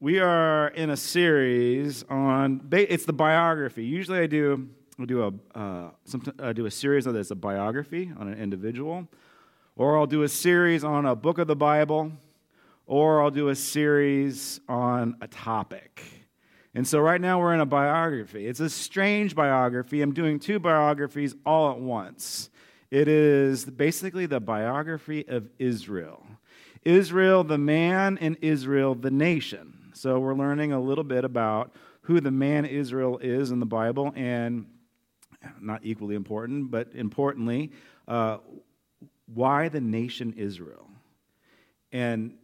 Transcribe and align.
we 0.00 0.20
are 0.20 0.68
in 0.68 0.90
a 0.90 0.96
series 0.96 2.04
on 2.08 2.68
it's 2.70 3.04
the 3.04 3.12
biography. 3.12 3.84
Usually, 3.84 4.20
I 4.20 4.26
do 4.26 4.68
I 5.00 5.04
do 5.04 5.22
a 5.24 5.58
uh, 5.58 5.90
I 6.38 6.52
do 6.52 6.66
a 6.66 6.70
series 6.70 7.04
that's 7.04 7.30
a 7.30 7.36
biography 7.36 8.12
on 8.18 8.28
an 8.28 8.38
individual, 8.38 9.08
or 9.76 9.98
I'll 9.98 10.06
do 10.06 10.22
a 10.22 10.28
series 10.28 10.84
on 10.84 11.06
a 11.06 11.16
book 11.16 11.38
of 11.38 11.48
the 11.48 11.56
Bible, 11.56 12.12
or 12.86 13.22
I'll 13.22 13.30
do 13.30 13.48
a 13.48 13.56
series 13.56 14.60
on 14.68 15.16
a 15.20 15.26
topic. 15.26 16.02
And 16.74 16.86
so 16.86 17.00
right 17.00 17.20
now 17.20 17.40
we're 17.40 17.54
in 17.54 17.60
a 17.60 17.66
biography. 17.66 18.46
It's 18.46 18.60
a 18.60 18.70
strange 18.70 19.34
biography. 19.34 20.00
I'm 20.00 20.14
doing 20.14 20.38
two 20.38 20.60
biographies 20.60 21.34
all 21.44 21.72
at 21.72 21.80
once. 21.80 22.50
It 22.90 23.08
is 23.08 23.64
basically 23.64 24.26
the 24.26 24.38
biography 24.38 25.26
of 25.26 25.48
Israel. 25.58 26.24
Israel, 26.84 27.42
the 27.42 27.58
man, 27.58 28.16
and 28.18 28.36
Israel, 28.40 28.94
the 28.94 29.10
nation. 29.10 29.77
So 29.98 30.20
we're 30.20 30.36
learning 30.36 30.70
a 30.70 30.78
little 30.78 31.02
bit 31.02 31.24
about 31.24 31.74
who 32.02 32.20
the 32.20 32.30
man 32.30 32.64
Israel 32.64 33.18
is 33.18 33.50
in 33.50 33.58
the 33.58 33.66
Bible, 33.66 34.12
and 34.14 34.66
not 35.60 35.80
equally 35.82 36.14
important, 36.14 36.70
but 36.70 36.94
importantly, 36.94 37.72
uh, 38.06 38.38
why 39.26 39.68
the 39.68 39.80
nation 39.80 40.34
Israel. 40.36 40.88
And 41.90 42.34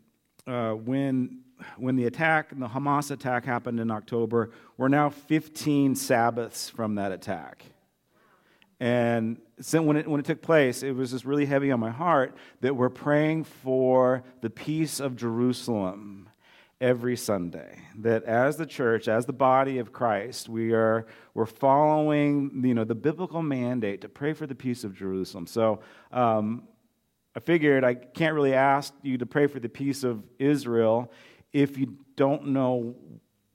uh, 0.48 0.72
when 0.72 1.42
when 1.76 1.94
the 1.94 2.06
attack, 2.06 2.50
the 2.50 2.66
Hamas 2.66 3.12
attack 3.12 3.44
happened 3.44 3.78
in 3.78 3.88
October, 3.88 4.50
we're 4.76 4.88
now 4.88 5.08
15 5.08 5.94
Sabbaths 5.94 6.68
from 6.68 6.96
that 6.96 7.12
attack. 7.12 7.64
And 8.80 9.38
so 9.60 9.80
when 9.80 9.96
it, 9.96 10.08
when 10.08 10.18
it 10.18 10.26
took 10.26 10.42
place, 10.42 10.82
it 10.82 10.90
was 10.90 11.12
just 11.12 11.24
really 11.24 11.46
heavy 11.46 11.70
on 11.70 11.78
my 11.78 11.92
heart 11.92 12.36
that 12.62 12.74
we're 12.74 12.90
praying 12.90 13.44
for 13.44 14.24
the 14.40 14.50
peace 14.50 14.98
of 14.98 15.14
Jerusalem 15.14 16.28
every 16.80 17.16
Sunday. 17.16 17.78
That 17.98 18.24
as 18.24 18.56
the 18.56 18.66
church, 18.66 19.08
as 19.08 19.26
the 19.26 19.32
body 19.32 19.78
of 19.78 19.92
Christ, 19.92 20.48
we 20.48 20.72
are 20.72 21.06
we're 21.34 21.46
following 21.46 22.62
you 22.64 22.74
know 22.74 22.84
the 22.84 22.94
biblical 22.94 23.42
mandate 23.42 24.00
to 24.02 24.08
pray 24.08 24.32
for 24.32 24.46
the 24.46 24.54
peace 24.54 24.84
of 24.84 24.94
Jerusalem. 24.94 25.46
So 25.46 25.80
um, 26.12 26.64
I 27.36 27.40
figured 27.40 27.84
I 27.84 27.94
can't 27.94 28.34
really 28.34 28.54
ask 28.54 28.92
you 29.02 29.18
to 29.18 29.26
pray 29.26 29.46
for 29.46 29.60
the 29.60 29.68
peace 29.68 30.04
of 30.04 30.22
Israel 30.38 31.12
if 31.52 31.78
you 31.78 31.96
don't 32.16 32.48
know 32.48 32.96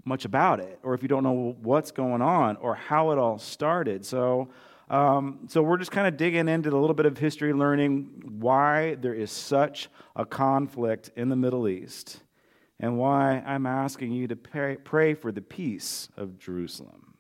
much 0.06 0.26
about 0.26 0.60
it, 0.60 0.80
or 0.82 0.94
if 0.94 1.02
you 1.02 1.08
don't 1.08 1.24
know 1.24 1.56
what's 1.62 1.92
going 1.92 2.22
on, 2.22 2.56
or 2.58 2.76
how 2.76 3.12
it 3.12 3.18
all 3.18 3.38
started. 3.38 4.06
So. 4.06 4.50
Um, 4.92 5.42
so 5.48 5.62
we're 5.62 5.78
just 5.78 5.92
kind 5.92 6.08
of 6.08 6.18
digging 6.18 6.48
into 6.48 6.72
a 6.72 6.80
little 6.80 6.96
bit 6.96 7.06
of 7.06 7.16
history, 7.16 7.54
learning 7.54 8.24
why 8.40 8.96
there 8.96 9.14
is 9.14 9.30
such 9.30 9.88
a 10.16 10.26
conflict 10.26 11.12
in 11.16 11.30
the 11.30 11.36
Middle 11.36 11.68
East 11.68 12.22
and 12.80 12.98
why 12.98 13.44
I'm 13.46 13.66
asking 13.66 14.12
you 14.14 14.28
to 14.28 14.36
pray, 14.36 14.78
pray 14.78 15.14
for 15.14 15.32
the 15.32 15.42
peace 15.42 16.10
of 16.16 16.40
Jerusalem. 16.40 17.16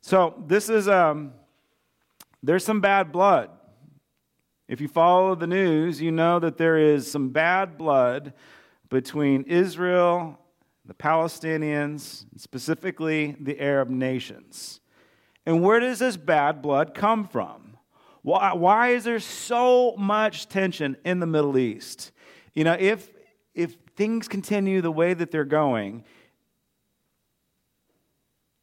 So, 0.00 0.42
this 0.46 0.68
is, 0.68 0.88
um, 0.88 1.32
there's 2.42 2.64
some 2.64 2.80
bad 2.80 3.12
blood. 3.12 3.50
If 4.68 4.80
you 4.80 4.88
follow 4.88 5.34
the 5.34 5.46
news, 5.46 6.00
you 6.00 6.10
know 6.10 6.38
that 6.38 6.58
there 6.58 6.78
is 6.78 7.10
some 7.10 7.30
bad 7.30 7.76
blood 7.76 8.32
between 8.88 9.42
Israel, 9.42 10.38
the 10.84 10.94
Palestinians, 10.94 12.24
specifically 12.36 13.36
the 13.40 13.60
Arab 13.60 13.88
nations. 13.90 14.80
And 15.44 15.62
where 15.62 15.80
does 15.80 15.98
this 15.98 16.16
bad 16.16 16.62
blood 16.62 16.94
come 16.94 17.26
from? 17.26 17.76
Why, 18.22 18.54
why 18.54 18.88
is 18.88 19.04
there 19.04 19.20
so 19.20 19.94
much 19.96 20.48
tension 20.48 20.96
in 21.04 21.20
the 21.20 21.26
Middle 21.26 21.56
East? 21.56 22.10
You 22.54 22.64
know, 22.64 22.76
if, 22.78 23.08
if 23.56 23.74
things 23.96 24.28
continue 24.28 24.80
the 24.80 24.92
way 24.92 25.14
that 25.14 25.32
they're 25.32 25.44
going, 25.44 26.04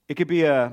it 0.07 0.13
could 0.13 0.27
be 0.27 0.43
a 0.43 0.71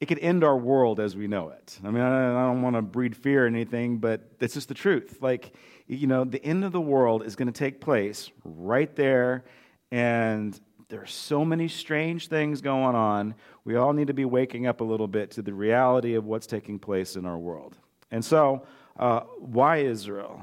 it 0.00 0.06
could 0.06 0.18
end 0.18 0.44
our 0.44 0.56
world 0.56 1.00
as 1.00 1.16
we 1.16 1.28
know 1.28 1.48
it. 1.48 1.78
I 1.82 1.90
mean, 1.90 2.02
I 2.02 2.46
don't 2.46 2.60
want 2.60 2.76
to 2.76 2.82
breed 2.82 3.16
fear 3.16 3.44
or 3.44 3.46
anything, 3.46 3.98
but 3.98 4.38
that's 4.38 4.52
just 4.52 4.68
the 4.68 4.74
truth. 4.74 5.18
Like, 5.22 5.54
you 5.86 6.06
know, 6.06 6.24
the 6.24 6.44
end 6.44 6.62
of 6.62 6.72
the 6.72 6.80
world 6.80 7.24
is 7.24 7.36
going 7.36 7.46
to 7.46 7.58
take 7.58 7.80
place 7.80 8.30
right 8.44 8.94
there, 8.96 9.44
and 9.90 10.60
there 10.88 11.00
are 11.00 11.06
so 11.06 11.42
many 11.42 11.68
strange 11.68 12.28
things 12.28 12.60
going 12.60 12.94
on. 12.94 13.34
We 13.64 13.76
all 13.76 13.94
need 13.94 14.08
to 14.08 14.14
be 14.14 14.26
waking 14.26 14.66
up 14.66 14.82
a 14.82 14.84
little 14.84 15.08
bit 15.08 15.30
to 15.32 15.42
the 15.42 15.54
reality 15.54 16.14
of 16.16 16.26
what's 16.26 16.46
taking 16.46 16.78
place 16.78 17.16
in 17.16 17.24
our 17.24 17.38
world. 17.38 17.78
And 18.10 18.22
so, 18.22 18.66
uh, 18.98 19.20
why 19.38 19.78
Israel? 19.78 20.42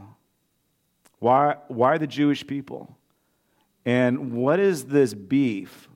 Why, 1.22 1.58
why 1.68 2.00
the 2.00 2.08
Jewish 2.08 2.46
people? 2.48 2.98
And 3.86 4.34
what 4.34 4.60
is 4.60 4.86
this 4.86 5.14
beef 5.14 5.88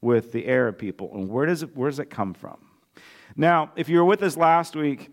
with 0.00 0.32
the 0.32 0.48
Arab 0.48 0.78
people? 0.78 1.10
And 1.12 1.28
where 1.28 1.44
does 1.44 1.62
it, 1.62 1.76
where 1.76 1.90
does 1.90 1.98
it 1.98 2.08
come 2.08 2.32
from? 2.32 2.56
Now, 3.36 3.70
if 3.76 3.90
you 3.90 3.98
were 3.98 4.04
with 4.06 4.22
us 4.22 4.34
last 4.34 4.74
week, 4.74 5.10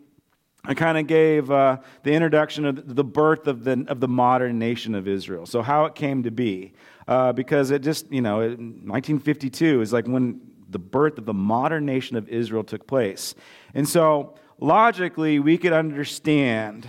I 0.63 0.73
kind 0.75 0.97
of 0.97 1.07
gave 1.07 1.51
uh, 1.51 1.79
the 2.03 2.13
introduction 2.13 2.63
of 2.63 2.95
the 2.95 3.03
birth 3.03 3.47
of 3.47 3.65
the, 3.65 3.83
of 3.89 3.99
the 3.99 4.07
modern 4.07 4.59
nation 4.59 4.95
of 4.95 5.09
Israel. 5.09 5.45
So, 5.45 5.61
how 5.61 5.83
it 5.85 5.93
came 5.93 6.23
to 6.23 6.31
be. 6.31 6.71
Uh, 7.05 7.33
because 7.33 7.69
it 7.71 7.81
just, 7.81 8.09
you 8.13 8.21
know, 8.21 8.37
1952 8.37 9.81
is 9.81 9.91
like 9.91 10.07
when 10.07 10.39
the 10.69 10.79
birth 10.79 11.17
of 11.17 11.25
the 11.25 11.33
modern 11.33 11.85
nation 11.85 12.15
of 12.15 12.29
Israel 12.29 12.63
took 12.63 12.87
place. 12.87 13.35
And 13.73 13.89
so, 13.89 14.35
logically, 14.61 15.39
we 15.39 15.57
could 15.57 15.73
understand 15.73 16.87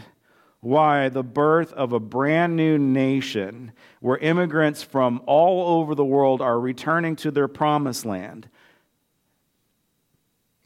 why 0.60 1.08
the 1.08 1.22
birth 1.22 1.72
of 1.72 1.92
a 1.92 2.00
brand 2.00 2.54
new 2.54 2.78
nation 2.78 3.72
where 4.00 4.18
immigrants 4.18 4.82
from 4.82 5.22
all 5.26 5.80
over 5.80 5.94
the 5.94 6.04
world 6.04 6.42
are 6.42 6.60
returning 6.60 7.16
to 7.16 7.30
their 7.30 7.48
promised 7.48 8.04
land, 8.04 8.48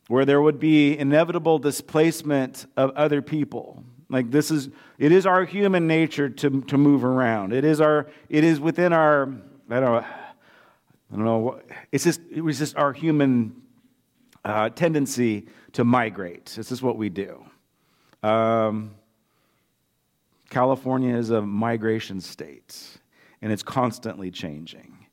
where 0.08 0.24
there 0.24 0.42
would 0.42 0.58
be 0.58 0.98
inevitable 0.98 1.58
displacement 1.58 2.66
of 2.76 2.90
other 2.90 3.22
people. 3.22 3.84
Like 4.10 4.30
this 4.30 4.50
is, 4.50 4.68
it 4.98 5.12
is 5.12 5.26
our 5.26 5.44
human 5.44 5.86
nature 5.86 6.28
to, 6.28 6.60
to 6.62 6.76
move 6.76 7.04
around. 7.04 7.52
It 7.52 7.64
is 7.64 7.80
our, 7.80 8.08
it 8.28 8.44
is 8.44 8.60
within 8.60 8.92
our, 8.92 9.32
I 9.70 9.80
don't 9.80 9.92
know, 9.92 9.98
I 9.98 11.16
don't 11.16 11.24
know, 11.24 11.60
it's 11.92 12.04
just, 12.04 12.20
it 12.30 12.40
was 12.40 12.58
just 12.58 12.76
our 12.76 12.92
human 12.92 13.62
uh, 14.44 14.70
tendency 14.70 15.46
to 15.72 15.84
migrate. 15.84 16.46
This 16.56 16.72
is 16.72 16.82
what 16.82 16.96
we 16.96 17.08
do. 17.08 17.44
Um, 18.22 18.94
California 20.50 21.16
is 21.16 21.30
a 21.30 21.42
migration 21.42 22.20
state, 22.20 22.98
and 23.42 23.52
it's 23.52 23.62
constantly 23.62 24.30
changing. 24.30 25.06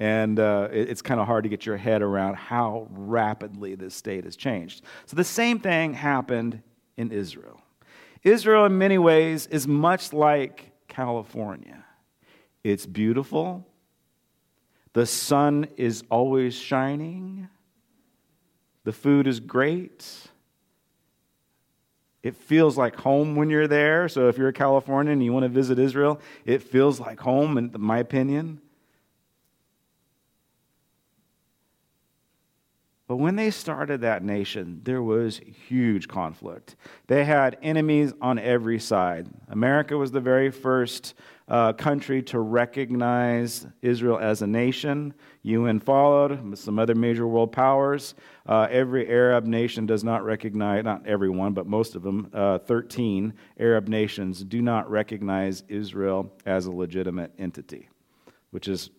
And 0.00 0.40
uh, 0.40 0.68
it's 0.72 1.02
kind 1.02 1.20
of 1.20 1.26
hard 1.26 1.44
to 1.44 1.48
get 1.48 1.64
your 1.64 1.76
head 1.76 2.02
around 2.02 2.34
how 2.34 2.88
rapidly 2.90 3.74
this 3.76 3.94
state 3.94 4.24
has 4.24 4.36
changed. 4.36 4.82
So 5.06 5.16
the 5.16 5.24
same 5.24 5.60
thing 5.60 5.94
happened 5.94 6.62
in 6.96 7.12
Israel. 7.12 7.60
Israel, 8.22 8.64
in 8.64 8.76
many 8.76 8.98
ways, 8.98 9.46
is 9.46 9.68
much 9.68 10.12
like 10.12 10.72
California. 10.88 11.84
It's 12.62 12.86
beautiful, 12.86 13.66
the 14.94 15.06
sun 15.06 15.66
is 15.76 16.02
always 16.10 16.54
shining, 16.54 17.48
the 18.84 18.92
food 18.92 19.26
is 19.26 19.40
great, 19.40 20.06
it 22.24 22.34
feels 22.34 22.76
like 22.78 22.96
home 22.96 23.36
when 23.36 23.50
you're 23.50 23.68
there. 23.68 24.08
So 24.08 24.28
if 24.28 24.38
you're 24.38 24.48
a 24.48 24.52
Californian 24.52 25.12
and 25.12 25.22
you 25.22 25.32
want 25.32 25.44
to 25.44 25.50
visit 25.50 25.78
Israel, 25.78 26.20
it 26.46 26.62
feels 26.62 26.98
like 26.98 27.20
home, 27.20 27.58
in 27.58 27.70
my 27.78 27.98
opinion. 27.98 28.60
But 33.06 33.16
when 33.16 33.36
they 33.36 33.50
started 33.50 34.00
that 34.00 34.24
nation, 34.24 34.80
there 34.84 35.02
was 35.02 35.38
huge 35.68 36.08
conflict. 36.08 36.76
They 37.06 37.26
had 37.26 37.58
enemies 37.62 38.14
on 38.22 38.38
every 38.38 38.80
side. 38.80 39.28
America 39.50 39.98
was 39.98 40.10
the 40.10 40.20
very 40.20 40.50
first 40.50 41.12
uh, 41.48 41.72
country 41.74 42.22
to 42.22 42.40
recognize 42.40 43.66
Israel 43.82 44.18
as 44.18 44.42
a 44.42 44.46
nation. 44.46 45.12
UN 45.42 45.78
followed, 45.78 46.56
some 46.58 46.78
other 46.78 46.94
major 46.94 47.26
world 47.26 47.52
powers. 47.52 48.14
Uh, 48.46 48.66
every 48.70 49.08
Arab 49.08 49.44
nation 49.44 49.84
does 49.84 50.02
not 50.02 50.24
recognize, 50.24 50.84
not 50.84 51.06
everyone, 51.06 51.52
but 51.52 51.66
most 51.66 51.94
of 51.94 52.02
them, 52.02 52.30
uh, 52.32 52.58
13 52.58 53.34
Arab 53.58 53.88
nations 53.88 54.42
do 54.42 54.62
not 54.62 54.90
recognize 54.90 55.64
Israel 55.68 56.32
as 56.46 56.66
a 56.66 56.72
legitimate 56.72 57.32
entity, 57.38 57.88
which 58.50 58.68
is 58.68 58.90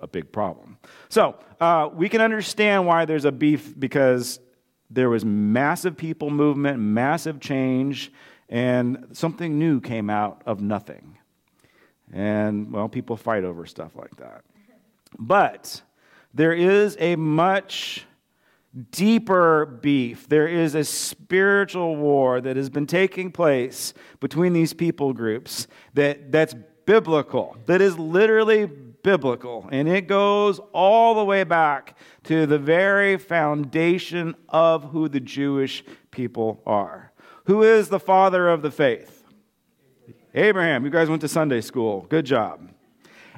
a 0.00 0.06
big 0.06 0.32
problem. 0.32 0.78
So 1.10 1.36
uh, 1.60 1.90
we 1.92 2.08
can 2.08 2.20
understand 2.20 2.86
why 2.86 3.04
there's 3.04 3.24
a 3.26 3.32
beef 3.32 3.78
because 3.78 4.40
there 4.90 5.10
was 5.10 5.24
massive 5.24 5.96
people 5.96 6.30
movement, 6.30 6.78
massive 6.78 7.38
change, 7.38 8.12
and 8.48 9.06
something 9.12 9.58
new 9.58 9.80
came 9.80 10.10
out 10.10 10.42
of 10.44 10.60
nothing. 10.60 11.18
And, 12.12 12.72
well, 12.72 12.88
people 12.88 13.16
fight 13.16 13.44
over 13.44 13.64
stuff 13.66 13.96
like 13.96 14.14
that. 14.16 14.44
But 15.18 15.82
there 16.34 16.52
is 16.52 16.96
a 17.00 17.16
much 17.16 18.06
deeper 18.90 19.66
beef. 19.66 20.28
There 20.28 20.48
is 20.48 20.74
a 20.74 20.84
spiritual 20.84 21.96
war 21.96 22.40
that 22.40 22.56
has 22.56 22.70
been 22.70 22.86
taking 22.86 23.30
place 23.30 23.92
between 24.20 24.52
these 24.52 24.72
people 24.72 25.12
groups 25.12 25.66
that, 25.94 26.32
that's 26.32 26.54
biblical, 26.86 27.56
that 27.66 27.80
is 27.80 27.98
literally 27.98 28.66
biblical, 28.66 29.68
and 29.72 29.88
it 29.88 30.06
goes 30.06 30.60
all 30.72 31.14
the 31.14 31.24
way 31.24 31.44
back 31.44 31.98
to 32.24 32.46
the 32.46 32.58
very 32.58 33.16
foundation 33.18 34.34
of 34.48 34.84
who 34.84 35.08
the 35.08 35.20
Jewish 35.20 35.84
people 36.10 36.62
are. 36.64 37.12
Who 37.46 37.62
is 37.62 37.88
the 37.88 38.00
father 38.00 38.48
of 38.48 38.62
the 38.62 38.70
faith? 38.70 39.21
Abraham. 40.34 40.84
You 40.84 40.90
guys 40.90 41.08
went 41.08 41.20
to 41.22 41.28
Sunday 41.28 41.60
school. 41.60 42.06
Good 42.08 42.26
job. 42.26 42.70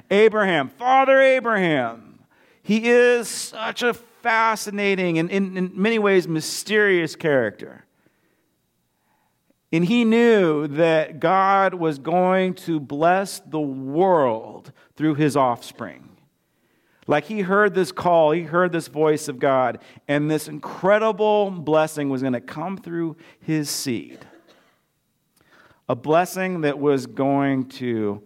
Abraham, 0.09 0.69
Father 0.69 1.19
Abraham. 1.19 2.19
He 2.61 2.89
is 2.89 3.27
such 3.27 3.83
a 3.83 3.93
fascinating 3.93 5.19
and, 5.19 5.29
in, 5.29 5.57
in 5.57 5.71
many 5.75 5.99
ways, 5.99 6.27
mysterious 6.27 7.15
character. 7.15 7.85
And 9.71 9.85
he 9.85 10.05
knew 10.05 10.67
that 10.67 11.19
God 11.19 11.73
was 11.73 11.99
going 11.99 12.53
to 12.55 12.79
bless 12.79 13.39
the 13.39 13.59
world 13.59 14.71
through 14.95 15.15
his 15.15 15.35
offspring. 15.35 16.09
Like 17.07 17.25
he 17.25 17.41
heard 17.41 17.75
this 17.75 17.91
call, 17.91 18.31
he 18.31 18.43
heard 18.43 18.71
this 18.71 18.87
voice 18.87 19.27
of 19.27 19.37
God, 19.37 19.79
and 20.07 20.31
this 20.31 20.47
incredible 20.47 21.51
blessing 21.51 22.09
was 22.09 22.21
going 22.21 22.33
to 22.33 22.41
come 22.41 22.77
through 22.77 23.17
his 23.39 23.69
seed. 23.69 24.19
A 25.87 25.95
blessing 25.95 26.61
that 26.61 26.79
was 26.79 27.05
going 27.05 27.69
to 27.69 28.23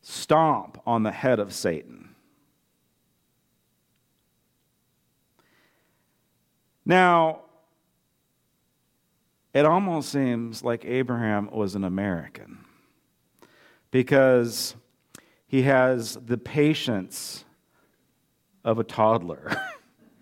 stomp 0.00 0.80
on 0.86 1.02
the 1.02 1.12
head 1.12 1.38
of 1.38 1.52
Satan. 1.52 2.14
Now, 6.84 7.42
it 9.54 9.66
almost 9.66 10.08
seems 10.10 10.64
like 10.64 10.84
Abraham 10.84 11.50
was 11.50 11.74
an 11.74 11.84
American 11.84 12.64
because 13.90 14.74
he 15.46 15.62
has 15.62 16.18
the 16.24 16.38
patience 16.38 17.44
of 18.64 18.78
a 18.78 18.84
toddler. 18.84 19.54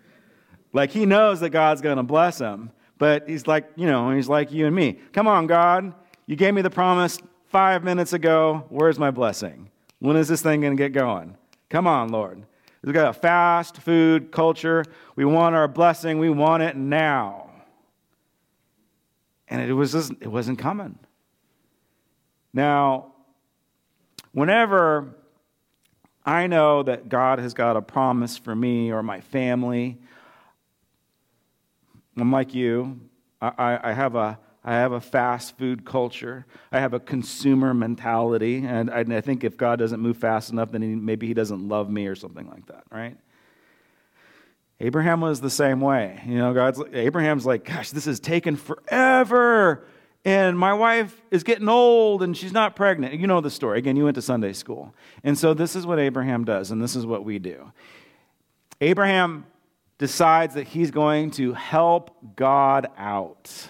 like 0.73 0.91
he 0.91 1.07
knows 1.07 1.41
that 1.41 1.51
God's 1.51 1.81
going 1.81 1.97
to 1.97 2.03
bless 2.03 2.39
him, 2.39 2.73
but 3.01 3.29
he's 3.29 3.49
like, 3.49 3.69
you 3.75 3.87
know, 3.87 4.13
he's 4.13 4.29
like 4.29 4.53
you 4.53 4.67
and 4.67 4.77
me. 4.77 5.01
Come 5.13 5.27
on, 5.27 5.49
God. 5.49 5.93
You 6.27 6.37
gave 6.37 6.55
me 6.55 6.63
the 6.63 6.71
promise 6.71 7.19
five 7.47 7.83
minutes 7.83 8.13
ago. 8.13 8.65
Where's 8.69 9.01
my 9.01 9.11
blessing? 9.11 9.69
When 9.99 10.15
is 10.15 10.29
this 10.29 10.43
thing 10.43 10.61
going 10.61 10.77
to 10.77 10.81
get 10.81 10.93
going? 10.93 11.37
Come 11.69 11.89
on, 11.89 12.11
Lord. 12.11 12.45
We've 12.85 12.95
got 12.95 13.11
a 13.11 13.13
fast 13.13 13.79
food 13.79 14.31
culture. 14.31 14.85
We 15.17 15.25
want 15.25 15.57
our 15.57 15.67
blessing. 15.67 16.21
We 16.21 16.31
want 16.31 16.63
it 16.63 16.77
now 16.77 17.51
and 19.51 19.61
it 19.61 19.75
was 19.75 19.93
just, 19.93 20.13
it 20.21 20.29
wasn't 20.29 20.59
coming. 20.59 20.99
Now, 22.55 23.13
whenever 24.33 25.17
I 26.25 26.47
know 26.47 26.85
that 26.85 27.09
God 27.09 27.41
has 27.41 27.53
got 27.53 27.77
a 27.77 27.83
promise 27.83 28.39
for 28.39 28.55
me 28.55 28.93
or 28.93 29.03
my 29.03 29.21
family, 29.21 29.99
I'm 32.17 32.33
like 32.33 32.55
you. 32.55 33.01
I, 33.41 33.79
I, 33.83 33.93
have 33.93 34.17
a 34.17 34.39
I 34.65 34.75
have 34.75 34.93
a 34.93 35.01
fast 35.01 35.57
food 35.57 35.85
culture. 35.85 36.45
I 36.71 36.81
have 36.81 36.93
a 36.93 37.01
consumer 37.01 37.73
mentality, 37.73 38.65
and 38.67 38.91
I, 38.91 39.01
and 39.01 39.15
I 39.15 39.23
think 39.23 39.45
if 39.45 39.57
God 39.57 39.79
doesn't 39.79 40.01
move 40.01 40.19
fast 40.19 40.51
enough, 40.51 40.73
then 40.73 40.83
he, 40.83 40.89
maybe 40.89 41.27
He 41.27 41.35
doesn't 41.35 41.67
love 41.67 41.89
me 41.89 42.07
or 42.07 42.15
something 42.15 42.49
like 42.49 42.67
that, 42.67 42.85
right? 42.91 43.17
Abraham 44.81 45.21
was 45.21 45.41
the 45.41 45.51
same 45.51 45.81
way. 45.81 46.21
You 46.27 46.39
know, 46.39 46.55
God's 46.55 46.83
Abraham's 46.93 47.47
like, 47.47 47.65
gosh, 47.65 47.91
this 47.91 48.07
has 48.07 48.19
taken 48.19 48.57
forever. 48.57 49.87
And 50.25 50.59
my 50.59 50.75
wife 50.75 51.19
is 51.31 51.45
getting 51.45 51.69
old 51.69 52.23
and 52.23 52.37
she's 52.37 52.53
not 52.53 52.77
pregnant. 52.77 53.19
You 53.19 53.27
know 53.27 53.41
the 53.41 53.51
story. 53.51 53.79
Again, 53.79 53.97
you 53.97 54.05
went 54.05 54.17
to 54.17 54.23
Sunday 54.23 54.53
school. 54.53 54.95
And 55.25 55.39
so 55.39 55.55
this 55.55 55.75
is 55.75 55.87
what 55.87 55.99
Abraham 55.99 56.45
does, 56.45 56.71
and 56.71 56.83
this 56.83 56.95
is 56.95 57.07
what 57.07 57.25
we 57.25 57.39
do. 57.39 57.73
Abraham 58.81 59.47
decides 60.01 60.55
that 60.55 60.67
he's 60.67 60.91
going 60.91 61.31
to 61.31 61.53
help 61.53 62.35
God 62.35 62.89
out. 62.97 63.69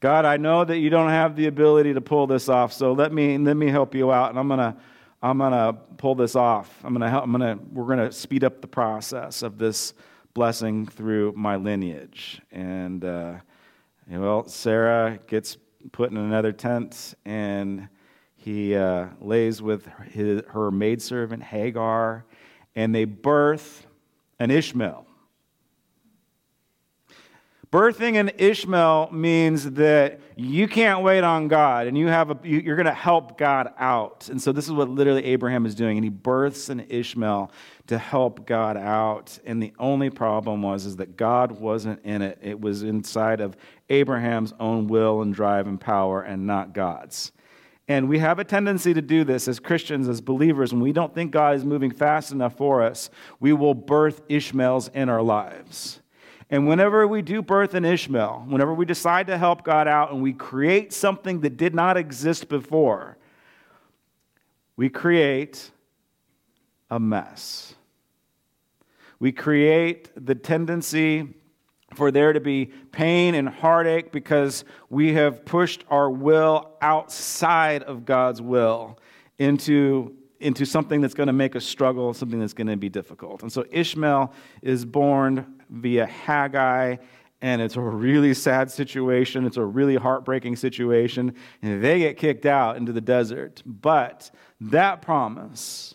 God, 0.00 0.24
I 0.24 0.36
know 0.36 0.64
that 0.64 0.78
you 0.78 0.90
don't 0.90 1.10
have 1.10 1.36
the 1.36 1.46
ability 1.46 1.94
to 1.94 2.00
pull 2.00 2.26
this 2.26 2.48
off, 2.48 2.72
so 2.72 2.92
let 2.92 3.12
me, 3.12 3.38
let 3.38 3.56
me 3.56 3.68
help 3.68 3.94
you 3.94 4.10
out. 4.10 4.30
And 4.30 4.38
I'm 4.38 4.48
going 4.48 4.58
to 4.58 4.76
I'm 5.22 5.38
to 5.38 5.76
pull 5.98 6.14
this 6.14 6.34
off. 6.34 6.74
I'm 6.82 6.98
to 6.98 7.08
help, 7.08 7.24
I'm 7.24 7.38
to, 7.40 7.58
we're 7.72 7.84
going 7.84 7.98
to 7.98 8.10
speed 8.10 8.42
up 8.42 8.62
the 8.62 8.66
process 8.66 9.42
of 9.42 9.58
this 9.58 9.92
blessing 10.32 10.86
through 10.86 11.34
my 11.36 11.56
lineage. 11.56 12.40
And, 12.50 13.04
uh, 13.04 13.34
well, 14.08 14.48
Sarah 14.48 15.20
gets 15.28 15.58
put 15.92 16.10
in 16.10 16.16
another 16.16 16.52
tent, 16.52 17.14
and 17.26 17.88
he 18.34 18.74
uh, 18.74 19.08
lays 19.20 19.60
with 19.60 19.86
his, 20.10 20.42
her 20.48 20.70
maidservant 20.70 21.42
Hagar, 21.42 22.24
and 22.74 22.94
they 22.94 23.04
birth 23.04 23.86
an 24.40 24.50
Ishmael. 24.50 25.06
Birthing 27.70 28.18
an 28.18 28.32
Ishmael 28.36 29.10
means 29.12 29.70
that 29.72 30.18
you 30.34 30.66
can't 30.66 31.04
wait 31.04 31.22
on 31.22 31.46
God 31.46 31.86
and 31.86 31.96
you 31.96 32.08
have 32.08 32.32
a, 32.32 32.38
you're 32.42 32.74
going 32.74 32.86
to 32.86 32.92
help 32.92 33.38
God 33.38 33.72
out. 33.78 34.28
And 34.28 34.42
so 34.42 34.50
this 34.50 34.64
is 34.64 34.72
what 34.72 34.88
literally 34.88 35.24
Abraham 35.26 35.66
is 35.66 35.76
doing. 35.76 35.96
And 35.96 36.02
he 36.02 36.10
births 36.10 36.68
an 36.68 36.80
Ishmael 36.88 37.52
to 37.86 37.96
help 37.96 38.44
God 38.44 38.76
out. 38.76 39.38
And 39.46 39.62
the 39.62 39.72
only 39.78 40.10
problem 40.10 40.62
was 40.62 40.84
is 40.84 40.96
that 40.96 41.16
God 41.16 41.52
wasn't 41.52 42.04
in 42.04 42.22
it. 42.22 42.38
It 42.42 42.60
was 42.60 42.82
inside 42.82 43.40
of 43.40 43.56
Abraham's 43.88 44.52
own 44.58 44.88
will 44.88 45.22
and 45.22 45.32
drive 45.32 45.68
and 45.68 45.80
power 45.80 46.22
and 46.22 46.48
not 46.48 46.72
God's. 46.72 47.30
And 47.88 48.08
we 48.08 48.18
have 48.20 48.38
a 48.38 48.44
tendency 48.44 48.94
to 48.94 49.02
do 49.02 49.24
this 49.24 49.48
as 49.48 49.58
Christians, 49.58 50.08
as 50.08 50.20
believers, 50.20 50.72
when 50.72 50.80
we 50.80 50.92
don't 50.92 51.12
think 51.14 51.32
God 51.32 51.56
is 51.56 51.64
moving 51.64 51.90
fast 51.90 52.30
enough 52.30 52.56
for 52.56 52.82
us, 52.82 53.10
we 53.40 53.52
will 53.52 53.74
birth 53.74 54.22
Ishmaels 54.28 54.88
in 54.88 55.08
our 55.08 55.22
lives. 55.22 56.00
And 56.50 56.66
whenever 56.68 57.06
we 57.06 57.22
do 57.22 57.42
birth 57.42 57.74
an 57.74 57.84
Ishmael, 57.84 58.44
whenever 58.48 58.74
we 58.74 58.84
decide 58.84 59.28
to 59.28 59.38
help 59.38 59.64
God 59.64 59.88
out 59.88 60.12
and 60.12 60.22
we 60.22 60.32
create 60.32 60.92
something 60.92 61.40
that 61.40 61.56
did 61.56 61.74
not 61.74 61.96
exist 61.96 62.48
before, 62.48 63.16
we 64.76 64.88
create 64.88 65.70
a 66.90 66.98
mess. 66.98 67.74
We 69.18 69.32
create 69.32 70.10
the 70.16 70.34
tendency 70.34 71.34
for 71.94 72.10
there 72.10 72.32
to 72.32 72.40
be 72.40 72.66
pain 72.92 73.34
and 73.34 73.48
heartache 73.48 74.12
because 74.12 74.64
we 74.88 75.12
have 75.14 75.44
pushed 75.44 75.84
our 75.90 76.10
will 76.10 76.72
outside 76.80 77.82
of 77.82 78.04
God's 78.04 78.40
will 78.40 78.98
into, 79.38 80.14
into 80.38 80.64
something 80.64 81.00
that's 81.00 81.14
going 81.14 81.26
to 81.26 81.32
make 81.32 81.56
us 81.56 81.64
struggle, 81.64 82.14
something 82.14 82.38
that's 82.38 82.54
going 82.54 82.68
to 82.68 82.76
be 82.76 82.88
difficult. 82.88 83.42
And 83.42 83.52
so 83.52 83.64
Ishmael 83.70 84.32
is 84.62 84.84
born 84.84 85.60
via 85.68 86.06
Hagar, 86.06 86.98
and 87.42 87.62
it's 87.62 87.76
a 87.76 87.80
really 87.80 88.34
sad 88.34 88.70
situation. 88.70 89.46
It's 89.46 89.56
a 89.56 89.64
really 89.64 89.96
heartbreaking 89.96 90.56
situation. 90.56 91.34
And 91.62 91.82
they 91.82 92.00
get 92.00 92.18
kicked 92.18 92.44
out 92.44 92.76
into 92.76 92.92
the 92.92 93.00
desert. 93.00 93.62
But 93.64 94.30
that 94.60 95.00
promise, 95.00 95.94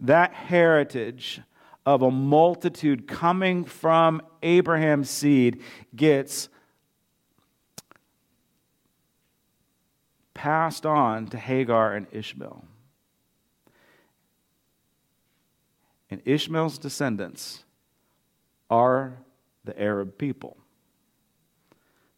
that 0.00 0.32
heritage 0.32 1.42
of 1.86 2.02
a 2.02 2.10
multitude 2.10 3.06
coming 3.06 3.64
from 3.64 4.20
Abraham's 4.42 5.08
seed 5.08 5.62
gets 5.94 6.48
passed 10.34 10.84
on 10.84 11.28
to 11.28 11.38
Hagar 11.38 11.94
and 11.94 12.08
Ishmael. 12.10 12.64
And 16.10 16.20
Ishmael's 16.24 16.78
descendants 16.78 17.64
are 18.68 19.18
the 19.64 19.80
Arab 19.80 20.18
people. 20.18 20.56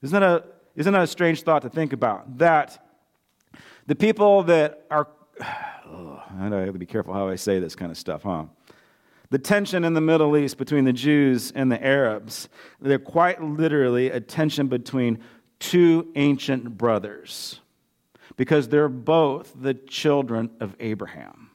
Isn't 0.03 0.19
that 0.19 0.27
a, 0.27 0.45
isn't 0.77 0.93
that 0.93 1.03
a 1.03 1.07
strange 1.07 1.43
thought 1.43 1.63
to 1.63 1.71
think 1.71 1.93
about? 1.93 2.39
That 2.39 2.85
the 3.87 3.95
people 3.95 4.45
that 4.45 4.87
are, 4.91 5.09
oh, 5.87 6.23
I 6.39 6.45
have 6.45 6.73
to 6.73 6.79
be 6.79 6.87
careful 6.87 7.13
how 7.13 7.29
I 7.29 7.37
say 7.37 7.59
this 7.59 7.75
kind 7.75 7.91
of 7.91 7.99
stuff, 7.99 8.23
huh? 8.23 8.45
The 9.31 9.39
tension 9.39 9.85
in 9.85 9.95
the 9.95 10.01
Middle 10.01 10.37
East 10.37 10.57
between 10.57 10.85
the 10.85 10.93
Jews 10.93 11.53
and 11.55 11.71
the 11.71 11.85
Arabs, 11.85 12.49
they're 12.81 12.99
quite 12.99 13.43
literally 13.43 14.11
a 14.11 14.21
tension 14.21 14.69
between 14.69 15.19
two 15.59 16.11
ancient 16.15 16.79
brothers 16.79 17.61
because 18.37 18.69
they're 18.69 18.89
both 18.89 19.53
the 19.55 19.75
children 19.75 20.51
of 20.61 20.75
Abraham 20.81 21.49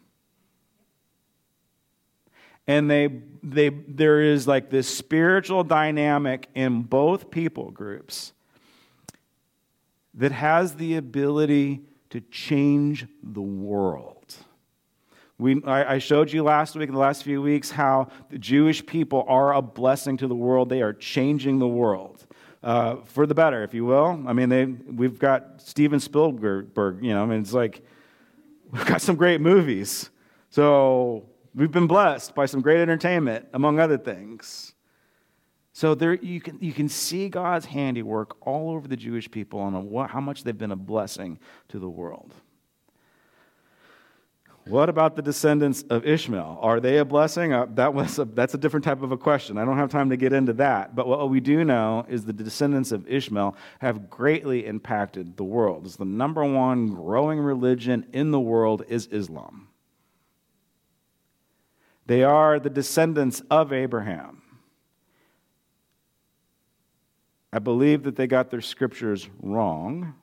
and 2.68 2.90
they, 2.90 3.10
they, 3.42 3.70
there 3.70 4.22
is 4.22 4.48
like 4.48 4.70
this 4.70 4.88
spiritual 4.88 5.64
dynamic 5.64 6.48
in 6.56 6.84
both 6.84 7.30
people 7.30 7.72
groups 7.72 8.34
that 10.14 10.32
has 10.32 10.76
the 10.76 10.96
ability 10.96 11.82
to 12.10 12.22
change 12.22 13.06
the 13.22 13.42
world. 13.42 14.23
We, 15.40 15.64
I, 15.64 15.98
showed 15.98 16.32
you 16.32 16.44
last 16.44 16.76
week, 16.76 16.88
in 16.90 16.94
the 16.94 17.02
last 17.02 17.24
few 17.24 17.42
weeks, 17.42 17.72
how 17.72 18.10
the 18.30 18.38
Jewish 18.38 18.86
people 18.86 19.26
are 19.28 19.54
a 19.54 19.62
blessing 19.62 20.16
to 20.18 20.28
the 20.28 20.36
world. 20.36 20.70
They 20.70 20.82
are 20.82 20.94
changing 20.94 21.60
the 21.60 21.68
world. 21.68 22.26
Uh, 22.62 22.98
for 23.04 23.26
the 23.26 23.36
better, 23.36 23.64
if 23.64 23.74
you 23.74 23.84
will. 23.84 24.24
I 24.26 24.32
mean, 24.32 24.48
they, 24.48 24.66
we've 24.66 25.20
got 25.20 25.62
Steven 25.62 26.00
Spielberg, 26.00 27.04
you 27.04 27.14
know, 27.14 27.22
I 27.22 27.26
mean, 27.26 27.42
it's 27.42 27.52
like, 27.52 27.82
we've 28.72 28.86
got 28.86 29.02
some 29.02 29.18
great 29.18 29.42
movies. 29.42 30.10
So 30.50 31.26
we've 31.54 31.72
been 31.72 31.88
blessed 31.88 32.36
by 32.36 32.46
some 32.46 32.62
great 32.62 32.80
entertainment, 32.80 33.48
among 33.54 33.82
other 33.82 33.98
things. 33.98 34.74
So 35.74 35.96
there, 35.96 36.14
you, 36.14 36.40
can, 36.40 36.58
you 36.62 36.72
can 36.72 36.88
see 36.88 37.28
God's 37.28 37.66
handiwork 37.66 38.38
all 38.48 38.70
over 38.70 38.88
the 38.88 38.96
Jewish 38.96 39.30
people 39.30 39.60
on 39.60 39.90
what, 39.90 40.12
how 40.12 40.22
much 40.22 40.44
they've 40.44 40.58
been 40.58 40.72
a 40.72 40.78
blessing 40.78 41.40
to 41.70 41.80
the 41.80 41.90
world. 41.90 42.34
What 44.66 44.88
about 44.88 45.18
the 45.18 45.22
descendants 45.22 45.84
of 45.90 46.06
Ishmael? 46.06 46.60
Are 46.62 46.80
they 46.80 46.98
a 47.00 47.06
blessing? 47.06 47.52
Uh, 47.52 47.66
that 47.72 47.94
was 47.94 48.18
a, 48.18 48.26
that's 48.26 48.54
a 48.54 48.58
different 48.58 48.86
type 48.86 49.02
of 49.02 49.12
a 49.12 49.18
question. 49.18 49.58
I 49.58 49.66
don't 49.66 49.78
have 49.78 49.90
time 49.90 50.10
to 50.10 50.18
get 50.18 50.32
into 50.32 50.54
that. 50.54 50.96
But 50.96 51.06
what 51.06 51.30
we 51.30 51.42
do 51.42 51.66
know 51.66 52.06
is 52.08 52.24
the 52.24 52.32
descendants 52.32 52.94
of 52.94 53.06
Ishmael 53.08 53.58
have 53.80 54.10
greatly 54.10 54.66
impacted 54.66 55.36
the 55.36 55.44
world. 55.44 55.86
It's 55.86 55.98
the 55.98 56.06
number 56.06 56.46
one 56.46 56.88
growing 56.88 57.40
religion 57.40 58.06
in 58.14 58.32
the 58.32 58.40
world 58.40 58.84
is 58.88 59.08
Islam. 59.08 59.68
They 62.06 62.24
are 62.24 62.58
the 62.60 62.70
descendants 62.70 63.42
of 63.52 63.74
Abraham. 63.74 64.42
I 67.52 67.60
believe 67.60 68.04
that 68.04 68.16
they 68.16 68.28
got 68.28 68.50
their 68.50 68.62
scriptures 68.62 69.30
wrong. 69.42 70.16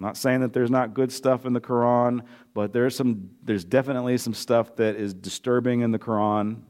I'm 0.00 0.06
not 0.06 0.16
saying 0.16 0.40
that 0.40 0.54
there's 0.54 0.70
not 0.70 0.94
good 0.94 1.12
stuff 1.12 1.44
in 1.44 1.52
the 1.52 1.60
Quran, 1.60 2.22
but 2.54 2.72
there's 2.72 2.96
some 2.96 3.30
there's 3.42 3.64
definitely 3.64 4.16
some 4.16 4.32
stuff 4.32 4.74
that 4.76 4.96
is 4.96 5.12
disturbing 5.12 5.82
in 5.82 5.90
the 5.90 5.98
Quran. 5.98 6.62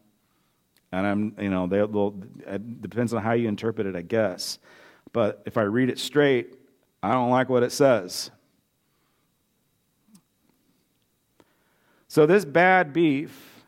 And 0.90 1.06
I'm, 1.06 1.36
you 1.38 1.48
know, 1.48 1.68
they 1.68 1.80
will 1.84 2.20
it 2.44 2.82
depends 2.82 3.14
on 3.14 3.22
how 3.22 3.32
you 3.32 3.46
interpret 3.46 3.86
it, 3.86 3.94
I 3.94 4.02
guess. 4.02 4.58
But 5.12 5.42
if 5.46 5.56
I 5.56 5.62
read 5.62 5.90
it 5.90 6.00
straight, 6.00 6.56
I 7.04 7.12
don't 7.12 7.30
like 7.30 7.48
what 7.48 7.62
it 7.62 7.70
says. 7.70 8.32
So 12.08 12.26
this 12.26 12.44
bad 12.44 12.92
beef, 12.92 13.62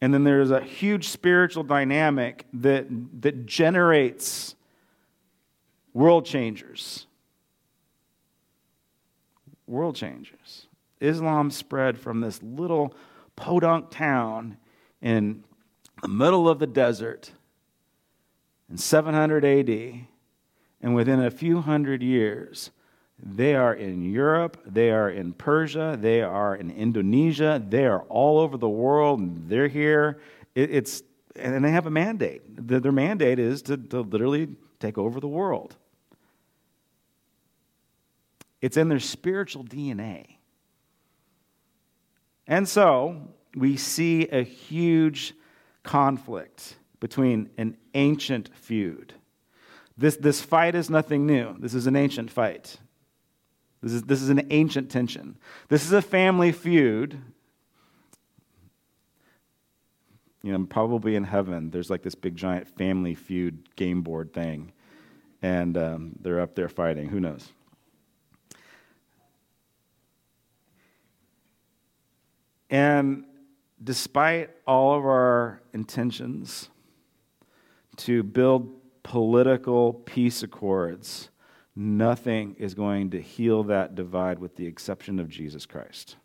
and 0.00 0.14
then 0.14 0.22
there's 0.22 0.52
a 0.52 0.60
huge 0.60 1.08
spiritual 1.08 1.64
dynamic 1.64 2.46
that 2.52 2.86
that 3.20 3.46
generates 3.46 4.54
world 5.92 6.24
changers 6.24 7.07
world 9.68 9.96
changers. 9.96 10.66
Islam 11.00 11.50
spread 11.50 11.98
from 11.98 12.20
this 12.20 12.42
little 12.42 12.94
podunk 13.36 13.90
town 13.90 14.56
in 15.00 15.44
the 16.02 16.08
middle 16.08 16.48
of 16.48 16.58
the 16.58 16.66
desert 16.66 17.30
in 18.70 18.76
700 18.76 19.44
AD, 19.44 20.06
and 20.80 20.94
within 20.94 21.20
a 21.20 21.30
few 21.30 21.60
hundred 21.60 22.02
years, 22.02 22.70
they 23.20 23.54
are 23.54 23.74
in 23.74 24.04
Europe, 24.04 24.60
they 24.64 24.90
are 24.90 25.10
in 25.10 25.32
Persia, 25.32 25.96
they 26.00 26.22
are 26.22 26.54
in 26.54 26.70
Indonesia, 26.70 27.62
they 27.66 27.84
are 27.86 28.02
all 28.02 28.38
over 28.38 28.56
the 28.56 28.68
world, 28.68 29.48
they're 29.48 29.68
here. 29.68 30.20
it's, 30.54 31.02
and 31.34 31.64
they 31.64 31.70
have 31.70 31.86
a 31.86 31.90
mandate. 31.90 32.42
Their 32.46 32.92
mandate 32.92 33.38
is 33.38 33.62
to, 33.62 33.76
to 33.76 34.00
literally 34.00 34.48
take 34.78 34.98
over 34.98 35.20
the 35.20 35.28
world. 35.28 35.76
It's 38.60 38.76
in 38.76 38.88
their 38.88 39.00
spiritual 39.00 39.64
DNA. 39.64 40.36
And 42.46 42.68
so 42.68 43.28
we 43.54 43.76
see 43.76 44.26
a 44.28 44.42
huge 44.42 45.34
conflict 45.82 46.76
between 47.00 47.50
an 47.58 47.76
ancient 47.94 48.50
feud. 48.56 49.14
This, 49.96 50.16
this 50.16 50.40
fight 50.40 50.74
is 50.74 50.88
nothing 50.90 51.26
new. 51.26 51.56
This 51.58 51.74
is 51.74 51.86
an 51.86 51.96
ancient 51.96 52.30
fight. 52.30 52.78
This 53.82 53.92
is, 53.92 54.02
this 54.02 54.22
is 54.22 54.28
an 54.28 54.46
ancient 54.50 54.90
tension. 54.90 55.36
This 55.68 55.84
is 55.84 55.92
a 55.92 56.02
family 56.02 56.52
feud. 56.52 57.20
You 60.42 60.52
know, 60.52 60.64
probably 60.64 61.16
in 61.16 61.24
heaven, 61.24 61.70
there's 61.70 61.90
like 61.90 62.02
this 62.02 62.14
big 62.14 62.36
giant 62.36 62.68
family 62.68 63.14
feud 63.14 63.74
game 63.76 64.02
board 64.02 64.32
thing. 64.32 64.72
And 65.42 65.76
um, 65.76 66.12
they're 66.20 66.40
up 66.40 66.54
there 66.54 66.68
fighting. 66.68 67.08
Who 67.08 67.20
knows? 67.20 67.52
And 72.70 73.24
despite 73.82 74.50
all 74.66 74.96
of 74.96 75.04
our 75.04 75.62
intentions 75.72 76.68
to 77.96 78.22
build 78.22 78.74
political 79.02 79.94
peace 79.94 80.42
accords, 80.42 81.30
nothing 81.74 82.56
is 82.58 82.74
going 82.74 83.10
to 83.10 83.20
heal 83.22 83.62
that 83.64 83.94
divide 83.94 84.38
with 84.38 84.56
the 84.56 84.66
exception 84.66 85.18
of 85.18 85.28
Jesus 85.28 85.64
Christ. 85.64 86.16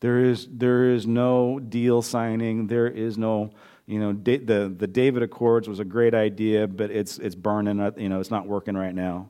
There 0.00 0.18
is, 0.18 0.48
there 0.50 0.90
is 0.90 1.06
no 1.06 1.60
deal 1.60 2.02
signing. 2.02 2.66
There 2.66 2.88
is 2.88 3.16
no, 3.16 3.50
you 3.86 4.00
know, 4.00 4.12
the, 4.12 4.74
the 4.76 4.88
David 4.88 5.22
Accords 5.22 5.68
was 5.68 5.78
a 5.78 5.84
great 5.84 6.12
idea, 6.12 6.66
but 6.66 6.90
it's, 6.90 7.18
it's 7.18 7.36
burning, 7.36 7.78
up, 7.78 8.00
you 8.00 8.08
know, 8.08 8.18
it's 8.18 8.30
not 8.30 8.48
working 8.48 8.74
right 8.76 8.94
now. 8.94 9.28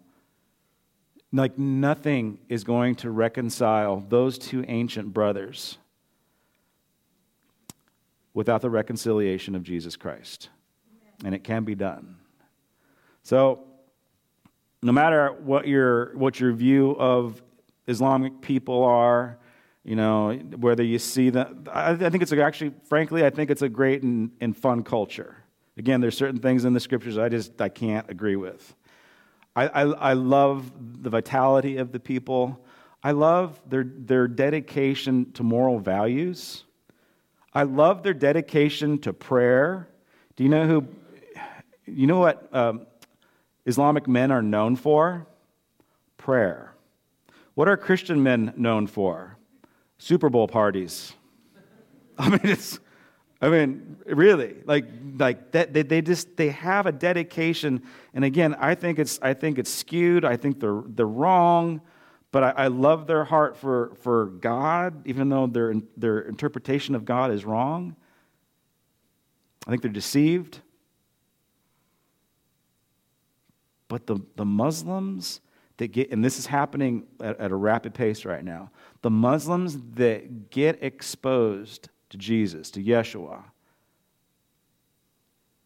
Like 1.33 1.59
nothing 1.59 2.39
is 2.49 2.63
going 2.63 2.97
to 2.97 3.11
reconcile 3.11 4.05
those 4.09 4.37
two 4.39 4.65
ancient 4.69 5.13
brothers 5.13 5.79
without 8.35 8.61
the 8.61 8.71
reconciliation 8.71 9.55
of 9.55 9.63
Jesus 9.63 9.97
Christ. 9.97 10.51
And 11.25 11.35
it 11.35 11.45
can 11.45 11.65
be 11.65 11.75
done. 11.75 12.17
So, 13.23 13.61
no 14.83 14.93
matter 14.93 15.29
what 15.29 15.67
your, 15.69 16.17
what 16.17 16.41
your 16.41 16.53
view 16.53 16.97
of 16.99 17.41
Islamic 17.87 18.41
people 18.41 18.83
are, 18.83 19.39
you 19.85 19.95
know, 19.97 20.33
whether 20.57 20.83
you 20.83 20.99
see 20.99 21.31
that, 21.31 21.51
I, 21.73 21.95
think 21.95 22.23
it's 22.23 22.33
actually, 22.33 22.73
frankly, 22.89 23.25
I 23.25 23.31
think 23.31 23.51
it's 23.51 23.63
a 23.63 23.69
great 23.69 24.03
and, 24.03 24.33
and 24.41 24.57
fun 24.57 24.83
culture. 24.83 25.37
Again, 25.77 26.01
there's 26.01 26.17
certain 26.17 26.41
things 26.41 26.65
in 26.65 26.73
the 26.73 26.81
scriptures 26.81 27.17
I 27.17 27.29
just 27.29 27.61
I 27.61 27.69
can't 27.69 28.09
agree 28.11 28.37
with. 28.37 28.75
I, 29.55 29.67
I, 29.69 29.83
I 29.83 30.13
love 30.15 30.73
the 31.03 31.11
vitality 31.11 31.77
of 31.77 31.93
the 31.93 32.01
people. 32.01 32.65
I 33.03 33.13
love 33.13 33.61
their, 33.69 33.85
their 33.85 34.29
dedication 34.29 35.33
to 35.33 35.43
moral 35.43 35.79
values. 35.79 36.65
I 37.53 37.65
love 37.65 38.03
their 38.03 38.15
dedication 38.15 38.99
to 39.01 39.13
prayer. 39.13 39.89
Do 40.37 40.45
you 40.45 40.51
know 40.51 40.67
who, 40.67 40.87
you 41.87 42.07
know 42.07 42.19
what 42.19 42.49
um, 42.55 42.87
Islamic 43.67 44.09
men 44.09 44.31
are 44.31 44.43
known 44.43 44.77
for? 44.77 45.27
Prayer. 46.17 46.73
What 47.55 47.69
are 47.69 47.77
Christian 47.77 48.23
men 48.23 48.55
known 48.57 48.87
for? 48.87 49.37
Super 49.99 50.31
Bowl 50.31 50.49
parties. 50.49 51.13
I 52.19 52.31
mean, 52.31 52.41
it's, 52.45 52.81
I 53.43 53.49
mean, 53.49 53.97
really, 54.07 54.59
like, 54.65 54.85
like 55.19 55.51
that, 55.51 55.73
they, 55.73 55.83
they 55.83 56.01
just 56.01 56.37
they 56.37 56.51
have 56.51 56.87
a 56.87 56.93
dedication, 56.93 57.83
and 58.15 58.25
again, 58.25 58.55
I 58.55 58.77
think 58.77 59.01
it's 59.01 59.19
I 59.21 59.35
think 59.35 59.59
it's 59.59 59.71
skewed. 59.71 60.25
I 60.25 60.37
think 60.37 60.61
they're 60.61 60.83
they're 60.87 61.07
wrong, 61.07 61.81
but 62.31 62.45
I, 62.45 62.51
I 62.51 62.67
love 62.69 63.09
their 63.09 63.25
heart 63.25 63.57
for 63.57 63.97
for 64.01 64.27
God, 64.27 65.09
even 65.09 65.29
though 65.29 65.49
their 65.49 65.75
their 65.97 66.21
interpretation 66.21 66.95
of 66.95 67.05
God 67.05 67.33
is 67.33 67.45
wrong. 67.45 67.97
I 69.67 69.71
think 69.71 69.83
they're 69.83 69.91
deceived. 69.91 70.61
But 73.89 74.07
the, 74.07 74.21
the 74.37 74.45
Muslims 74.45 75.41
that 75.77 75.89
get, 75.89 76.11
and 76.11 76.25
this 76.25 76.39
is 76.39 76.47
happening 76.47 77.05
at, 77.21 77.39
at 77.39 77.51
a 77.51 77.57
rapid 77.57 77.93
pace 77.93 78.25
right 78.25 78.43
now, 78.43 78.71
the 79.03 79.11
Muslims 79.11 79.77
that 79.97 80.51
get 80.51 80.83
exposed 80.83 81.91
to 82.13 82.19
Jesus, 82.19 82.71
to 82.71 82.83
Yeshua, 82.83 83.43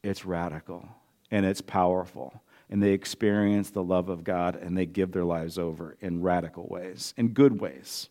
it's 0.05 0.25
radical 0.25 0.89
and 1.33 1.45
it's 1.45 1.61
powerful. 1.61 2.41
And 2.71 2.81
they 2.81 2.93
experience 2.93 3.71
the 3.71 3.83
love 3.83 4.09
of 4.09 4.23
God 4.23 4.55
and 4.55 4.79
they 4.79 4.87
give 4.87 5.11
their 5.11 5.25
lives 5.25 5.59
over 5.59 5.97
in 6.01 6.23
radical 6.23 6.69
ways, 6.69 7.15
in 7.17 7.29
good 7.29 7.61
ways. 7.61 8.09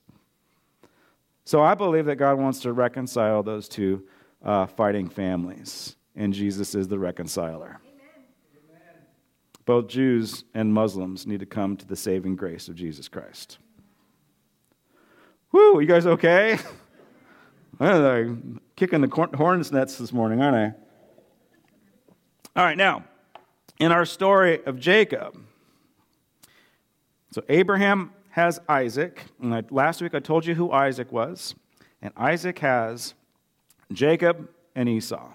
So 1.46 1.62
I 1.62 1.76
believe 1.76 2.06
that 2.06 2.18
God 2.18 2.38
wants 2.38 2.60
to 2.62 2.74
reconcile 2.74 3.42
those 3.42 3.70
two 3.70 4.04
uh, 4.44 4.66
fighting 4.66 5.08
families, 5.08 5.96
and 6.16 6.34
Jesus 6.34 6.76
is 6.76 6.88
the 6.88 7.00
reconciler. 7.00 7.80
Amen. 7.86 9.06
Both 9.66 9.88
Jews 9.88 10.44
and 10.54 10.74
Muslims 10.74 11.26
need 11.26 11.40
to 11.40 11.46
come 11.46 11.78
to 11.78 11.86
the 11.86 11.96
saving 11.96 12.36
grace 12.36 12.68
of 12.68 12.76
Jesus 12.76 13.08
Christ. 13.08 13.60
Woo, 15.52 15.80
you 15.80 15.88
guys 15.88 16.06
okay? 16.06 16.60
I'm 17.80 18.62
kicking 18.76 19.02
the 19.02 19.30
horn's 19.36 19.72
nets 19.72 19.98
this 19.98 20.14
morning, 20.14 20.42
aren't 20.42 20.56
I? 20.56 22.60
All 22.60 22.66
right, 22.66 22.78
now, 22.78 23.04
in 23.80 23.92
our 23.92 24.06
story 24.06 24.64
of 24.66 24.80
Jacob, 24.80 25.38
so 27.32 27.44
Abraham 27.50 28.12
has 28.30 28.60
Isaac. 28.70 29.24
And 29.42 29.54
I, 29.54 29.64
last 29.70 30.02
week 30.02 30.14
I 30.14 30.20
told 30.20 30.46
you 30.46 30.56
who 30.56 30.72
Isaac 30.72 31.12
was. 31.12 31.56
And 32.02 32.14
Isaac 32.16 32.60
has 32.60 33.14
Jacob 33.92 34.50
and 34.76 34.88
Esau. 34.88 35.32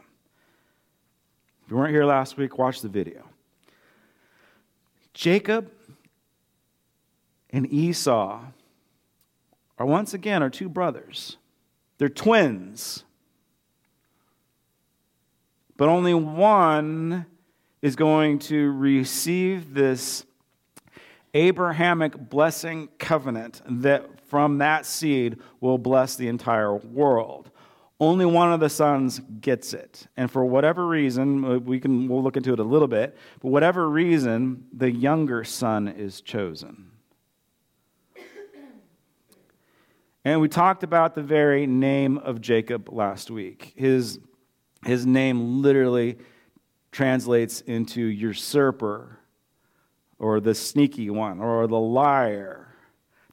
If 1.64 1.70
you 1.70 1.76
weren't 1.76 1.92
here 1.92 2.04
last 2.04 2.36
week, 2.36 2.58
watch 2.58 2.80
the 2.80 2.88
video. 2.88 3.24
Jacob 5.14 5.70
and 7.50 7.70
Esau 7.72 8.40
are 9.78 9.86
once 9.86 10.14
again 10.14 10.42
are 10.42 10.50
two 10.50 10.68
brothers. 10.68 11.36
They're 12.00 12.08
twins. 12.08 13.04
But 15.76 15.90
only 15.90 16.14
one 16.14 17.26
is 17.82 17.94
going 17.94 18.38
to 18.38 18.72
receive 18.72 19.74
this 19.74 20.24
Abrahamic 21.34 22.16
blessing 22.30 22.88
covenant 22.98 23.60
that 23.66 24.18
from 24.28 24.56
that 24.58 24.86
seed 24.86 25.40
will 25.60 25.76
bless 25.76 26.16
the 26.16 26.28
entire 26.28 26.74
world. 26.74 27.50
Only 28.00 28.24
one 28.24 28.50
of 28.50 28.60
the 28.60 28.70
sons 28.70 29.20
gets 29.42 29.74
it. 29.74 30.06
And 30.16 30.30
for 30.30 30.42
whatever 30.42 30.86
reason, 30.86 31.44
uh, 31.44 31.58
we 31.58 31.78
can 31.80 32.08
we'll 32.08 32.22
look 32.22 32.38
into 32.38 32.54
it 32.54 32.60
a 32.60 32.64
little 32.64 32.88
bit, 32.88 33.14
for 33.42 33.50
whatever 33.50 33.90
reason, 33.90 34.64
the 34.72 34.90
younger 34.90 35.44
son 35.44 35.86
is 35.86 36.22
chosen. 36.22 36.92
And 40.24 40.40
we 40.40 40.48
talked 40.48 40.82
about 40.82 41.14
the 41.14 41.22
very 41.22 41.66
name 41.66 42.18
of 42.18 42.40
Jacob 42.40 42.92
last 42.92 43.30
week. 43.30 43.72
His, 43.74 44.18
his 44.84 45.06
name 45.06 45.62
literally 45.62 46.18
translates 46.92 47.62
into 47.62 48.02
usurper, 48.02 49.18
or 50.18 50.40
the 50.40 50.54
sneaky 50.54 51.08
one, 51.08 51.40
or 51.40 51.66
the 51.66 51.78
liar, 51.78 52.74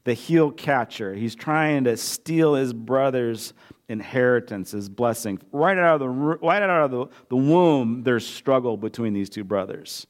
the 0.04 0.14
heel 0.14 0.50
catcher. 0.50 1.12
He's 1.12 1.34
trying 1.34 1.84
to 1.84 1.96
steal 1.98 2.54
his 2.54 2.72
brother's 2.72 3.52
inheritance, 3.90 4.70
his 4.70 4.88
blessing. 4.88 5.38
Right 5.52 5.76
out 5.76 5.94
of 5.94 6.00
the, 6.00 6.08
right 6.08 6.62
out 6.62 6.84
of 6.84 6.90
the, 6.90 7.06
the 7.28 7.36
womb, 7.36 8.02
there's 8.02 8.26
struggle 8.26 8.78
between 8.78 9.12
these 9.12 9.28
two 9.28 9.44
brothers. 9.44 10.06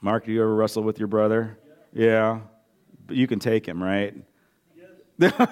Mark, 0.00 0.24
do 0.24 0.32
you 0.32 0.42
ever 0.42 0.54
wrestle 0.54 0.82
with 0.82 0.98
your 0.98 1.08
brother? 1.08 1.58
Yeah. 1.92 2.40
You 3.14 3.26
can 3.26 3.38
take 3.38 3.66
him, 3.66 3.82
right? 3.82 4.14
Yes. 5.18 5.32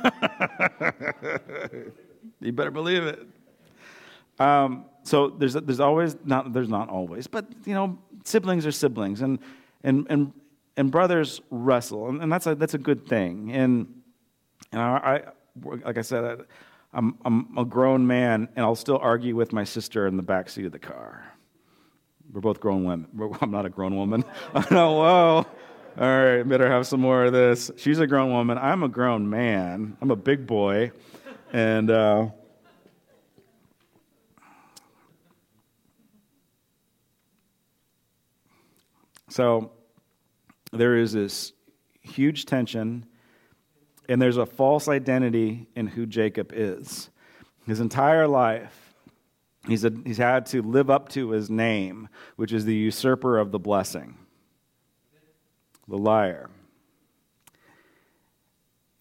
you 2.40 2.52
better 2.52 2.71
believe 2.71 3.05
it. 3.05 3.26
Um, 4.38 4.87
so 5.02 5.29
there's, 5.29 5.55
there's 5.55 5.81
always, 5.81 6.17
not, 6.25 6.52
there's 6.52 6.69
not 6.69 6.88
always, 6.88 7.26
but, 7.26 7.47
you 7.64 7.75
know, 7.75 7.99
siblings 8.25 8.67
are 8.67 8.73
siblings, 8.73 9.21
and, 9.21 9.38
and, 9.85 10.07
and, 10.09 10.33
and 10.76 10.90
brothers 10.90 11.40
wrestle, 11.50 12.09
and, 12.09 12.23
and 12.23 12.33
that's, 12.33 12.47
a, 12.47 12.55
that's 12.55 12.75
a 12.75 12.79
good 12.79 13.07
thing. 13.07 13.52
And, 13.52 14.02
and 14.73 14.81
I, 14.81 14.87
I 14.97 15.23
like 15.85 15.99
I 15.99 16.02
said, 16.02 16.25
I, 16.25 16.37
I'm, 16.93 17.19
I'm 17.25 17.59
a 17.59 17.64
grown 17.64 18.07
man, 18.07 18.49
and 18.57 18.64
I'll 18.64 18.75
still 18.75 18.99
argue 19.00 19.37
with 19.37 19.52
my 19.52 19.64
sister 19.64 20.07
in 20.07 20.17
the 20.17 20.23
back 20.23 20.49
seat 20.49 20.64
of 20.64 20.73
the 20.73 20.79
car. 20.79 21.25
We're 22.33 22.40
both 22.40 22.61
grown 22.61 22.85
women. 22.85 23.09
I'm 23.40 23.50
not 23.50 23.67
a 23.67 23.71
grown 23.71 23.97
woman. 23.97 24.25
Know, 24.71 24.93
whoa. 24.93 25.47
All 25.99 26.06
right, 26.06 26.42
better 26.44 26.70
have 26.70 26.87
some 26.87 27.00
more 27.00 27.25
of 27.25 27.32
this. 27.32 27.70
She's 27.76 27.99
a 27.99 28.06
grown 28.06 28.30
woman. 28.30 28.56
I'm 28.56 28.85
a 28.85 28.88
grown 28.88 29.28
man. 29.28 29.97
I'm 30.00 30.12
a 30.12 30.16
big 30.16 30.47
boy. 30.47 30.92
And 31.52 31.90
uh, 31.90 32.28
so 39.28 39.73
there 40.73 40.97
is 40.97 41.12
this 41.12 41.52
huge 42.02 42.47
tension, 42.47 43.04
and 44.09 44.23
there's 44.23 44.37
a 44.37 44.47
false 44.47 44.87
identity 44.87 45.66
in 45.75 45.88
who 45.88 46.06
Jacob 46.06 46.52
is. 46.54 47.11
His 47.66 47.80
entire 47.80 48.28
life, 48.28 48.94
he's, 49.66 49.85
a, 49.85 49.92
he's 50.06 50.18
had 50.18 50.47
to 50.47 50.62
live 50.62 50.88
up 50.88 51.09
to 51.11 51.30
his 51.30 51.50
name, 51.50 52.09
which 52.37 52.52
is 52.52 52.64
the 52.64 52.75
usurper 52.75 53.38
of 53.38 53.50
the 53.50 53.59
blessing 53.59 54.19
the 55.90 55.99
liar. 55.99 56.49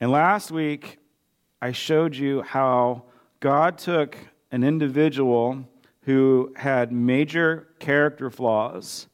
And 0.01 0.11
last 0.11 0.49
week, 0.49 0.97
I 1.61 1.71
showed 1.71 2.15
you 2.15 2.41
how 2.41 3.03
God 3.39 3.77
took 3.77 4.17
an 4.51 4.63
individual 4.63 5.67
who 6.01 6.51
had 6.55 6.91
major 6.91 7.67
character 7.77 8.31
flaws 8.31 9.07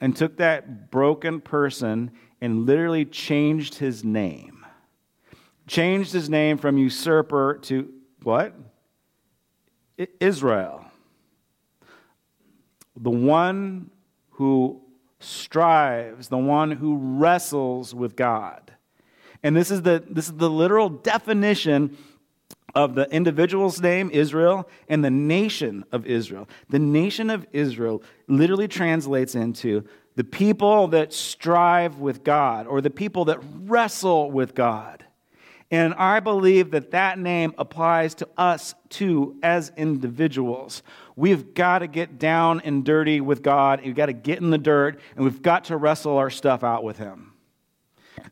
and 0.00 0.16
took 0.16 0.38
that 0.38 0.90
broken 0.90 1.40
person 1.40 2.10
and 2.40 2.66
literally 2.66 3.04
changed 3.04 3.76
his 3.76 4.02
name. 4.02 4.66
Changed 5.68 6.12
his 6.12 6.28
name 6.28 6.58
from 6.58 6.78
usurper 6.78 7.60
to 7.62 7.92
what? 8.24 8.54
Israel. 10.18 10.84
The 12.96 13.10
one 13.10 13.90
who 14.30 14.82
strives, 15.20 16.28
the 16.28 16.38
one 16.38 16.72
who 16.72 16.96
wrestles 16.96 17.94
with 17.94 18.16
God. 18.16 18.72
And 19.42 19.56
this 19.56 19.70
is 19.70 19.82
the, 19.82 20.02
this 20.08 20.26
is 20.26 20.34
the 20.34 20.50
literal 20.50 20.88
definition 20.88 21.96
of 22.74 22.94
the 22.94 23.10
individual's 23.10 23.80
name, 23.80 24.10
Israel, 24.12 24.68
and 24.88 25.04
the 25.04 25.10
nation 25.10 25.84
of 25.92 26.06
Israel. 26.06 26.48
The 26.68 26.78
nation 26.78 27.30
of 27.30 27.46
Israel 27.52 28.02
literally 28.28 28.68
translates 28.68 29.34
into 29.34 29.84
the 30.16 30.24
people 30.24 30.88
that 30.88 31.12
strive 31.12 31.98
with 31.98 32.24
God 32.24 32.66
or 32.66 32.80
the 32.80 32.90
people 32.90 33.24
that 33.26 33.38
wrestle 33.42 34.30
with 34.30 34.54
God. 34.54 35.04
And 35.70 35.94
I 35.94 36.18
believe 36.18 36.72
that 36.72 36.90
that 36.90 37.18
name 37.18 37.54
applies 37.56 38.14
to 38.16 38.28
us 38.36 38.74
too 38.88 39.36
as 39.42 39.70
individuals. 39.76 40.82
We've 41.14 41.54
got 41.54 41.78
to 41.80 41.86
get 41.86 42.18
down 42.18 42.60
and 42.62 42.84
dirty 42.84 43.20
with 43.20 43.42
God. 43.42 43.80
We've 43.84 43.94
got 43.94 44.06
to 44.06 44.12
get 44.12 44.40
in 44.40 44.50
the 44.50 44.58
dirt 44.58 45.00
and 45.14 45.24
we've 45.24 45.42
got 45.42 45.64
to 45.66 45.76
wrestle 45.76 46.16
our 46.16 46.30
stuff 46.30 46.64
out 46.64 46.82
with 46.82 46.98
Him. 46.98 47.34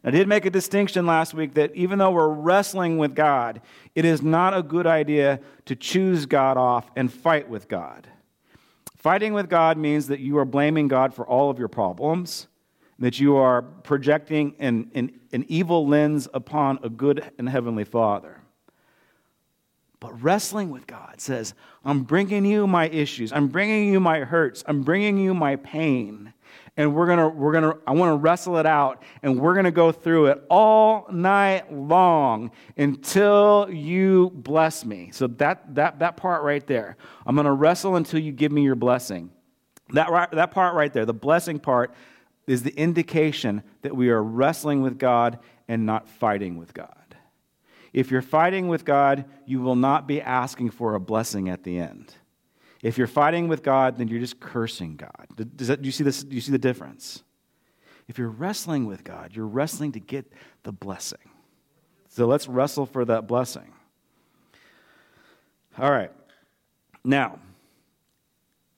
I 0.03 0.11
did 0.11 0.27
make 0.29 0.46
a 0.46 0.51
distinction 0.51 1.07
last 1.07 1.33
week 1.33 1.55
that 1.55 1.74
even 1.74 1.98
though 1.98 2.11
we're 2.11 2.29
wrestling 2.29 2.98
with 2.98 3.14
God, 3.14 3.61
it 3.94 4.05
is 4.05 4.20
not 4.20 4.57
a 4.57 4.62
good 4.62 4.87
idea 4.87 5.40
to 5.66 5.77
choose 5.77 6.27
God 6.27 6.57
off 6.57 6.90
and 6.96 7.12
fight 7.12 7.48
with 7.48 7.68
God. 7.68 8.09
Fighting 8.96 9.33
with 9.33 9.48
God 9.48 9.79
means 9.79 10.09
that 10.09 10.18
you 10.18 10.38
are 10.38 10.44
blaming 10.44 10.88
God 10.88 11.14
for 11.14 11.27
all 11.27 11.51
of 11.51 11.59
your 11.59 11.68
problems 11.68 12.48
that 12.98 13.20
you 13.20 13.37
are 13.37 13.62
projecting 13.62 14.54
an, 14.58 14.90
an, 14.94 15.20
an 15.32 15.44
evil 15.48 15.87
lens 15.87 16.28
upon 16.34 16.80
a 16.82 16.88
good 16.88 17.30
and 17.38 17.48
heavenly 17.48 17.84
Father. 17.84 18.40
But 20.00 20.22
wrestling 20.22 20.70
with 20.70 20.87
God 20.87 21.20
says, 21.20 21.54
I'm 21.84 22.02
bringing 22.02 22.44
you 22.44 22.66
my 22.66 22.88
issues. 22.88 23.32
I'm 23.32 23.48
bringing 23.48 23.92
you 23.92 23.98
my 23.98 24.20
hurts. 24.20 24.62
I'm 24.66 24.82
bringing 24.82 25.18
you 25.18 25.34
my 25.34 25.56
pain. 25.56 26.32
And 26.76 26.94
we're 26.94 27.06
to, 27.18 27.28
we're 27.28 27.52
to, 27.61 27.78
I 27.84 27.92
want 27.92 28.12
to 28.12 28.16
wrestle 28.16 28.58
it 28.58 28.66
out. 28.66 29.02
And 29.22 29.40
we're 29.40 29.54
to 29.64 29.72
go 29.72 29.90
through 29.90 30.26
it 30.26 30.44
all 30.48 31.06
night 31.11 31.72
long 31.72 32.52
until 32.76 33.68
you 33.68 34.30
bless 34.32 34.84
me. 34.84 35.11
So 35.12 35.26
that, 35.26 35.74
that, 35.74 35.98
that 35.98 36.16
part 36.16 36.44
right 36.44 36.64
there. 36.64 36.96
I'm 37.26 37.34
to 37.46 37.52
wrestle 37.52 37.96
until 37.96 38.20
you 38.20 38.30
give 38.30 38.52
me 38.52 38.62
your 38.62 38.76
blessing. 38.76 39.30
That, 39.90 40.30
that 40.32 40.52
part 40.52 40.76
right 40.76 40.92
there, 40.92 41.06
the 41.06 41.14
blessing 41.14 41.58
part, 41.58 41.92
is 42.48 42.62
the 42.62 42.76
indication 42.76 43.62
that 43.82 43.96
we 43.96 44.08
are 44.11 44.22
wrestling 44.22 44.82
with 44.82 44.98
God 44.98 45.38
and 45.68 45.84
not 45.84 46.08
fighting 46.08 46.56
with 46.56 46.74
God. 46.74 46.94
If 47.92 48.11
you're 48.11 48.22
fighting 48.22 48.68
with 48.68 48.84
God, 48.84 49.24
you 49.46 49.61
will 49.61 49.76
not 49.76 50.06
be 50.06 50.20
asking 50.20 50.70
for 50.70 50.94
a 50.94 51.00
blessing 51.00 51.48
at 51.48 51.64
the 51.64 51.78
end. 51.78 52.14
If 52.82 52.96
you're 52.96 53.06
fighting 53.06 53.48
with 53.48 53.62
God, 53.62 53.96
then 53.96 54.08
you're 54.08 54.20
just 54.20 54.40
cursing 54.40 54.96
God. 54.96 55.26
Does 55.56 55.68
that, 55.68 55.82
do, 55.82 55.87
you 55.87 55.92
see 55.92 56.04
this, 56.04 56.22
do 56.22 56.34
you 56.34 56.40
see 56.40 56.52
the 56.52 56.58
difference? 56.58 57.22
If 58.06 58.18
you're 58.18 58.28
wrestling 58.28 58.87
with 58.87 59.04
God, 59.04 59.32
you're 59.34 59.46
wrestling 59.46 59.92
to 59.92 60.00
get 60.00 60.32
the 60.62 60.72
blessing. 60.72 61.18
So 62.08 62.26
let's 62.26 62.48
wrestle 62.48 62.87
for 62.87 63.04
that 63.04 63.26
blessing. 63.26 63.72
All 65.78 65.90
right. 65.90 66.12
Now, 67.04 67.38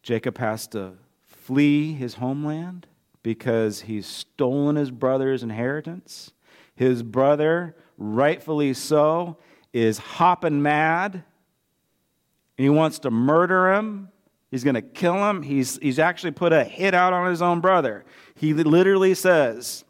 Jacob 0.03 0.39
has 0.39 0.67
to 0.69 0.95
flee 1.27 1.93
his 1.93 2.15
homeland 2.15 2.87
because 3.23 3.83
he's 3.83 4.07
stolen 4.07 4.77
his 4.77 4.91
brother's 4.91 5.43
inheritance. 5.43 6.33
His 6.75 7.03
brother, 7.03 7.77
rightfully 7.99 8.75
so, 8.75 9.37
is 9.73 9.99
hopping 9.99 10.63
mad. 10.63 11.15
And 11.15 12.65
he 12.65 12.71
wants 12.71 12.99
to 13.01 13.11
murder 13.11 13.75
him. 13.75 14.09
He's 14.51 14.65
going 14.65 14.75
to 14.75 14.83
kill 14.83 15.29
him. 15.29 15.43
He's, 15.43 15.79
he's 15.79 15.99
actually 15.99 16.33
put 16.33 16.53
a 16.53 16.65
hit 16.65 16.95
out 16.95 17.13
on 17.13 17.31
his 17.31 17.41
own 17.43 17.61
brother. 17.61 18.05
He 18.35 18.53
literally 18.55 19.15
says, 19.15 19.85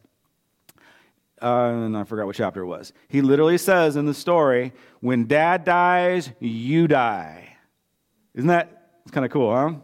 uh, 1.40 1.70
and 1.72 1.96
I 1.96 2.04
forgot 2.04 2.26
what 2.26 2.36
chapter 2.36 2.62
it 2.62 2.66
was. 2.66 2.92
He 3.08 3.22
literally 3.22 3.56
says 3.56 3.96
in 3.96 4.04
the 4.04 4.14
story, 4.14 4.72
when 5.00 5.26
dad 5.26 5.64
dies, 5.64 6.30
you 6.40 6.86
die. 6.86 7.56
Isn't 8.34 8.48
that 8.48 8.98
it's 9.02 9.12
kind 9.12 9.24
of 9.24 9.32
cool, 9.32 9.54
huh? 9.54 9.74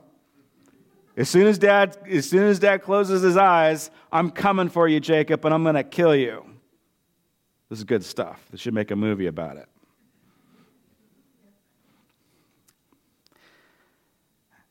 As 1.16 1.30
soon 1.30 1.46
as 1.46 1.58
dad, 1.58 1.96
as 2.10 2.28
soon 2.28 2.44
as 2.44 2.58
dad 2.58 2.82
closes 2.82 3.22
his 3.22 3.36
eyes, 3.36 3.90
I'm 4.12 4.30
coming 4.30 4.68
for 4.68 4.86
you, 4.86 5.00
Jacob, 5.00 5.44
and 5.44 5.54
I'm 5.54 5.62
going 5.62 5.74
to 5.74 5.84
kill 5.84 6.14
you. 6.14 6.44
This 7.70 7.78
is 7.78 7.84
good 7.84 8.04
stuff. 8.04 8.44
They 8.50 8.58
should 8.58 8.74
make 8.74 8.90
a 8.90 8.96
movie 8.96 9.26
about 9.26 9.56
it. 9.56 9.68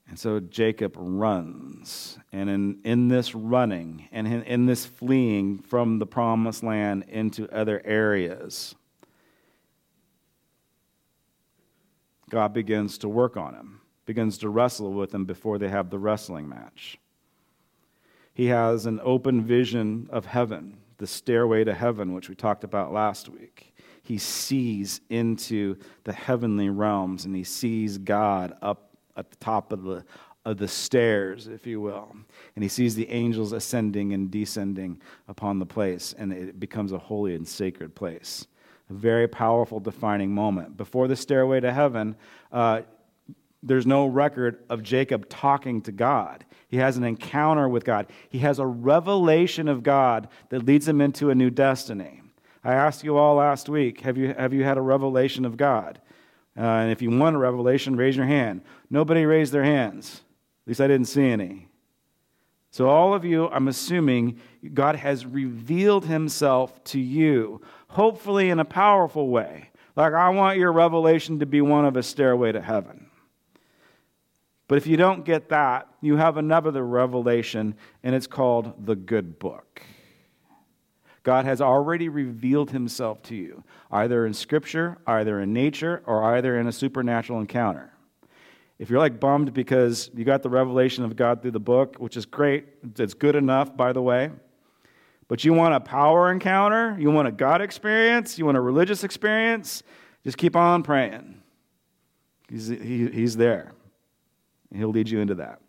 And 0.07 0.19
so 0.19 0.39
Jacob 0.39 0.93
runs. 0.97 2.17
And 2.31 2.49
in, 2.49 2.79
in 2.85 3.07
this 3.07 3.35
running 3.35 4.07
and 4.11 4.27
in, 4.27 4.43
in 4.43 4.65
this 4.65 4.85
fleeing 4.85 5.57
from 5.57 5.99
the 5.99 6.05
promised 6.05 6.63
land 6.63 7.05
into 7.09 7.49
other 7.53 7.81
areas, 7.83 8.75
God 12.29 12.53
begins 12.53 12.97
to 12.99 13.09
work 13.09 13.35
on 13.35 13.55
him, 13.55 13.81
begins 14.05 14.37
to 14.39 14.49
wrestle 14.49 14.93
with 14.93 15.13
him 15.13 15.25
before 15.25 15.57
they 15.57 15.69
have 15.69 15.89
the 15.89 15.99
wrestling 15.99 16.47
match. 16.47 16.97
He 18.33 18.47
has 18.47 18.85
an 18.85 18.99
open 19.03 19.43
vision 19.43 20.07
of 20.11 20.25
heaven, 20.25 20.77
the 20.97 21.07
stairway 21.07 21.63
to 21.63 21.73
heaven, 21.73 22.13
which 22.13 22.29
we 22.29 22.35
talked 22.35 22.63
about 22.63 22.91
last 22.91 23.29
week. 23.29 23.73
He 24.03 24.17
sees 24.17 25.01
into 25.09 25.77
the 26.03 26.13
heavenly 26.13 26.69
realms 26.69 27.25
and 27.25 27.35
he 27.35 27.43
sees 27.43 27.97
God 27.97 28.55
up 28.61 28.95
at 29.17 29.31
the 29.31 29.37
top 29.37 29.71
of 29.71 29.83
the, 29.83 30.03
of 30.43 30.57
the 30.57 30.67
stairs, 30.67 31.47
if 31.47 31.65
you 31.65 31.81
will. 31.81 32.15
And 32.55 32.63
he 32.63 32.69
sees 32.69 32.93
the 32.93 33.09
angels 33.09 33.51
ascending 33.51 34.13
and 34.13 34.29
descending 34.29 35.01
upon 35.27 35.57
the 35.57 35.65
place, 35.65 36.13
and 36.17 36.31
it 36.31 36.59
becomes 36.59 36.91
a 36.91 36.99
holy 36.99 37.35
and 37.35 37.47
sacred 37.47 37.95
place. 37.95 38.45
A 38.89 38.93
very 38.93 39.27
powerful 39.27 39.79
defining 39.79 40.31
moment. 40.31 40.77
Before 40.77 41.07
the 41.07 41.15
stairway 41.15 41.61
to 41.61 41.73
heaven, 41.73 42.15
uh, 42.51 42.81
there's 43.65 43.87
no 43.87 44.05
record 44.05 44.63
of 44.69 44.83
Jacob 44.83 45.27
talking 45.27 45.81
to 45.81 45.91
God. 45.91 46.45
He 46.67 46.77
has 46.77 46.97
an 46.97 47.03
encounter 47.03 47.67
with 47.67 47.83
God. 47.83 48.07
He 48.29 48.39
has 48.39 48.59
a 48.59 48.65
revelation 48.65 49.67
of 49.67 49.81
God 49.81 50.27
that 50.49 50.65
leads 50.65 50.87
him 50.87 51.01
into 51.01 51.31
a 51.31 51.35
new 51.35 51.49
destiny. 51.49 52.21
I 52.63 52.73
asked 52.73 53.03
you 53.03 53.17
all 53.17 53.35
last 53.35 53.67
week 53.67 54.01
have 54.01 54.17
you, 54.17 54.33
have 54.33 54.53
you 54.53 54.63
had 54.63 54.77
a 54.77 54.81
revelation 54.81 55.45
of 55.45 55.57
God? 55.57 55.99
Uh, 56.57 56.61
and 56.61 56.91
if 56.91 57.01
you 57.01 57.09
want 57.09 57.35
a 57.35 57.39
revelation, 57.39 57.95
raise 57.95 58.15
your 58.15 58.25
hand. 58.25 58.61
Nobody 58.89 59.25
raised 59.25 59.51
their 59.51 59.63
hands. 59.63 60.21
At 60.63 60.69
least 60.69 60.81
I 60.81 60.87
didn't 60.87 61.07
see 61.07 61.27
any. 61.27 61.67
So, 62.71 62.89
all 62.89 63.13
of 63.13 63.23
you, 63.23 63.47
I'm 63.49 63.67
assuming 63.67 64.39
God 64.73 64.97
has 64.97 65.25
revealed 65.25 66.05
himself 66.05 66.83
to 66.85 66.99
you, 66.99 67.61
hopefully 67.87 68.49
in 68.49 68.59
a 68.59 68.65
powerful 68.65 69.29
way. 69.29 69.69
Like, 69.95 70.13
I 70.13 70.29
want 70.29 70.57
your 70.59 70.73
revelation 70.73 71.39
to 71.39 71.45
be 71.45 71.61
one 71.61 71.85
of 71.85 71.95
a 71.95 72.03
stairway 72.03 72.51
to 72.51 72.61
heaven. 72.61 73.04
But 74.67 74.77
if 74.77 74.87
you 74.87 74.97
don't 74.97 75.23
get 75.23 75.49
that, 75.49 75.87
you 76.01 76.15
have 76.17 76.37
another 76.37 76.85
revelation, 76.85 77.75
and 78.03 78.15
it's 78.15 78.27
called 78.27 78.85
the 78.85 78.95
good 78.95 79.37
book. 79.37 79.81
God 81.23 81.45
has 81.45 81.61
already 81.61 82.09
revealed 82.09 82.71
himself 82.71 83.21
to 83.23 83.35
you, 83.35 83.63
either 83.91 84.25
in 84.25 84.33
Scripture, 84.33 84.97
either 85.07 85.39
in 85.39 85.53
nature, 85.53 86.03
or 86.05 86.23
either 86.35 86.59
in 86.59 86.67
a 86.67 86.71
supernatural 86.71 87.39
encounter. 87.39 87.91
If 88.77 88.89
you're 88.89 88.99
like 88.99 89.19
bummed 89.19 89.53
because 89.53 90.09
you 90.13 90.25
got 90.25 90.43
the 90.43 90.49
revelation 90.49 91.03
of 91.03 91.15
God 91.15 91.41
through 91.41 91.51
the 91.51 91.59
book, 91.59 91.95
which 91.97 92.17
is 92.17 92.25
great, 92.25 92.65
it's 92.97 93.13
good 93.13 93.35
enough, 93.35 93.75
by 93.75 93.93
the 93.93 94.01
way, 94.01 94.31
but 95.27 95.43
you 95.43 95.53
want 95.53 95.73
a 95.73 95.79
power 95.79 96.31
encounter, 96.31 96.95
you 96.99 97.09
want 97.09 97.27
a 97.27 97.31
God 97.31 97.61
experience, 97.61 98.37
you 98.37 98.45
want 98.45 98.57
a 98.57 98.61
religious 98.61 99.03
experience, 99.03 99.81
just 100.23 100.37
keep 100.37 100.55
on 100.55 100.83
praying. 100.83 101.41
He's, 102.49 102.67
he, 102.67 103.09
he's 103.09 103.37
there. 103.37 103.74
He'll 104.73 104.89
lead 104.89 105.09
you 105.09 105.19
into 105.19 105.35
that. 105.35 105.59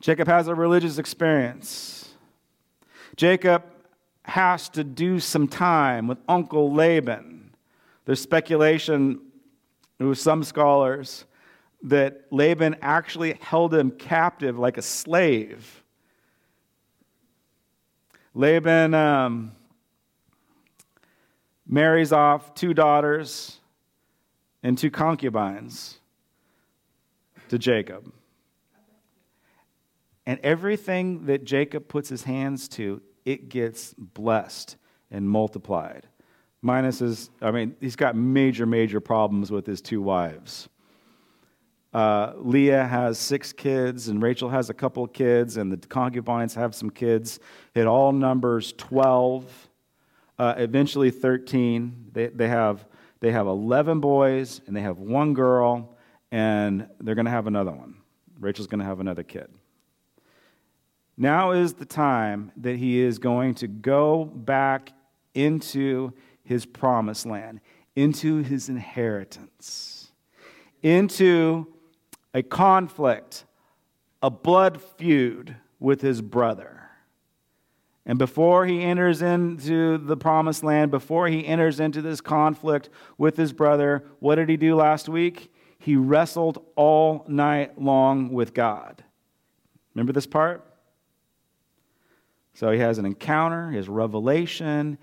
Jacob 0.00 0.28
has 0.28 0.46
a 0.48 0.54
religious 0.54 0.98
experience. 0.98 2.10
Jacob 3.16 3.64
has 4.22 4.68
to 4.70 4.84
do 4.84 5.18
some 5.18 5.48
time 5.48 6.06
with 6.06 6.18
Uncle 6.28 6.72
Laban. 6.72 7.54
There's 8.04 8.20
speculation 8.20 9.20
with 9.98 10.18
some 10.18 10.44
scholars 10.44 11.24
that 11.82 12.26
Laban 12.30 12.76
actually 12.82 13.34
held 13.40 13.74
him 13.74 13.90
captive 13.90 14.58
like 14.58 14.76
a 14.76 14.82
slave. 14.82 15.82
Laban 18.34 18.92
um, 18.94 19.52
marries 21.66 22.12
off 22.12 22.54
two 22.54 22.74
daughters 22.74 23.60
and 24.66 24.76
two 24.76 24.90
concubines 24.90 26.00
to 27.48 27.56
Jacob. 27.56 28.12
And 30.26 30.40
everything 30.40 31.26
that 31.26 31.44
Jacob 31.44 31.86
puts 31.86 32.08
his 32.08 32.24
hands 32.24 32.66
to, 32.70 33.00
it 33.24 33.48
gets 33.48 33.94
blessed 33.96 34.74
and 35.08 35.30
multiplied. 35.30 36.08
Minus 36.62 36.98
his, 36.98 37.30
I 37.40 37.52
mean, 37.52 37.76
he's 37.80 37.94
got 37.94 38.16
major, 38.16 38.66
major 38.66 38.98
problems 38.98 39.52
with 39.52 39.66
his 39.66 39.80
two 39.80 40.02
wives. 40.02 40.68
Uh, 41.94 42.32
Leah 42.36 42.86
has 42.86 43.20
six 43.20 43.52
kids, 43.52 44.08
and 44.08 44.20
Rachel 44.20 44.48
has 44.48 44.68
a 44.68 44.74
couple 44.74 45.04
of 45.04 45.12
kids, 45.12 45.58
and 45.58 45.70
the 45.70 45.76
concubines 45.86 46.54
have 46.54 46.74
some 46.74 46.90
kids. 46.90 47.38
It 47.76 47.86
all 47.86 48.10
numbers 48.10 48.72
12, 48.78 49.68
uh, 50.40 50.54
eventually 50.56 51.12
13. 51.12 52.06
They, 52.12 52.26
they, 52.26 52.48
have, 52.48 52.84
they 53.20 53.32
have 53.32 53.46
11 53.46 54.00
boys, 54.00 54.60
and 54.66 54.76
they 54.76 54.82
have 54.82 54.98
one 54.98 55.34
girl, 55.34 55.96
and 56.30 56.88
they're 57.00 57.14
going 57.14 57.24
to 57.24 57.30
have 57.30 57.46
another 57.46 57.72
one. 57.72 57.96
Rachel's 58.38 58.66
going 58.66 58.80
to 58.80 58.84
have 58.84 59.00
another 59.00 59.22
kid. 59.22 59.48
Now 61.16 61.52
is 61.52 61.74
the 61.74 61.86
time 61.86 62.52
that 62.58 62.76
he 62.76 63.00
is 63.00 63.18
going 63.18 63.54
to 63.56 63.68
go 63.68 64.24
back 64.26 64.92
into 65.34 66.12
his 66.44 66.66
promised 66.66 67.24
land, 67.24 67.60
into 67.94 68.42
his 68.42 68.68
inheritance, 68.68 70.12
into 70.82 71.66
a 72.34 72.42
conflict, 72.42 73.44
a 74.22 74.30
blood 74.30 74.80
feud 74.80 75.56
with 75.80 76.02
his 76.02 76.20
brother. 76.20 76.75
And 78.06 78.18
before 78.20 78.66
he 78.66 78.82
enters 78.82 79.20
into 79.20 79.98
the 79.98 80.16
promised 80.16 80.62
land, 80.62 80.92
before 80.92 81.26
he 81.26 81.44
enters 81.44 81.80
into 81.80 82.00
this 82.00 82.20
conflict 82.20 82.88
with 83.18 83.36
his 83.36 83.52
brother, 83.52 84.04
what 84.20 84.36
did 84.36 84.48
he 84.48 84.56
do 84.56 84.76
last 84.76 85.08
week? 85.08 85.52
He 85.80 85.96
wrestled 85.96 86.64
all 86.76 87.24
night 87.28 87.80
long 87.82 88.32
with 88.32 88.54
God. 88.54 89.02
Remember 89.94 90.12
this 90.12 90.26
part? 90.26 90.64
So 92.54 92.70
he 92.70 92.78
has 92.78 92.98
an 92.98 93.06
encounter, 93.06 93.70
his 93.70 93.88
revelation, 93.88 94.98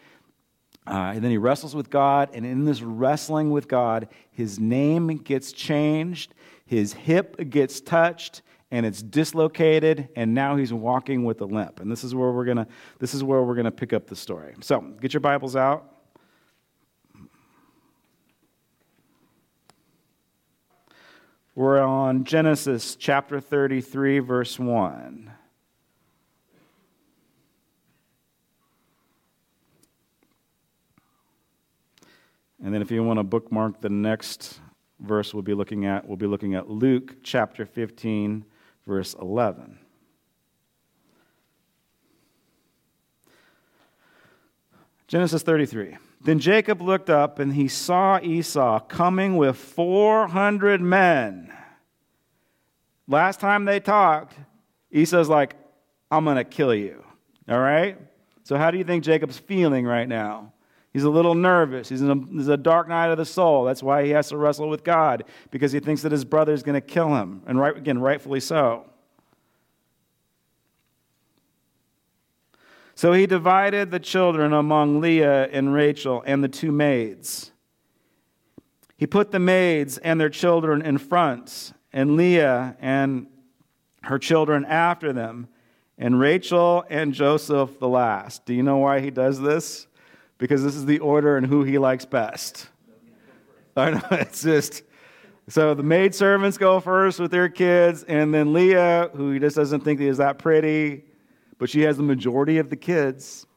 uh, 0.88 1.12
and 1.14 1.24
then 1.24 1.30
he 1.30 1.38
wrestles 1.38 1.76
with 1.76 1.90
God. 1.90 2.30
And 2.34 2.46
in 2.46 2.66
this 2.66 2.82
wrestling 2.82 3.52
with 3.52 3.68
God, 3.68 4.08
his 4.32 4.60
name 4.60 5.08
gets 5.18 5.52
changed, 5.52 6.34
his 6.66 6.94
hip 6.94 7.50
gets 7.50 7.82
touched, 7.82 8.42
and 8.74 8.88
it's 8.88 9.04
dislocated. 9.04 10.10
And 10.16 10.34
now 10.34 10.56
he's 10.56 10.74
walking 10.74 11.24
with 11.24 11.40
a 11.42 11.46
limp. 11.46 11.80
And 11.80 11.92
this 11.92 12.04
is 12.04 12.16
where 12.16 12.32
we're 12.32 12.44
gonna. 12.44 12.68
This 12.98 13.14
is 13.14 13.24
where 13.24 13.44
we're 13.44 13.54
gonna 13.54 13.72
pick 13.72 13.94
up 13.94 14.08
the 14.08 14.16
story. 14.16 14.56
So 14.62 14.82
get 14.82 15.14
your 15.14 15.20
Bibles 15.20 15.56
out. 15.56 15.92
We're 21.54 21.80
on 21.84 22.24
Genesis 22.24 22.96
chapter 22.96 23.40
33, 23.40 24.18
verse 24.18 24.58
1. 24.58 25.32
And 32.64 32.74
then 32.74 32.82
if 32.82 32.90
you 32.90 33.04
want 33.04 33.20
to 33.20 33.24
bookmark 33.24 33.82
the 33.82 33.90
next 33.90 34.62
verse 35.00 35.32
we'll 35.32 35.44
be 35.44 35.54
looking 35.54 35.86
at, 35.86 36.08
we'll 36.08 36.18
be 36.18 36.26
looking 36.26 36.56
at 36.56 36.72
Luke 36.72 37.18
chapter 37.22 37.68
15, 37.68 38.46
verse 38.86 39.14
11. 39.14 39.80
Genesis 45.08 45.44
33. 45.44 45.98
Then 46.24 46.40
Jacob 46.40 46.82
looked 46.82 47.10
up 47.10 47.38
and 47.40 47.54
he 47.54 47.68
saw 47.68 48.20
Esau 48.20 48.80
coming 48.80 49.36
with 49.38 49.58
400 49.58 50.82
men. 50.82 51.54
Last 53.08 53.40
time 53.40 53.66
they 53.66 53.80
talked, 53.80 54.36
Esau's 54.92 55.30
like, 55.30 55.56
I'm 56.10 56.24
going 56.24 56.38
to 56.38 56.44
kill 56.44 56.74
you. 56.74 57.04
All 57.50 57.60
right? 57.60 57.98
So, 58.44 58.58
how 58.58 58.72
do 58.72 58.78
you 58.78 58.84
think 58.84 59.04
Jacob's 59.04 59.38
feeling 59.38 59.86
right 59.86 60.08
now? 60.08 60.54
He's 60.94 61.04
a 61.04 61.10
little 61.10 61.34
nervous. 61.34 61.90
He's 61.90 62.04
in 62.04 62.12
a, 62.12 62.16
there's 62.16 62.48
a 62.48 62.56
dark 62.56 62.88
night 62.88 63.08
of 63.08 63.18
the 63.18 63.26
soul. 63.26 63.64
That's 63.66 63.82
why 63.82 64.06
he 64.06 64.12
has 64.12 64.30
to 64.30 64.38
wrestle 64.38 64.70
with 64.70 64.84
God, 64.84 65.24
because 65.50 65.72
he 65.72 65.80
thinks 65.80 66.04
that 66.04 66.12
his 66.12 66.24
brother 66.24 66.54
is 66.54 66.62
going 66.62 66.80
to 66.80 66.82
kill 66.82 67.16
him. 67.16 67.42
And 67.48 67.60
right, 67.60 67.76
again, 67.76 68.00
rightfully 68.00 68.40
so. 68.40 68.86
So 72.94 73.12
he 73.12 73.26
divided 73.26 73.90
the 73.90 74.00
children 74.00 74.54
among 74.54 75.02
Leah 75.02 75.48
and 75.48 75.74
Rachel 75.74 76.24
and 76.28 76.44
the 76.44 76.48
two 76.48 76.72
maids. 76.72 77.52
He 78.96 79.08
put 79.08 79.32
the 79.32 79.40
maids 79.40 79.98
and 79.98 80.22
their 80.22 80.30
children 80.30 80.84
in 80.84 81.00
front, 81.00 81.74
and 81.92 82.16
Leah 82.16 82.78
and 82.80 83.26
her 84.04 84.20
children 84.20 84.64
after 84.66 85.12
them, 85.12 85.48
and 85.98 86.20
Rachel 86.20 86.86
and 86.88 87.16
Joseph 87.16 87.80
the 87.80 87.90
last. 87.90 88.46
Do 88.46 88.54
you 88.54 88.62
know 88.62 88.78
why 88.78 89.00
he 89.00 89.10
does 89.10 89.42
this? 89.42 89.88
Because 90.44 90.62
this 90.62 90.76
is 90.76 90.86
the 90.86 91.00
order 91.00 91.38
and 91.38 91.48
who 91.48 91.64
he 91.64 91.78
likes 91.78 92.04
best. 92.04 92.68
I 93.78 93.92
know, 93.92 94.02
it's 94.12 94.44
just, 94.44 94.84
So 95.48 95.74
the 95.74 95.84
maid 95.84 96.14
servants 96.14 96.58
go 96.58 96.82
first 96.82 97.18
with 97.18 97.32
their 97.32 97.48
kids, 97.48 98.04
and 98.04 98.34
then 98.34 98.52
Leah, 98.52 99.10
who 99.16 99.32
he 99.32 99.40
just 99.40 99.56
doesn't 99.56 99.86
think 99.86 100.02
is 100.02 100.18
that 100.18 100.40
pretty, 100.40 101.06
but 101.60 101.70
she 101.70 101.84
has 101.84 101.96
the 101.96 102.04
majority 102.04 102.58
of 102.58 102.70
the 102.70 102.76
kids. 102.76 103.48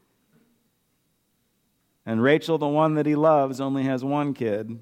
And 2.07 2.23
Rachel, 2.23 2.57
the 2.57 2.69
one 2.69 2.95
that 2.95 3.05
he 3.05 3.17
loves, 3.17 3.61
only 3.61 3.83
has 3.83 4.05
one 4.05 4.33
kid. 4.33 4.79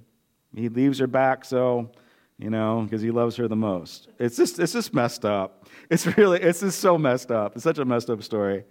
He 0.55 0.69
leaves 0.69 0.99
her 0.99 1.07
back 1.07 1.47
so, 1.47 1.90
you 2.37 2.51
know, 2.51 2.83
because 2.83 3.01
he 3.01 3.12
loves 3.12 3.35
her 3.37 3.49
the 3.49 3.57
most. 3.57 4.09
It's 4.19 4.37
just, 4.37 4.59
it's 4.59 4.75
just 4.75 4.93
messed 4.93 5.25
up. 5.25 5.67
It's 5.88 6.07
really, 6.19 6.43
it's 6.43 6.61
just 6.61 6.81
so 6.81 6.99
messed 6.99 7.31
up. 7.31 7.55
It's 7.55 7.64
such 7.64 7.79
a 7.79 7.85
messed 7.87 8.11
up 8.11 8.23
story. 8.23 8.64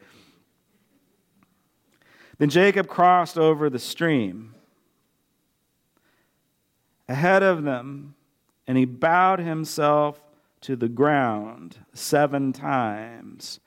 Then 2.38 2.50
Jacob 2.50 2.88
crossed 2.88 3.38
over 3.38 3.70
the 3.70 3.80
stream 3.80 4.56
ahead 7.08 7.44
of 7.44 7.64
them, 7.64 8.16
and 8.66 8.78
he 8.78 8.86
bowed 8.86 9.40
himself 9.40 10.22
to 10.62 10.76
the 10.76 10.88
ground 10.88 11.78
seven 11.94 12.54
times, 12.54 13.60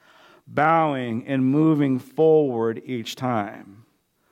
bowing 0.46 1.26
and 1.26 1.44
moving 1.44 1.98
forward 1.98 2.80
each 2.84 3.14
time. 3.14 3.84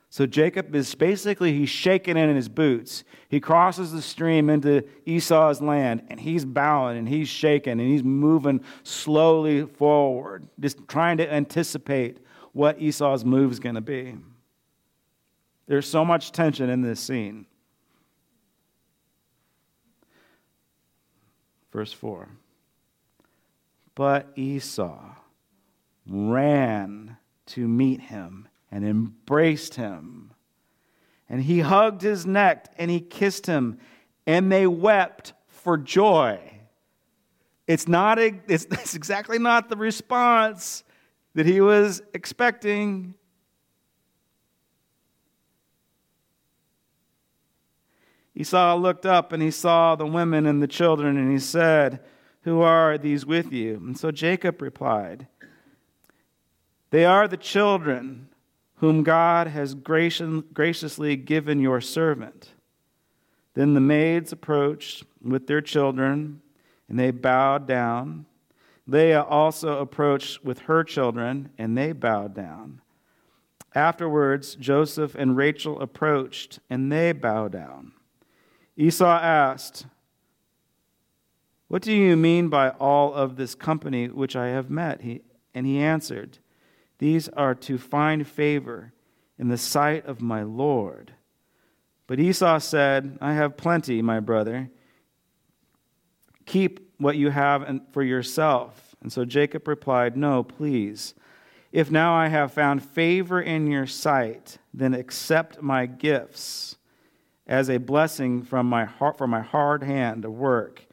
So 0.09 0.25
Jacob 0.25 0.73
is 0.73 0.95
basically, 0.95 1.51
he's 1.53 1.69
shaking 1.69 2.15
in 2.15 2.33
his 2.35 2.47
boots. 2.47 3.03
He 3.27 3.41
crosses 3.41 3.91
the 3.91 4.01
stream 4.01 4.49
into 4.49 4.83
Esau's 5.05 5.61
land, 5.61 6.03
and 6.07 6.19
he's 6.19 6.45
bowing 6.45 6.97
and 6.97 7.07
he's 7.07 7.27
shaking 7.27 7.73
and 7.73 7.81
he's 7.81 8.03
moving 8.03 8.61
slowly 8.83 9.65
forward, 9.65 10.47
just 10.59 10.87
trying 10.87 11.17
to 11.17 11.31
anticipate 11.31 12.24
what 12.55 12.81
Esau's 12.81 13.25
move 13.25 13.51
is 13.51 13.59
going 13.59 13.75
to 13.75 13.81
be. 13.81 14.15
There's 15.67 15.85
so 15.85 16.05
much 16.05 16.31
tension 16.31 16.69
in 16.69 16.81
this 16.81 17.01
scene. 17.01 17.45
Verse 21.73 21.91
4. 21.91 22.29
But 23.93 24.31
Esau 24.37 24.97
ran 26.07 27.17
to 27.47 27.67
meet 27.67 27.99
him 27.99 28.47
and 28.71 28.85
embraced 28.85 29.75
him. 29.75 30.31
And 31.27 31.43
he 31.43 31.59
hugged 31.59 32.03
his 32.03 32.25
neck 32.25 32.73
and 32.77 32.89
he 32.89 33.01
kissed 33.01 33.47
him, 33.47 33.79
and 34.25 34.49
they 34.49 34.65
wept 34.65 35.33
for 35.49 35.77
joy. 35.77 36.39
It's, 37.67 37.89
not, 37.89 38.17
it's, 38.17 38.39
it's 38.47 38.95
exactly 38.95 39.39
not 39.39 39.67
the 39.67 39.75
response 39.75 40.85
that 41.35 41.45
he 41.45 41.61
was 41.61 42.01
expecting. 42.13 43.13
Esau 48.33 48.75
looked 48.75 49.05
up 49.05 49.31
and 49.31 49.43
he 49.43 49.51
saw 49.51 49.95
the 49.95 50.05
women 50.07 50.45
and 50.45 50.63
the 50.63 50.67
children, 50.67 51.17
and 51.17 51.31
he 51.31 51.39
said, 51.39 51.99
Who 52.41 52.61
are 52.61 52.97
these 52.97 53.25
with 53.25 53.51
you? 53.51 53.75
And 53.75 53.97
so 53.97 54.11
Jacob 54.11 54.61
replied, 54.61 55.27
They 56.89 57.05
are 57.05 57.27
the 57.27 57.37
children 57.37 58.29
whom 58.75 59.03
God 59.03 59.47
has 59.47 59.73
graciously 59.73 61.15
given 61.15 61.59
your 61.59 61.81
servant. 61.81 62.49
Then 63.53 63.73
the 63.73 63.79
maids 63.79 64.33
approached 64.33 65.05
with 65.21 65.47
their 65.47 65.61
children, 65.61 66.41
and 66.89 66.99
they 66.99 67.11
bowed 67.11 67.67
down. 67.67 68.25
Leah 68.87 69.23
also 69.23 69.79
approached 69.79 70.43
with 70.43 70.59
her 70.59 70.83
children, 70.83 71.49
and 71.57 71.77
they 71.77 71.91
bowed 71.91 72.33
down. 72.35 72.81
Afterwards, 73.73 74.55
Joseph 74.55 75.15
and 75.15 75.35
Rachel 75.35 75.81
approached, 75.81 76.59
and 76.69 76.91
they 76.91 77.11
bowed 77.11 77.51
down. 77.51 77.93
Esau 78.77 79.05
asked, 79.05 79.85
What 81.67 81.81
do 81.81 81.93
you 81.93 82.15
mean 82.15 82.49
by 82.49 82.69
all 82.69 83.13
of 83.13 83.35
this 83.35 83.55
company 83.55 84.07
which 84.07 84.35
I 84.35 84.47
have 84.47 84.69
met? 84.69 85.01
He, 85.01 85.21
and 85.53 85.65
he 85.65 85.79
answered, 85.79 86.39
these 86.97 87.27
are 87.29 87.55
to 87.55 87.77
find 87.77 88.25
favor 88.25 88.93
in 89.37 89.49
the 89.49 89.57
sight 89.57 90.05
of 90.05 90.21
my 90.21 90.43
Lord. 90.43 91.13
But 92.07 92.19
Esau 92.19 92.59
said, 92.59 93.17
I 93.19 93.33
have 93.33 93.57
plenty, 93.57 94.01
my 94.01 94.19
brother. 94.19 94.69
Keep 96.45 96.84
what 96.97 97.17
you 97.17 97.29
have 97.29 97.81
for 97.91 98.03
yourself. 98.03 98.95
And 99.01 99.11
so 99.11 99.25
Jacob 99.25 99.67
replied, 99.67 100.17
No, 100.17 100.43
please. 100.43 101.13
If 101.71 101.91
now 101.91 102.13
I 102.13 102.29
have 102.29 102.53
found 102.53 102.83
favor 102.83 103.41
in 103.41 103.67
your 103.67 103.85
sight, 103.85 104.57
then 104.73 104.93
accept 104.93 105.61
my 105.61 105.85
gifts 105.85 106.77
as 107.47 107.69
a 107.69 107.77
blessing 107.77 108.43
from 108.43 108.67
my 108.67 108.85
heart, 108.85 109.17
for 109.17 109.27
my 109.27 109.41
hard 109.41 109.83
hand 109.83 110.25
of 110.25 110.31
work. 110.31 110.85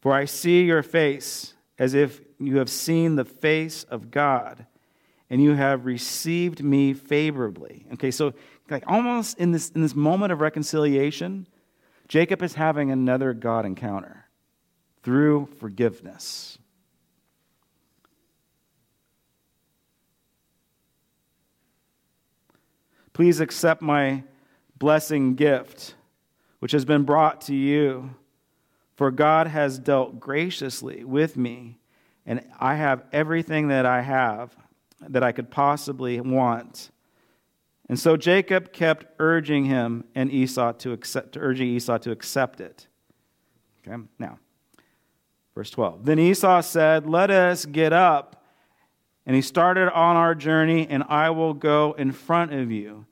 For 0.00 0.12
I 0.12 0.24
see 0.24 0.64
your 0.64 0.82
face 0.82 1.54
as 1.78 1.94
if 1.94 2.20
you 2.38 2.58
have 2.58 2.68
seen 2.68 3.14
the 3.14 3.24
face 3.24 3.84
of 3.84 4.10
God 4.10 4.66
and 5.30 5.42
you 5.42 5.54
have 5.54 5.86
received 5.86 6.62
me 6.62 6.92
favorably. 6.92 7.86
Okay, 7.94 8.10
so 8.10 8.34
like 8.68 8.84
almost 8.86 9.38
in 9.38 9.52
this 9.52 9.70
in 9.70 9.80
this 9.80 9.94
moment 9.94 10.32
of 10.32 10.40
reconciliation, 10.40 11.46
Jacob 12.08 12.42
is 12.42 12.54
having 12.54 12.90
another 12.90 13.32
God 13.32 13.64
encounter 13.64 14.21
through 15.02 15.48
forgiveness. 15.58 16.58
Please 23.12 23.40
accept 23.40 23.82
my 23.82 24.24
blessing 24.78 25.34
gift, 25.34 25.94
which 26.60 26.72
has 26.72 26.84
been 26.84 27.02
brought 27.02 27.42
to 27.42 27.54
you. 27.54 28.14
For 28.96 29.10
God 29.10 29.46
has 29.48 29.78
dealt 29.78 30.20
graciously 30.20 31.04
with 31.04 31.36
me, 31.36 31.78
and 32.24 32.44
I 32.60 32.76
have 32.76 33.04
everything 33.12 33.68
that 33.68 33.86
I 33.86 34.02
have 34.02 34.54
that 35.00 35.22
I 35.22 35.32
could 35.32 35.50
possibly 35.50 36.20
want. 36.20 36.90
And 37.88 37.98
so 37.98 38.16
Jacob 38.16 38.72
kept 38.72 39.06
urging 39.18 39.64
him 39.64 40.04
and 40.14 40.30
Esau 40.30 40.72
to 40.72 40.92
accept, 40.92 41.36
urging 41.36 41.68
Esau 41.68 41.98
to 41.98 42.10
accept 42.10 42.60
it. 42.60 42.86
Okay, 43.86 44.00
now, 44.18 44.38
verse 45.54 45.70
12. 45.70 46.04
Then 46.04 46.18
Esau 46.18 46.60
said, 46.60 47.06
Let 47.06 47.30
us 47.30 47.64
get 47.66 47.92
up. 47.92 48.44
And 49.24 49.36
he 49.36 49.42
started 49.42 49.92
on 49.92 50.16
our 50.16 50.34
journey, 50.34 50.86
and 50.88 51.04
I 51.04 51.30
will 51.30 51.54
go 51.54 51.94
in 51.96 52.10
front 52.10 52.52
of 52.52 52.72
you 52.72 53.06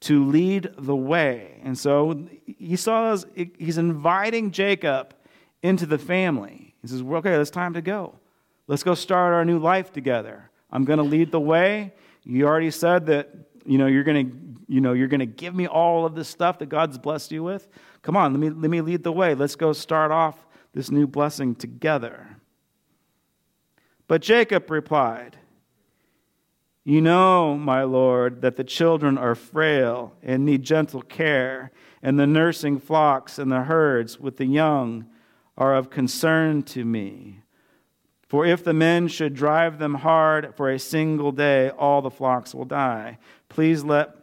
to 0.00 0.22
lead 0.24 0.70
the 0.76 0.94
way. 0.94 1.60
And 1.62 1.78
so 1.78 2.28
Esau 2.58 3.12
is, 3.12 3.26
he's 3.58 3.78
inviting 3.78 4.50
Jacob 4.50 5.14
into 5.62 5.86
the 5.86 5.96
family. 5.96 6.74
He 6.82 6.88
says, 6.88 7.02
well, 7.02 7.20
Okay, 7.20 7.32
it's 7.32 7.50
time 7.50 7.72
to 7.74 7.80
go. 7.80 8.18
Let's 8.66 8.82
go 8.82 8.94
start 8.94 9.32
our 9.32 9.44
new 9.44 9.58
life 9.58 9.92
together. 9.92 10.50
I'm 10.70 10.84
going 10.84 10.98
to 10.98 11.04
lead 11.04 11.30
the 11.30 11.40
way. 11.40 11.94
You 12.24 12.46
already 12.46 12.70
said 12.70 13.06
that, 13.06 13.30
you 13.64 13.78
know, 13.78 13.86
you're 13.86 14.04
going 14.04 14.30
to, 14.30 14.36
you 14.68 14.80
know, 14.80 14.92
you're 14.92 15.08
going 15.08 15.20
to 15.20 15.26
give 15.26 15.54
me 15.54 15.66
all 15.66 16.04
of 16.04 16.14
this 16.14 16.28
stuff 16.28 16.58
that 16.58 16.68
God's 16.68 16.98
blessed 16.98 17.32
you 17.32 17.42
with. 17.42 17.68
Come 18.02 18.16
on, 18.16 18.32
let 18.32 18.40
me, 18.40 18.50
let 18.50 18.70
me 18.70 18.80
lead 18.80 19.02
the 19.02 19.12
way. 19.12 19.34
Let's 19.34 19.56
go 19.56 19.72
start 19.72 20.10
off 20.10 20.46
this 20.74 20.90
new 20.90 21.06
blessing 21.06 21.54
together. 21.54 22.36
But 24.06 24.20
Jacob 24.20 24.70
replied, 24.70 25.38
You 26.84 27.00
know, 27.00 27.56
my 27.56 27.84
Lord, 27.84 28.42
that 28.42 28.56
the 28.56 28.64
children 28.64 29.16
are 29.16 29.34
frail 29.34 30.12
and 30.22 30.44
need 30.44 30.62
gentle 30.62 31.02
care, 31.02 31.70
and 32.02 32.18
the 32.18 32.26
nursing 32.26 32.78
flocks 32.78 33.38
and 33.38 33.50
the 33.50 33.62
herds 33.62 34.20
with 34.20 34.36
the 34.36 34.46
young 34.46 35.06
are 35.56 35.74
of 35.74 35.88
concern 35.88 36.62
to 36.64 36.84
me. 36.84 37.40
For 38.28 38.44
if 38.44 38.64
the 38.64 38.74
men 38.74 39.06
should 39.08 39.34
drive 39.34 39.78
them 39.78 39.94
hard 39.94 40.54
for 40.56 40.68
a 40.68 40.78
single 40.78 41.30
day, 41.30 41.70
all 41.70 42.02
the 42.02 42.10
flocks 42.10 42.54
will 42.54 42.64
die. 42.64 43.18
Please 43.48 43.84
let 43.84 44.16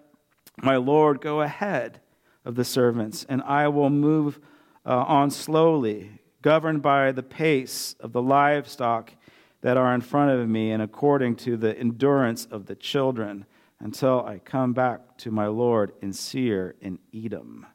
my 0.57 0.75
Lord 0.75 1.21
go 1.21 1.41
ahead 1.41 2.01
of 2.43 2.55
the 2.55 2.65
servants, 2.65 3.25
and 3.29 3.41
I 3.43 3.69
will 3.69 3.89
move 3.89 4.39
uh, 4.85 5.05
on 5.07 5.31
slowly, 5.31 6.20
governed 6.41 6.81
by 6.81 7.11
the 7.11 7.23
pace 7.23 7.95
of 7.99 8.11
the 8.11 8.21
livestock 8.21 9.13
that 9.61 9.77
are 9.77 9.93
in 9.93 10.01
front 10.01 10.31
of 10.31 10.47
me, 10.47 10.71
and 10.71 10.81
according 10.81 11.35
to 11.35 11.55
the 11.55 11.77
endurance 11.77 12.45
of 12.45 12.65
the 12.65 12.75
children, 12.75 13.45
until 13.79 14.23
I 14.25 14.39
come 14.39 14.73
back 14.73 15.17
to 15.17 15.31
my 15.31 15.47
Lord 15.47 15.93
in 16.01 16.13
Seir 16.13 16.75
in 16.81 16.99
Edom. 17.13 17.65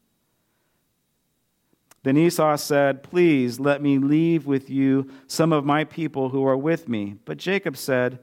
Then 2.02 2.16
Esau 2.16 2.56
said, 2.56 3.02
Please 3.02 3.58
let 3.58 3.82
me 3.82 3.98
leave 3.98 4.46
with 4.46 4.70
you 4.70 5.10
some 5.26 5.52
of 5.52 5.64
my 5.64 5.82
people 5.82 6.28
who 6.28 6.46
are 6.46 6.56
with 6.56 6.88
me. 6.88 7.16
But 7.24 7.38
Jacob 7.38 7.76
said, 7.76 8.20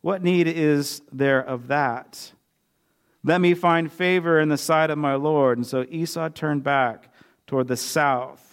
What 0.00 0.22
need 0.22 0.48
is 0.48 1.02
there 1.12 1.40
of 1.40 1.68
that? 1.68 2.32
Let 3.22 3.40
me 3.40 3.54
find 3.54 3.92
favor 3.92 4.40
in 4.40 4.48
the 4.48 4.58
sight 4.58 4.90
of 4.90 4.98
my 4.98 5.14
Lord. 5.14 5.58
And 5.58 5.66
so 5.66 5.86
Esau 5.88 6.30
turned 6.30 6.64
back 6.64 7.12
toward 7.46 7.68
the 7.68 7.76
south 7.76 8.49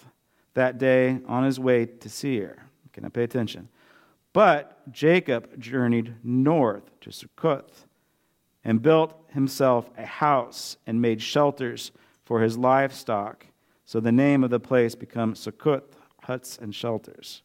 that 0.58 0.78
day 0.78 1.20
on 1.26 1.44
his 1.44 1.58
way 1.58 1.86
to 1.86 2.08
Seir. 2.08 2.64
Can 2.92 3.04
I 3.04 3.08
pay 3.08 3.22
attention? 3.22 3.68
But 4.32 4.92
Jacob 4.92 5.58
journeyed 5.58 6.14
north 6.22 6.82
to 7.00 7.12
Succoth 7.12 7.86
and 8.64 8.82
built 8.82 9.14
himself 9.30 9.88
a 9.96 10.04
house 10.04 10.76
and 10.86 11.00
made 11.00 11.22
shelters 11.22 11.92
for 12.24 12.40
his 12.40 12.58
livestock 12.58 13.46
So 13.86 14.00
the 14.00 14.12
name 14.12 14.44
of 14.44 14.50
the 14.50 14.60
place 14.60 14.94
becomes 14.94 15.46
Sukkot, 15.46 15.82
huts 16.20 16.58
and 16.58 16.74
shelters. 16.74 17.40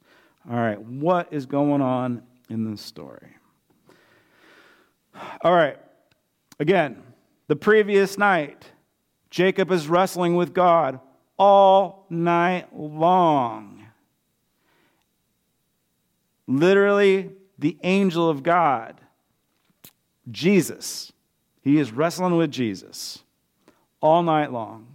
All 0.50 0.58
right, 0.58 0.78
what 0.82 1.32
is 1.32 1.46
going 1.46 1.82
on 1.82 2.22
in 2.50 2.70
this 2.70 2.82
story? 2.82 3.38
All 5.42 5.54
right, 5.54 5.78
again, 6.60 7.02
the 7.48 7.56
previous 7.56 8.18
night, 8.18 8.66
Jacob 9.30 9.72
is 9.72 9.88
wrestling 9.88 10.36
with 10.36 10.54
God 10.54 11.00
all 11.38 12.06
night 12.10 12.68
long. 12.78 13.86
Literally, 16.48 17.32
the 17.58 17.78
angel 17.84 18.30
of 18.30 18.44
God, 18.44 19.00
Jesus, 20.30 21.12
he 21.62 21.80
is 21.80 21.92
wrestling 21.92 22.36
with 22.36 22.52
Jesus 22.52 23.24
all 24.02 24.24
night 24.24 24.52
long. 24.52 24.88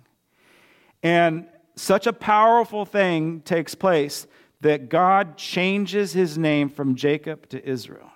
And 1.02 1.46
such 1.76 2.06
a 2.06 2.12
powerful 2.12 2.84
thing 2.84 3.40
takes 3.40 3.74
place 3.74 4.26
that 4.60 4.88
God 4.88 5.36
changes 5.36 6.12
his 6.12 6.36
name 6.36 6.68
from 6.68 6.96
Jacob 6.96 7.48
to 7.50 7.66
Israel. 7.66 8.10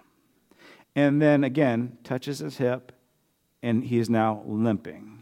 And 0.94 1.22
then 1.22 1.44
again, 1.44 1.96
touches 2.04 2.40
his 2.40 2.58
hip, 2.58 2.92
and 3.62 3.84
he 3.84 3.98
is 3.98 4.10
now 4.10 4.42
limping. 4.44 5.21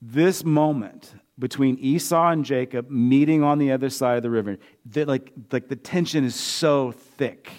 This 0.00 0.44
moment 0.44 1.14
between 1.38 1.78
Esau 1.78 2.30
and 2.30 2.44
Jacob 2.44 2.90
meeting 2.90 3.42
on 3.42 3.58
the 3.58 3.72
other 3.72 3.90
side 3.90 4.16
of 4.16 4.22
the 4.22 4.30
river, 4.30 4.58
like, 4.94 5.32
like 5.52 5.68
the 5.68 5.76
tension 5.76 6.24
is 6.24 6.34
so 6.34 6.92
thick. 6.92 7.50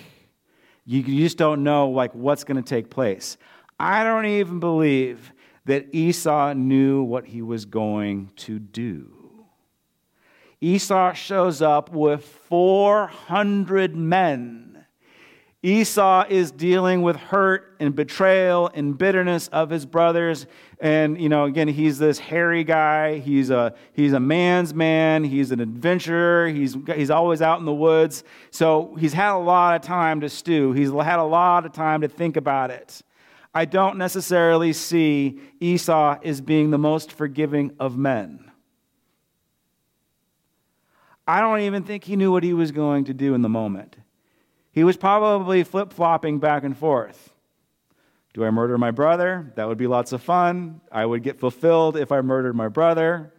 You, 0.85 1.01
you 1.01 1.23
just 1.23 1.37
don't 1.37 1.63
know 1.63 1.89
like 1.89 2.13
what's 2.13 2.43
going 2.43 2.61
to 2.61 2.67
take 2.67 2.89
place. 2.89 3.37
I 3.79 4.03
don't 4.03 4.25
even 4.25 4.59
believe 4.59 5.31
that 5.65 5.93
Esau 5.93 6.53
knew 6.53 7.03
what 7.03 7.25
he 7.25 7.41
was 7.41 7.65
going 7.65 8.31
to 8.37 8.57
do. 8.57 9.13
Esau 10.59 11.13
shows 11.13 11.61
up 11.61 11.91
with 11.91 12.23
400 12.23 13.95
men. 13.95 14.85
Esau 15.61 16.25
is 16.29 16.51
dealing 16.51 17.01
with 17.01 17.15
hurt 17.15 17.75
and 17.79 17.95
betrayal 17.95 18.71
and 18.73 18.97
bitterness 18.97 19.49
of 19.49 19.69
his 19.69 19.85
brothers. 19.85 20.47
And, 20.79 21.19
you 21.19 21.27
know, 21.27 21.45
again, 21.45 21.67
he's 21.67 21.97
this 21.97 22.19
hairy 22.19 22.63
guy. 22.63 23.17
He's 23.17 23.49
a, 23.49 23.73
he's 23.93 24.13
a 24.13 24.19
man's 24.19 24.75
man. 24.75 25.23
He's 25.23 25.51
an 25.51 25.59
adventurer. 25.59 26.47
He's, 26.49 26.77
he's 26.95 27.09
always 27.09 27.41
out 27.41 27.59
in 27.59 27.65
the 27.65 27.73
woods. 27.73 28.23
So 28.51 28.95
he's 28.99 29.13
had 29.13 29.33
a 29.33 29.39
lot 29.39 29.75
of 29.75 29.81
time 29.81 30.21
to 30.21 30.29
stew. 30.29 30.73
He's 30.73 30.91
had 30.91 31.19
a 31.19 31.23
lot 31.23 31.65
of 31.65 31.73
time 31.73 32.01
to 32.01 32.07
think 32.07 32.37
about 32.37 32.69
it. 32.69 33.01
I 33.55 33.65
don't 33.65 33.97
necessarily 33.97 34.71
see 34.71 35.39
Esau 35.59 36.19
as 36.23 36.41
being 36.41 36.69
the 36.69 36.77
most 36.77 37.11
forgiving 37.11 37.71
of 37.79 37.97
men. 37.97 38.51
I 41.27 41.41
don't 41.41 41.61
even 41.61 41.83
think 41.83 42.03
he 42.03 42.15
knew 42.15 42.31
what 42.31 42.43
he 42.43 42.53
was 42.53 42.71
going 42.71 43.05
to 43.05 43.15
do 43.15 43.33
in 43.33 43.41
the 43.41 43.49
moment. 43.49 43.97
He 44.71 44.83
was 44.83 44.95
probably 44.95 45.63
flip 45.63 45.91
flopping 45.91 46.37
back 46.37 46.63
and 46.63 46.77
forth. 46.77 47.33
Do 48.37 48.45
I 48.45 48.51
murder 48.51 48.77
my 48.77 48.91
brother? 48.91 49.51
That 49.55 49.67
would 49.67 49.79
be 49.79 49.87
lots 49.87 50.11
of 50.11 50.21
fun. 50.21 50.79
I 50.91 51.03
would 51.03 51.23
get 51.23 51.39
fulfilled 51.39 51.97
if 51.97 52.11
I 52.11 52.21
murdered 52.21 52.55
my 52.55 52.67
brother. 52.67 53.33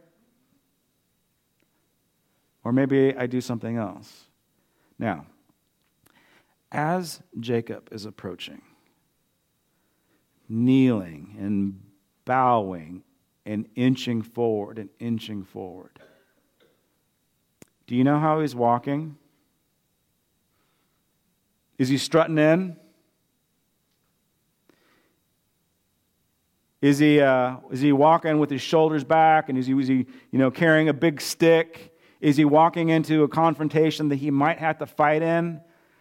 Or 2.64 2.72
maybe 2.72 3.14
I 3.16 3.28
do 3.28 3.40
something 3.40 3.76
else. 3.76 4.24
Now, 4.98 5.26
as 6.72 7.22
Jacob 7.38 7.90
is 7.92 8.06
approaching, 8.06 8.60
kneeling 10.48 11.36
and 11.38 11.80
bowing 12.24 13.04
and 13.46 13.68
inching 13.76 14.20
forward 14.20 14.80
and 14.80 14.88
inching 14.98 15.44
forward. 15.44 16.00
Do 17.86 17.94
you 17.94 18.02
know 18.02 18.18
how 18.18 18.40
he's 18.40 18.56
walking? 18.56 19.16
Is 21.78 21.88
he 21.88 21.98
strutting 21.98 22.38
in? 22.38 22.76
Is 26.80 26.98
he, 26.98 27.20
uh, 27.20 27.56
is 27.70 27.80
he 27.80 27.92
walking 27.92 28.38
with 28.38 28.50
his 28.50 28.62
shoulders 28.62 29.02
back 29.02 29.48
and 29.48 29.58
is 29.58 29.66
he, 29.66 29.78
is 29.78 29.88
he 29.88 30.06
you 30.30 30.38
know, 30.38 30.50
carrying 30.50 30.88
a 30.88 30.92
big 30.92 31.20
stick? 31.20 31.96
Is 32.20 32.36
he 32.36 32.44
walking 32.44 32.88
into 32.88 33.24
a 33.24 33.28
confrontation 33.28 34.08
that 34.08 34.16
he 34.16 34.30
might 34.30 34.58
have 34.58 34.78
to 34.78 34.86
fight 34.86 35.22
in? 35.22 35.60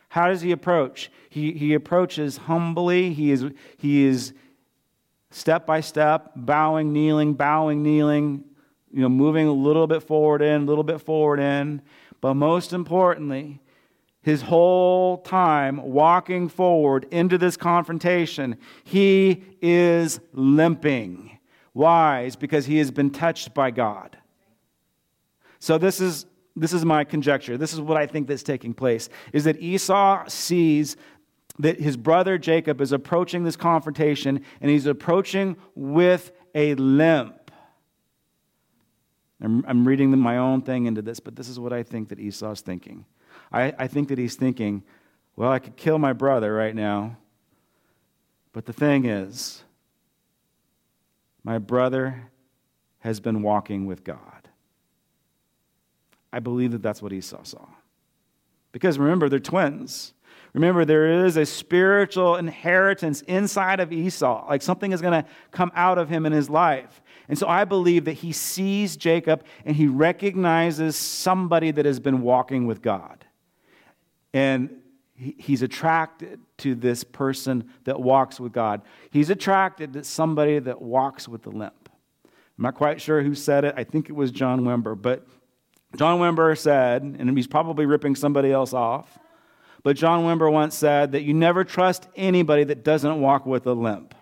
How 0.09 0.27
does 0.27 0.41
he 0.41 0.51
approach? 0.51 1.11
He, 1.29 1.51
he 1.53 1.73
approaches 1.73 2.37
humbly. 2.37 3.13
He 3.13 3.31
is, 3.31 3.45
he 3.77 4.05
is 4.05 4.33
step 5.31 5.65
by 5.65 5.81
step, 5.81 6.31
bowing, 6.35 6.93
kneeling, 6.93 7.33
bowing, 7.33 7.83
kneeling, 7.83 8.43
you 8.91 9.01
know, 9.01 9.09
moving 9.09 9.47
a 9.47 9.53
little 9.53 9.87
bit 9.87 10.03
forward 10.03 10.41
in, 10.41 10.61
a 10.61 10.65
little 10.65 10.83
bit 10.83 11.01
forward 11.01 11.39
in. 11.39 11.81
But 12.21 12.35
most 12.35 12.73
importantly, 12.73 13.61
his 14.27 14.41
whole 14.41 15.19
time 15.19 15.77
walking 15.77 16.49
forward 16.49 17.07
into 17.11 17.37
this 17.37 17.55
confrontation, 17.55 18.57
he 18.83 19.41
is 19.61 20.19
limping. 20.33 21.39
Why? 21.71 22.23
It's 22.23 22.35
because 22.35 22.65
he 22.65 22.77
has 22.79 22.91
been 22.91 23.09
touched 23.09 23.53
by 23.53 23.71
God. 23.71 24.17
So 25.59 25.77
this 25.77 26.01
is 26.01 26.25
this 26.57 26.73
is 26.73 26.83
my 26.83 27.05
conjecture. 27.05 27.57
This 27.57 27.71
is 27.71 27.79
what 27.79 27.95
I 27.95 28.05
think 28.05 28.27
that's 28.27 28.43
taking 28.43 28.73
place 28.73 29.07
is 29.31 29.45
that 29.45 29.61
Esau 29.61 30.25
sees 30.27 30.97
that 31.59 31.79
his 31.79 31.95
brother 31.95 32.37
Jacob 32.37 32.81
is 32.81 32.91
approaching 32.91 33.45
this 33.45 33.55
confrontation 33.55 34.43
and 34.59 34.69
he's 34.69 34.87
approaching 34.87 35.55
with 35.73 36.33
a 36.53 36.75
limp. 36.75 37.49
I'm, 39.39 39.63
I'm 39.65 39.87
reading 39.87 40.09
my 40.19 40.35
own 40.35 40.63
thing 40.63 40.85
into 40.85 41.01
this, 41.01 41.21
but 41.21 41.37
this 41.37 41.47
is 41.47 41.61
what 41.61 41.71
I 41.71 41.81
think 41.81 42.09
that 42.09 42.19
Esau's 42.19 42.59
thinking. 42.59 43.05
I, 43.51 43.73
I 43.77 43.87
think 43.87 44.09
that 44.09 44.17
he's 44.17 44.35
thinking, 44.35 44.83
well, 45.35 45.51
I 45.51 45.59
could 45.59 45.75
kill 45.75 45.99
my 45.99 46.13
brother 46.13 46.53
right 46.53 46.75
now, 46.75 47.17
but 48.53 48.65
the 48.65 48.73
thing 48.73 49.05
is, 49.05 49.63
my 51.43 51.59
brother 51.59 52.29
has 52.99 53.19
been 53.19 53.41
walking 53.41 53.85
with 53.85 54.03
God. 54.03 54.49
I 56.33 56.39
believe 56.39 56.71
that 56.71 56.81
that's 56.81 57.01
what 57.01 57.13
Esau 57.13 57.43
saw. 57.43 57.65
Because 58.71 58.99
remember, 58.99 59.29
they're 59.29 59.39
twins. 59.39 60.13
Remember, 60.53 60.85
there 60.85 61.25
is 61.25 61.37
a 61.37 61.45
spiritual 61.45 62.35
inheritance 62.35 63.21
inside 63.21 63.79
of 63.79 63.93
Esau. 63.93 64.47
Like 64.49 64.61
something 64.61 64.91
is 64.91 65.01
going 65.01 65.23
to 65.23 65.29
come 65.51 65.71
out 65.75 65.97
of 65.97 66.09
him 66.09 66.25
in 66.25 66.33
his 66.33 66.49
life. 66.49 67.01
And 67.29 67.37
so 67.37 67.47
I 67.47 67.65
believe 67.65 68.05
that 68.05 68.13
he 68.13 68.31
sees 68.31 68.97
Jacob 68.97 69.43
and 69.65 69.75
he 69.75 69.87
recognizes 69.87 70.95
somebody 70.95 71.71
that 71.71 71.85
has 71.85 71.99
been 71.99 72.21
walking 72.21 72.65
with 72.65 72.81
God. 72.81 73.25
And 74.33 74.81
he's 75.15 75.61
attracted 75.61 76.39
to 76.59 76.75
this 76.75 77.03
person 77.03 77.69
that 77.85 77.99
walks 77.99 78.39
with 78.39 78.51
God. 78.51 78.81
He's 79.09 79.29
attracted 79.29 79.93
to 79.93 80.03
somebody 80.03 80.59
that 80.59 80.81
walks 80.81 81.27
with 81.27 81.43
the 81.43 81.49
limp. 81.49 81.89
I'm 82.25 82.63
not 82.63 82.75
quite 82.75 83.01
sure 83.01 83.21
who 83.21 83.35
said 83.35 83.65
it. 83.65 83.73
I 83.77 83.83
think 83.83 84.09
it 84.09 84.13
was 84.13 84.31
John 84.31 84.61
Wimber. 84.61 84.99
But 84.99 85.27
John 85.95 86.19
Wimber 86.19 86.57
said, 86.57 87.03
and 87.03 87.35
he's 87.35 87.47
probably 87.47 87.85
ripping 87.85 88.15
somebody 88.15 88.51
else 88.51 88.73
off, 88.73 89.17
but 89.83 89.95
John 89.95 90.23
Wimber 90.23 90.51
once 90.51 90.75
said 90.75 91.13
that 91.13 91.23
you 91.23 91.33
never 91.33 91.63
trust 91.63 92.07
anybody 92.15 92.63
that 92.65 92.83
doesn't 92.83 93.21
walk 93.21 93.45
with 93.45 93.65
a 93.67 93.73
limp. 93.73 94.13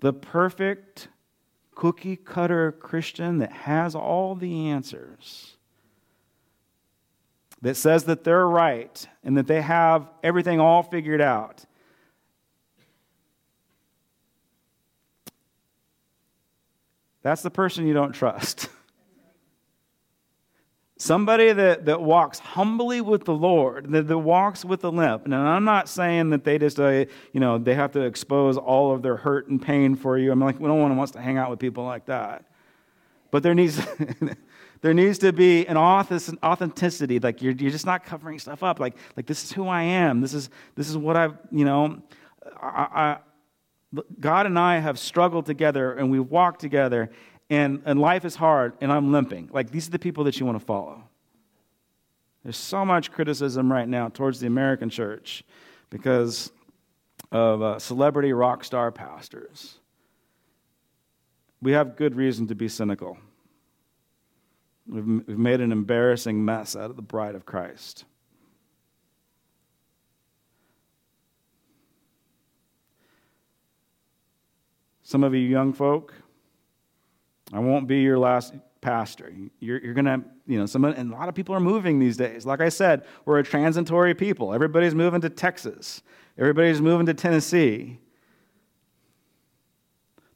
The 0.00 0.12
perfect 0.12 1.08
cookie 1.76 2.16
cutter 2.16 2.72
Christian 2.72 3.38
that 3.38 3.52
has 3.52 3.94
all 3.94 4.34
the 4.34 4.70
answers, 4.70 5.56
that 7.62 7.76
says 7.76 8.04
that 8.04 8.24
they're 8.24 8.48
right 8.48 9.06
and 9.22 9.36
that 9.36 9.46
they 9.46 9.60
have 9.60 10.08
everything 10.24 10.58
all 10.58 10.82
figured 10.82 11.20
out, 11.20 11.64
That's 17.26 17.42
the 17.42 17.50
person 17.50 17.88
you 17.88 17.92
don't 17.92 18.12
trust. 18.12 18.68
Somebody 20.98 21.52
that, 21.52 21.84
that 21.84 22.00
walks 22.00 22.38
humbly 22.38 23.02
with 23.02 23.26
the 23.26 23.34
Lord, 23.34 23.92
that, 23.92 24.08
that 24.08 24.18
walks 24.18 24.64
with 24.64 24.80
the 24.80 24.90
limp. 24.90 25.26
Now, 25.26 25.46
I'm 25.46 25.64
not 25.64 25.90
saying 25.90 26.30
that 26.30 26.42
they 26.42 26.58
just, 26.58 26.80
uh, 26.80 27.04
you 27.32 27.40
know, 27.40 27.58
they 27.58 27.74
have 27.74 27.92
to 27.92 28.00
expose 28.00 28.56
all 28.56 28.92
of 28.92 29.02
their 29.02 29.16
hurt 29.16 29.48
and 29.48 29.60
pain 29.60 29.94
for 29.94 30.16
you. 30.16 30.32
I'm 30.32 30.40
like, 30.40 30.58
no 30.58 30.74
one 30.74 30.96
wants 30.96 31.12
to 31.12 31.20
hang 31.20 31.36
out 31.36 31.50
with 31.50 31.58
people 31.58 31.84
like 31.84 32.06
that. 32.06 32.46
But 33.30 33.42
there 33.42 33.54
needs, 33.54 33.78
there 34.80 34.94
needs 34.94 35.18
to 35.18 35.34
be 35.34 35.66
an 35.66 35.76
authenticity. 35.76 37.18
Like 37.18 37.42
you're, 37.42 37.52
you're 37.52 37.70
just 37.70 37.84
not 37.84 38.02
covering 38.02 38.38
stuff 38.38 38.62
up. 38.62 38.80
Like, 38.80 38.96
like 39.18 39.26
this 39.26 39.44
is 39.44 39.52
who 39.52 39.68
I 39.68 39.82
am. 39.82 40.22
This 40.22 40.32
is, 40.32 40.48
this 40.76 40.88
is 40.88 40.96
what 40.96 41.14
I've, 41.14 41.36
you 41.50 41.66
know, 41.66 42.00
I, 42.58 43.18
God 44.18 44.46
and 44.46 44.58
I 44.58 44.78
have 44.78 44.98
struggled 44.98 45.44
together 45.44 45.92
and 45.92 46.10
we've 46.10 46.28
walked 46.28 46.60
together, 46.60 47.10
and, 47.48 47.82
and 47.84 48.00
life 48.00 48.24
is 48.24 48.36
hard, 48.36 48.74
and 48.80 48.92
I'm 48.92 49.12
limping. 49.12 49.50
Like, 49.52 49.70
these 49.70 49.88
are 49.88 49.92
the 49.92 49.98
people 49.98 50.24
that 50.24 50.38
you 50.40 50.46
want 50.46 50.58
to 50.58 50.64
follow. 50.64 51.04
There's 52.42 52.56
so 52.56 52.84
much 52.84 53.10
criticism 53.10 53.72
right 53.72 53.88
now 53.88 54.08
towards 54.08 54.40
the 54.40 54.46
American 54.46 54.90
church. 54.90 55.44
because 55.90 56.52
of 57.32 57.62
uh, 57.62 57.78
celebrity 57.78 58.32
rock 58.32 58.64
star 58.64 58.92
pastors. 58.92 59.78
We 61.60 61.72
have 61.72 61.96
good 61.96 62.14
reason 62.14 62.46
to 62.48 62.54
be 62.54 62.68
cynical. 62.68 63.18
We've, 64.86 65.06
we've 65.26 65.38
made 65.38 65.60
an 65.60 65.72
embarrassing 65.72 66.44
mess 66.44 66.76
out 66.76 66.90
of 66.90 66.96
the 66.96 67.02
bride 67.02 67.34
of 67.34 67.44
Christ. 67.44 68.04
Some 75.02 75.24
of 75.24 75.34
you 75.34 75.40
young 75.40 75.72
folk, 75.72 76.14
I 77.52 77.60
won't 77.60 77.86
be 77.86 78.00
your 78.00 78.18
last 78.18 78.54
pastor. 78.80 79.32
You're, 79.60 79.82
you're 79.82 79.94
going 79.94 80.04
to, 80.04 80.22
you 80.46 80.58
know, 80.58 80.66
some, 80.66 80.84
and 80.84 81.12
a 81.12 81.16
lot 81.16 81.28
of 81.28 81.34
people 81.34 81.54
are 81.54 81.60
moving 81.60 81.98
these 81.98 82.16
days. 82.16 82.46
Like 82.46 82.60
I 82.60 82.68
said, 82.68 83.04
we're 83.24 83.38
a 83.38 83.44
transitory 83.44 84.14
people. 84.14 84.52
Everybody's 84.52 84.94
moving 84.94 85.20
to 85.22 85.30
Texas, 85.30 86.02
everybody's 86.38 86.80
moving 86.80 87.06
to 87.06 87.14
Tennessee. 87.14 87.98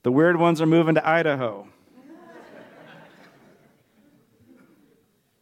The 0.03 0.11
weird 0.11 0.39
ones 0.39 0.63
are 0.63 0.67
moving 0.67 0.95
to 0.95 1.07
Idaho. 1.07 1.69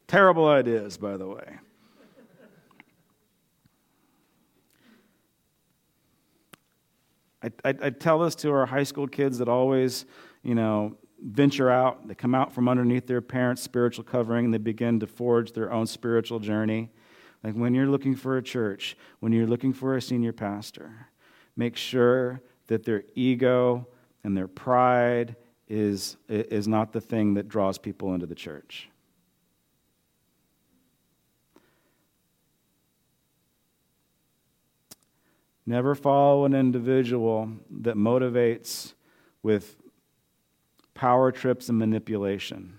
Terrible 0.09 0.49
ideas, 0.49 0.97
by 0.97 1.17
the 1.17 1.29
way. 1.29 1.59
I, 7.41 7.53
I, 7.65 7.75
I, 7.83 7.91
tell 7.91 8.19
this 8.19 8.35
to 8.37 8.51
our 8.51 8.67
high 8.67 8.83
school 8.83 9.07
kids 9.07 9.39
that 9.39 9.49
always, 9.49 10.07
you 10.43 10.57
know, 10.57 10.97
venture 11.23 11.71
out. 11.71 12.07
They 12.07 12.15
come 12.15 12.35
out 12.35 12.53
from 12.53 12.69
underneath 12.69 13.07
their 13.07 13.21
parents' 13.21 13.63
spiritual 13.63 14.05
covering 14.05 14.47
and 14.47 14.55
they 14.55 14.59
begin 14.59 15.01
to 15.01 15.07
forge 15.07 15.53
their 15.53 15.73
own 15.73 15.87
spiritual 15.87 16.39
journey. 16.39 16.91
Like 17.43 17.55
when 17.55 17.75
you're 17.75 17.87
looking 17.87 18.15
for 18.15 18.37
a 18.37 18.43
church, 18.43 18.97
when 19.21 19.33
you're 19.33 19.47
looking 19.47 19.73
for 19.73 19.97
a 19.97 20.03
senior 20.03 20.33
pastor, 20.33 21.09
make 21.57 21.77
sure 21.77 22.41
that 22.67 22.85
their 22.85 23.05
ego 23.15 23.87
and 24.25 24.37
their 24.37 24.49
pride 24.49 25.37
is, 25.69 26.17
is 26.29 26.67
not 26.67 26.93
the 26.93 27.01
thing 27.01 27.35
that 27.35 27.49
draws 27.49 27.79
people 27.79 28.15
into 28.15 28.27
the 28.27 28.35
church. 28.35 28.89
Never 35.67 35.95
follow 35.95 36.47
an 36.47 36.55
individual 36.55 37.53
that 37.71 37.95
motivates 37.95 38.95
with 39.43 39.77
power 40.99 41.31
trips 41.31 41.69
and 41.69 41.79
manipulation. 41.79 42.77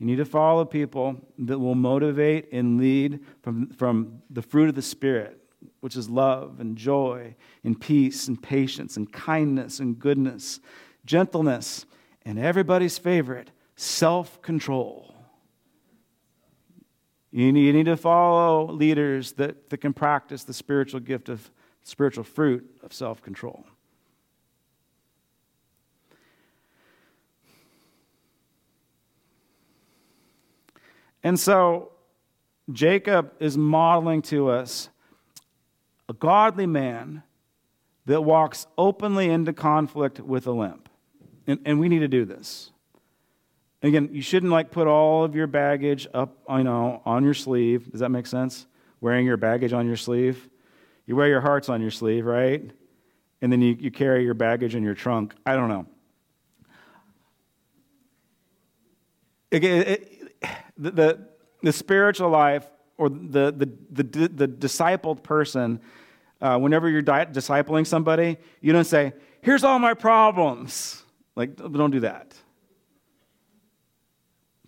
You 0.00 0.06
need 0.06 0.16
to 0.16 0.24
follow 0.24 0.64
people 0.64 1.16
that 1.38 1.60
will 1.60 1.76
motivate 1.76 2.52
and 2.52 2.76
lead 2.76 3.20
from, 3.40 3.70
from 3.70 4.20
the 4.28 4.42
fruit 4.42 4.68
of 4.68 4.74
the 4.74 4.82
Spirit, 4.82 5.40
which 5.78 5.94
is 5.94 6.10
love 6.10 6.58
and 6.58 6.76
joy 6.76 7.36
and 7.62 7.80
peace 7.80 8.26
and 8.26 8.42
patience 8.42 8.96
and 8.96 9.10
kindness 9.12 9.78
and 9.78 9.96
goodness, 9.96 10.58
gentleness, 11.06 11.86
and 12.26 12.36
everybody's 12.36 12.98
favorite, 12.98 13.52
self 13.76 14.42
control. 14.42 15.14
You 17.30 17.52
need, 17.52 17.84
to 17.84 17.96
follow 17.96 18.72
leaders 18.72 19.32
that, 19.34 19.70
that 19.70 19.78
can 19.78 19.92
practice 19.92 20.42
the 20.42 20.52
spiritual 20.52 21.00
gift 21.00 21.28
of 21.28 21.48
spiritual 21.84 22.24
fruit 22.24 22.68
of 22.82 22.92
self 22.92 23.22
control. 23.22 23.64
And 31.24 31.40
so 31.40 31.90
Jacob 32.70 33.32
is 33.40 33.58
modeling 33.58 34.22
to 34.22 34.50
us 34.50 34.90
a 36.08 36.12
godly 36.12 36.66
man 36.66 37.22
that 38.06 38.20
walks 38.20 38.66
openly 38.76 39.30
into 39.30 39.54
conflict 39.54 40.20
with 40.20 40.46
a 40.46 40.52
limp. 40.52 40.88
And, 41.46 41.58
and 41.64 41.80
we 41.80 41.88
need 41.88 42.00
to 42.00 42.08
do 42.08 42.26
this. 42.26 42.70
Again, 43.82 44.10
you 44.12 44.22
shouldn't 44.22 44.52
like 44.52 44.70
put 44.70 44.86
all 44.86 45.24
of 45.24 45.34
your 45.34 45.46
baggage 45.46 46.06
up, 46.14 46.38
you 46.48 46.64
know, 46.64 47.02
on 47.04 47.24
your 47.24 47.34
sleeve. 47.34 47.90
Does 47.90 48.00
that 48.00 48.10
make 48.10 48.26
sense? 48.26 48.66
Wearing 49.00 49.26
your 49.26 49.36
baggage 49.36 49.72
on 49.72 49.86
your 49.86 49.96
sleeve. 49.96 50.48
You 51.06 51.16
wear 51.16 51.28
your 51.28 51.42
hearts 51.42 51.68
on 51.68 51.82
your 51.82 51.90
sleeve, 51.90 52.24
right? 52.24 52.70
And 53.42 53.52
then 53.52 53.60
you, 53.60 53.76
you 53.78 53.90
carry 53.90 54.24
your 54.24 54.32
baggage 54.34 54.74
in 54.74 54.82
your 54.82 54.94
trunk. 54.94 55.34
I 55.44 55.54
don't 55.54 55.68
know. 55.68 55.86
Again, 59.52 59.82
it, 59.86 60.13
the, 60.76 60.90
the, 60.90 61.28
the, 61.62 61.72
spiritual 61.72 62.30
life 62.30 62.66
or 62.96 63.08
the, 63.08 63.52
the, 63.52 63.70
the, 63.90 64.28
the 64.28 64.48
discipled 64.48 65.22
person, 65.22 65.80
uh, 66.40 66.58
whenever 66.58 66.88
you're 66.88 67.02
di- 67.02 67.26
discipling 67.26 67.86
somebody, 67.86 68.36
you 68.60 68.72
don't 68.72 68.84
say, 68.84 69.12
Here's 69.40 69.62
all 69.62 69.78
my 69.78 69.92
problems. 69.92 71.02
Like, 71.36 71.56
don't 71.56 71.90
do 71.90 72.00
that. 72.00 72.34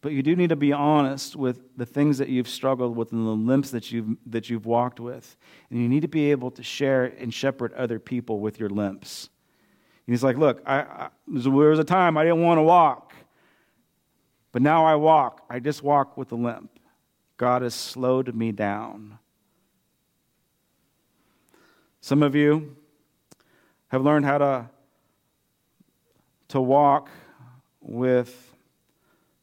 But 0.02 0.12
you 0.12 0.22
do 0.22 0.36
need 0.36 0.50
to 0.50 0.56
be 0.56 0.72
honest 0.72 1.34
with 1.34 1.62
the 1.76 1.86
things 1.86 2.18
that 2.18 2.28
you've 2.28 2.48
struggled 2.48 2.94
with 2.96 3.12
and 3.12 3.26
the 3.26 3.30
limps 3.30 3.70
that 3.70 3.90
you've, 3.90 4.16
that 4.26 4.50
you've 4.50 4.66
walked 4.66 5.00
with. 5.00 5.36
And 5.70 5.80
you 5.80 5.88
need 5.88 6.02
to 6.02 6.08
be 6.08 6.30
able 6.30 6.50
to 6.52 6.62
share 6.62 7.06
and 7.06 7.32
shepherd 7.32 7.72
other 7.72 7.98
people 7.98 8.40
with 8.40 8.60
your 8.60 8.68
limps. 8.68 9.30
And 10.06 10.12
he's 10.12 10.22
like, 10.22 10.36
Look, 10.36 10.62
I, 10.66 10.80
I, 10.80 11.08
there 11.26 11.50
was 11.50 11.78
a 11.78 11.84
time 11.84 12.16
I 12.16 12.24
didn't 12.24 12.42
want 12.42 12.58
to 12.58 12.62
walk, 12.62 13.05
but 14.56 14.62
now 14.62 14.86
I 14.86 14.94
walk. 14.94 15.44
I 15.50 15.58
just 15.58 15.82
walk 15.82 16.16
with 16.16 16.32
a 16.32 16.34
limp. 16.34 16.70
God 17.36 17.60
has 17.60 17.74
slowed 17.74 18.34
me 18.34 18.52
down. 18.52 19.18
Some 22.00 22.22
of 22.22 22.34
you 22.34 22.74
have 23.88 24.02
learned 24.02 24.24
how 24.24 24.38
to, 24.38 24.70
to 26.48 26.58
walk 26.58 27.10
with 27.82 28.56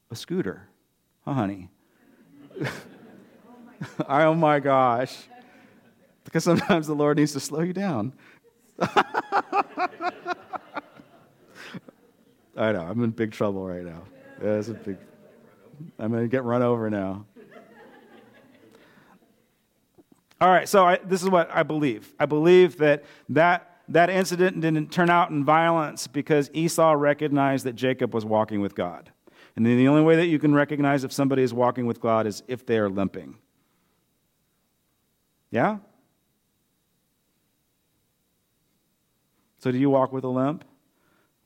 a 0.09 0.15
scooter. 0.15 0.67
Huh, 1.25 1.33
honey? 1.33 1.69
oh 4.09 4.33
my 4.33 4.59
gosh. 4.59 5.15
Because 6.23 6.43
sometimes 6.43 6.87
the 6.87 6.95
Lord 6.95 7.17
needs 7.17 7.33
to 7.33 7.39
slow 7.39 7.61
you 7.61 7.73
down. 7.73 8.13
I 8.79 9.11
know, 12.55 12.81
I'm 12.81 13.03
in 13.03 13.11
big 13.11 13.31
trouble 13.31 13.67
right 13.67 13.83
now. 13.83 14.05
Yeah, 14.43 14.55
it's 14.55 14.67
a 14.67 14.73
big, 14.73 14.97
I'm 15.97 16.11
to 16.11 16.27
get 16.27 16.43
run 16.43 16.61
over 16.61 16.89
now. 16.89 17.25
All 20.41 20.49
right, 20.49 20.67
so 20.67 20.83
I, 20.83 20.97
this 20.97 21.23
is 21.23 21.29
what 21.29 21.49
I 21.49 21.63
believe. 21.63 22.13
I 22.19 22.25
believe 22.25 22.77
that, 22.79 23.05
that 23.29 23.73
that 23.87 24.09
incident 24.09 24.59
didn't 24.59 24.91
turn 24.91 25.09
out 25.09 25.29
in 25.29 25.45
violence 25.45 26.07
because 26.07 26.49
Esau 26.53 26.91
recognized 26.91 27.65
that 27.65 27.73
Jacob 27.73 28.13
was 28.13 28.25
walking 28.25 28.59
with 28.59 28.75
God. 28.75 29.11
And 29.55 29.65
then 29.65 29.77
the 29.77 29.87
only 29.87 30.01
way 30.01 30.17
that 30.17 30.27
you 30.27 30.39
can 30.39 30.53
recognize 30.53 31.05
if 31.05 31.13
somebody 31.13 31.43
is 31.43 31.53
walking 31.53 31.85
with 31.85 32.01
God 32.01 32.27
is 32.27 32.43
if 32.49 32.65
they 32.65 32.77
are 32.77 32.89
limping. 32.89 33.37
Yeah? 35.51 35.77
So 39.59 39.71
do 39.71 39.77
you 39.77 39.89
walk 39.89 40.11
with 40.11 40.25
a 40.25 40.29
limp? 40.29 40.65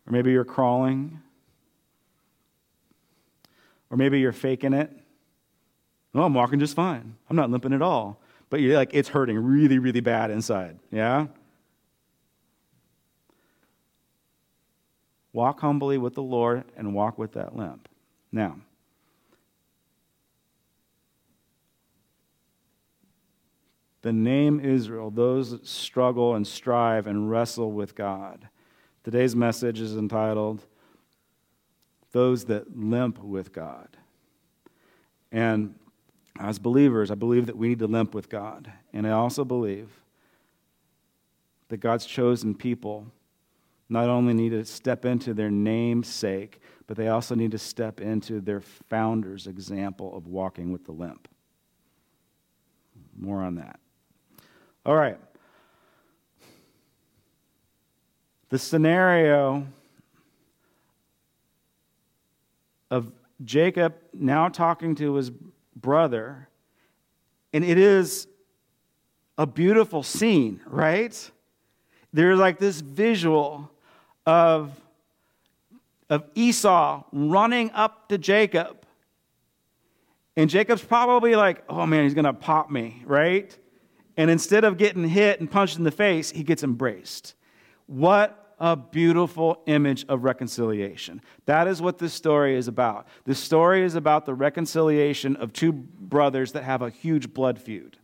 Or 0.08 0.12
maybe 0.14 0.32
you're 0.32 0.46
crawling? 0.46 1.22
Or 3.90 3.98
maybe 3.98 4.20
you're 4.20 4.32
faking 4.32 4.74
it? 4.74 4.92
No, 6.14 6.24
I'm 6.24 6.34
walking 6.34 6.60
just 6.60 6.76
fine. 6.76 7.16
I'm 7.30 7.36
not 7.36 7.50
limping 7.50 7.74
at 7.74 7.82
all. 7.82 8.20
But 8.50 8.62
you're 8.62 8.76
like, 8.76 8.92
it's 8.94 9.10
hurting 9.10 9.38
really, 9.38 9.80
really 9.80 10.00
bad 10.00 10.32
inside. 10.32 10.80
Yeah? 10.92 11.28
Walk 15.34 15.60
humbly 15.60 15.98
with 15.98 16.16
the 16.16 16.24
Lord 16.24 16.64
and 16.76 16.94
walk 16.94 17.18
with 17.18 17.34
that 17.34 17.56
limp. 17.56 17.88
Now, 18.32 18.58
the 24.02 24.14
name 24.14 24.60
Israel, 24.60 25.12
those 25.12 25.52
that 25.52 25.68
struggle 25.68 26.36
and 26.36 26.48
strive 26.48 27.08
and 27.08 27.30
wrestle 27.30 27.72
with 27.72 27.94
God. 27.94 28.48
Today's 29.04 29.36
message 29.36 29.80
is 29.80 29.96
entitled 29.96 30.66
Those 32.18 32.46
That 32.46 32.76
Limp 32.76 33.20
with 33.20 33.54
God. 33.54 33.90
And 35.32 35.76
as 36.40 36.58
believers, 36.58 37.12
I 37.12 37.14
believe 37.14 37.46
that 37.46 37.56
we 37.56 37.68
need 37.68 37.78
to 37.78 37.86
limp 37.86 38.16
with 38.16 38.28
God. 38.28 38.72
And 38.92 39.06
I 39.06 39.12
also 39.12 39.46
believe 39.46 39.88
that 41.70 41.78
God's 41.78 42.08
chosen 42.08 42.56
people 42.56 43.06
not 43.88 44.10
only 44.10 44.34
need 44.34 44.50
to 44.50 44.66
step 44.66 45.06
into 45.06 45.36
their 45.36 45.52
namesake, 45.52 46.60
but 46.88 46.98
they 46.98 47.10
also 47.10 47.36
need 47.36 47.52
to 47.52 47.60
step 47.60 48.02
into 48.02 48.42
their 48.42 48.62
founder's 48.62 49.46
example 49.46 50.18
of 50.18 50.26
walking 50.26 50.72
with 50.72 50.86
the 50.86 50.94
limp. 50.94 51.28
More 53.16 53.44
on 53.44 53.54
that. 53.58 53.80
All 54.88 54.96
right. 54.96 55.20
The 58.50 58.58
scenario 58.58 59.68
of 62.90 63.12
Jacob 63.44 63.96
now 64.14 64.50
talking 64.50 64.96
to 64.96 65.16
his 65.16 65.32
brother, 65.76 66.48
and 67.54 67.64
it 67.64 67.78
is 67.78 68.28
a 69.38 69.46
beautiful 69.46 70.04
scene, 70.04 70.62
right? 70.66 71.32
There's 72.14 72.40
like 72.40 72.58
this 72.58 72.82
visual 72.82 73.70
of, 74.26 74.72
of 76.10 76.24
Esau 76.34 77.04
running 77.12 77.72
up 77.72 78.10
to 78.10 78.18
Jacob. 78.18 78.86
And 80.36 80.50
Jacob's 80.50 80.84
probably 80.84 81.36
like, 81.36 81.64
oh 81.70 81.86
man, 81.86 82.04
he's 82.04 82.14
going 82.14 82.26
to 82.26 82.34
pop 82.34 82.70
me, 82.70 83.04
right? 83.06 83.56
And 84.18 84.32
instead 84.32 84.64
of 84.64 84.78
getting 84.78 85.08
hit 85.08 85.40
and 85.40 85.50
punched 85.50 85.78
in 85.78 85.84
the 85.84 85.92
face, 85.92 86.32
he 86.32 86.44
gets 86.44 86.64
embraced. 86.64 87.36
What 87.86 88.47
a 88.60 88.76
beautiful 88.76 89.62
image 89.68 90.06
of 90.10 90.24
reconciliation. 90.24 91.22
That 91.46 91.68
is 91.68 91.82
what 91.82 92.00
this 92.00 92.14
story 92.14 92.56
is 92.56 92.68
about. 92.68 93.08
This 93.26 93.40
story 93.40 93.84
is 93.84 93.96
about 93.96 94.26
the 94.26 94.34
reconciliation 94.34 95.36
of 95.36 95.54
two 95.54 95.72
brothers 95.72 96.54
that 96.54 96.64
have 96.64 96.82
a 96.82 96.90
huge 96.90 97.34
blood 97.34 97.60
feud. 97.60 97.98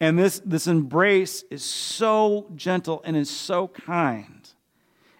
And 0.00 0.18
this, 0.18 0.40
this 0.44 0.66
embrace 0.66 1.44
is 1.50 1.64
so 1.64 2.50
gentle 2.56 3.00
and 3.04 3.16
is 3.16 3.30
so 3.30 3.68
kind 3.68 4.44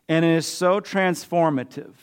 and 0.09 0.25
it 0.25 0.37
is 0.37 0.47
so 0.47 0.81
transformative. 0.81 1.95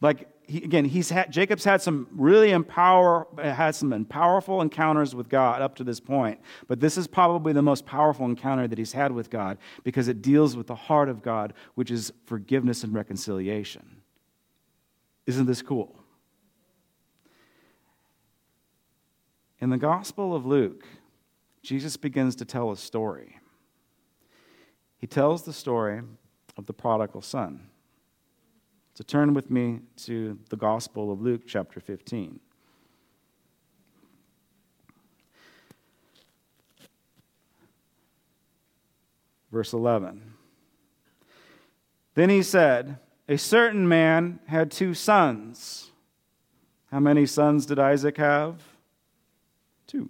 Like, 0.00 0.28
he, 0.46 0.62
again, 0.62 0.84
he's 0.84 1.10
had, 1.10 1.30
Jacob's 1.32 1.64
had 1.64 1.82
some 1.82 2.06
really 2.12 2.50
empower, 2.50 3.26
had 3.38 3.74
some 3.74 4.04
powerful 4.04 4.62
encounters 4.62 5.14
with 5.14 5.28
God 5.28 5.62
up 5.62 5.74
to 5.76 5.84
this 5.84 6.00
point, 6.00 6.40
but 6.68 6.80
this 6.80 6.96
is 6.96 7.06
probably 7.06 7.52
the 7.52 7.62
most 7.62 7.84
powerful 7.86 8.26
encounter 8.26 8.68
that 8.68 8.78
he's 8.78 8.92
had 8.92 9.12
with 9.12 9.30
God 9.30 9.58
because 9.82 10.08
it 10.08 10.22
deals 10.22 10.56
with 10.56 10.66
the 10.66 10.74
heart 10.74 11.08
of 11.08 11.22
God, 11.22 11.52
which 11.74 11.90
is 11.90 12.12
forgiveness 12.26 12.84
and 12.84 12.94
reconciliation. 12.94 14.02
Isn't 15.26 15.46
this 15.46 15.62
cool? 15.62 15.98
In 19.60 19.70
the 19.70 19.78
Gospel 19.78 20.34
of 20.34 20.46
Luke, 20.46 20.84
Jesus 21.62 21.96
begins 21.96 22.36
to 22.36 22.44
tell 22.44 22.70
a 22.70 22.76
story. 22.76 23.40
He 24.98 25.06
tells 25.06 25.42
the 25.42 25.52
story 25.52 26.02
of 26.56 26.66
the 26.66 26.72
prodigal 26.72 27.22
son. 27.22 27.68
So 28.96 29.04
turn 29.04 29.34
with 29.34 29.50
me 29.50 29.80
to 30.04 30.38
the 30.48 30.56
Gospel 30.56 31.12
of 31.12 31.20
Luke, 31.20 31.42
chapter 31.46 31.80
15. 31.80 32.40
Verse 39.52 39.74
11. 39.74 40.32
Then 42.14 42.30
he 42.30 42.42
said, 42.42 42.98
A 43.28 43.36
certain 43.36 43.86
man 43.86 44.40
had 44.46 44.70
two 44.70 44.94
sons. 44.94 45.90
How 46.90 47.00
many 47.00 47.26
sons 47.26 47.66
did 47.66 47.78
Isaac 47.78 48.16
have? 48.16 48.62
Two. 49.86 50.08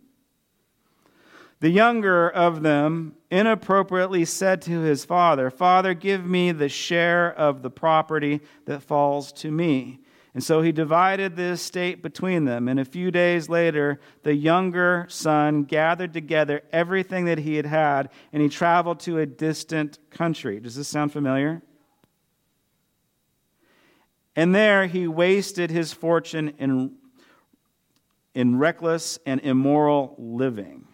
The 1.60 1.70
younger 1.70 2.28
of 2.28 2.62
them 2.62 3.14
inappropriately 3.30 4.24
said 4.26 4.60
to 4.62 4.80
his 4.80 5.04
father, 5.04 5.50
Father, 5.50 5.94
give 5.94 6.26
me 6.26 6.52
the 6.52 6.68
share 6.68 7.32
of 7.32 7.62
the 7.62 7.70
property 7.70 8.40
that 8.66 8.82
falls 8.82 9.32
to 9.32 9.50
me. 9.50 10.00
And 10.34 10.44
so 10.44 10.60
he 10.60 10.70
divided 10.70 11.34
the 11.34 11.44
estate 11.44 12.02
between 12.02 12.44
them. 12.44 12.68
And 12.68 12.78
a 12.78 12.84
few 12.84 13.10
days 13.10 13.48
later, 13.48 13.98
the 14.22 14.34
younger 14.34 15.06
son 15.08 15.64
gathered 15.64 16.12
together 16.12 16.62
everything 16.74 17.24
that 17.24 17.38
he 17.38 17.54
had 17.54 17.64
had, 17.64 18.10
and 18.34 18.42
he 18.42 18.50
traveled 18.50 19.00
to 19.00 19.18
a 19.18 19.24
distant 19.24 19.98
country. 20.10 20.60
Does 20.60 20.76
this 20.76 20.88
sound 20.88 21.10
familiar? 21.10 21.62
And 24.36 24.54
there 24.54 24.86
he 24.86 25.08
wasted 25.08 25.70
his 25.70 25.94
fortune 25.94 26.52
in, 26.58 26.96
in 28.34 28.58
reckless 28.58 29.18
and 29.24 29.40
immoral 29.40 30.14
living. 30.18 30.85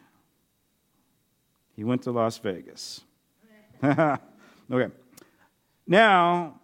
He 1.77 1.85
went 1.85 2.03
to 2.03 2.11
Las 2.13 2.39
Vegas. 2.39 3.01
okay. 3.85 4.93
Now, 5.87 6.61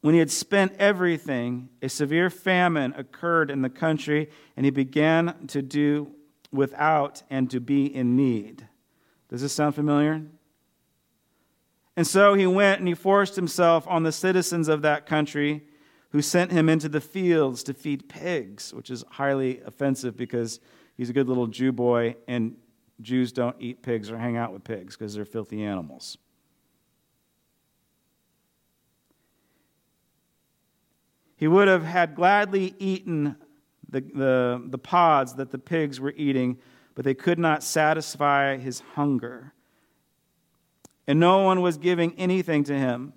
when 0.00 0.14
he 0.14 0.20
had 0.20 0.30
spent 0.30 0.74
everything, 0.78 1.70
a 1.80 1.88
severe 1.88 2.28
famine 2.28 2.92
occurred 2.96 3.50
in 3.50 3.62
the 3.62 3.70
country, 3.70 4.30
and 4.56 4.66
he 4.66 4.70
began 4.70 5.46
to 5.48 5.62
do 5.62 6.12
without 6.52 7.22
and 7.30 7.50
to 7.50 7.60
be 7.60 7.86
in 7.86 8.16
need. 8.16 8.68
Does 9.28 9.42
this 9.42 9.52
sound 9.52 9.74
familiar? 9.74 10.22
And 11.96 12.06
so 12.06 12.34
he 12.34 12.46
went 12.46 12.80
and 12.80 12.88
he 12.88 12.94
forced 12.94 13.36
himself 13.36 13.86
on 13.88 14.02
the 14.02 14.12
citizens 14.12 14.68
of 14.68 14.82
that 14.82 15.06
country 15.06 15.64
who 16.10 16.22
sent 16.22 16.52
him 16.52 16.68
into 16.68 16.88
the 16.88 17.00
fields 17.00 17.62
to 17.64 17.74
feed 17.74 18.08
pigs, 18.08 18.72
which 18.74 18.90
is 18.90 19.04
highly 19.12 19.60
offensive 19.60 20.16
because 20.16 20.60
he's 20.96 21.10
a 21.10 21.12
good 21.12 21.28
little 21.28 21.46
Jew 21.46 21.72
boy 21.72 22.16
and 22.28 22.56
Jews 23.00 23.32
don't 23.32 23.56
eat 23.58 23.82
pigs 23.82 24.10
or 24.10 24.18
hang 24.18 24.36
out 24.36 24.52
with 24.52 24.64
pigs 24.64 24.96
because 24.96 25.14
they're 25.14 25.24
filthy 25.24 25.64
animals. 25.64 26.18
He 31.36 31.48
would 31.48 31.68
have 31.68 31.84
had 31.84 32.14
gladly 32.14 32.74
eaten 32.78 33.36
the, 33.88 34.00
the, 34.00 34.62
the 34.66 34.78
pods 34.78 35.34
that 35.34 35.50
the 35.50 35.58
pigs 35.58 36.00
were 36.00 36.14
eating, 36.16 36.58
but 36.94 37.04
they 37.04 37.14
could 37.14 37.38
not 37.38 37.62
satisfy 37.62 38.56
his 38.56 38.80
hunger. 38.94 39.52
And 41.06 41.20
no 41.20 41.42
one 41.42 41.60
was 41.60 41.76
giving 41.76 42.14
anything 42.16 42.64
to 42.64 42.74
him. 42.74 43.12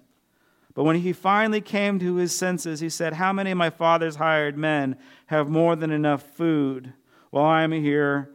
But 0.74 0.84
when 0.84 0.98
he 0.98 1.14
finally 1.14 1.62
came 1.62 2.00
to 2.00 2.16
his 2.16 2.36
senses, 2.36 2.80
he 2.80 2.90
said, 2.90 3.14
How 3.14 3.32
many 3.32 3.52
of 3.52 3.58
my 3.58 3.70
father's 3.70 4.18
hired 4.18 4.58
men 4.58 4.98
have 5.28 5.50
more 5.50 5.76
than 5.76 5.92
enough 5.92 6.22
food 6.22 6.94
while 7.30 7.46
I 7.46 7.64
am 7.64 7.72
here 7.72 8.32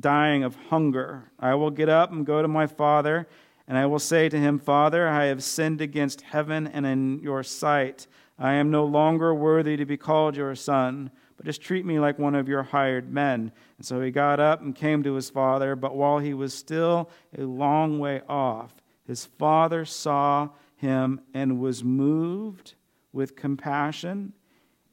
dying 0.00 0.44
of 0.44 0.56
hunger. 0.56 1.30
I 1.38 1.54
will 1.54 1.70
get 1.70 1.88
up 1.88 2.12
and 2.12 2.26
go 2.26 2.42
to 2.42 2.48
my 2.48 2.66
father, 2.66 3.28
and 3.68 3.76
I 3.78 3.86
will 3.86 3.98
say 3.98 4.28
to 4.28 4.38
him, 4.38 4.58
Father, 4.58 5.08
I 5.08 5.26
have 5.26 5.42
sinned 5.42 5.80
against 5.80 6.22
heaven 6.22 6.66
and 6.66 6.84
in 6.86 7.20
your 7.20 7.42
sight. 7.42 8.06
I 8.38 8.54
am 8.54 8.70
no 8.70 8.84
longer 8.84 9.34
worthy 9.34 9.76
to 9.76 9.86
be 9.86 9.96
called 9.96 10.36
your 10.36 10.54
son, 10.54 11.10
but 11.36 11.46
just 11.46 11.62
treat 11.62 11.86
me 11.86 11.98
like 12.00 12.18
one 12.18 12.34
of 12.34 12.48
your 12.48 12.62
hired 12.62 13.12
men. 13.12 13.52
And 13.76 13.86
so 13.86 14.00
he 14.00 14.10
got 14.10 14.40
up 14.40 14.60
and 14.60 14.74
came 14.74 15.02
to 15.02 15.14
his 15.14 15.30
father, 15.30 15.76
but 15.76 15.94
while 15.94 16.18
he 16.18 16.34
was 16.34 16.54
still 16.54 17.10
a 17.36 17.42
long 17.42 17.98
way 17.98 18.22
off, 18.28 18.74
his 19.06 19.26
father 19.26 19.84
saw 19.84 20.50
him 20.76 21.20
and 21.34 21.60
was 21.60 21.84
moved 21.84 22.74
with 23.12 23.36
compassion. 23.36 24.32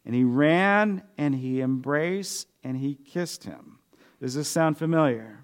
And 0.06 0.14
he 0.14 0.24
ran 0.24 1.04
and 1.18 1.36
he 1.36 1.62
embraced 1.62 2.48
and 2.64 2.78
he 2.78 2.96
kissed 2.96 3.44
him. 3.44 3.79
Does 4.20 4.36
this 4.36 4.50
sound 4.50 4.78
familiar? 4.78 5.40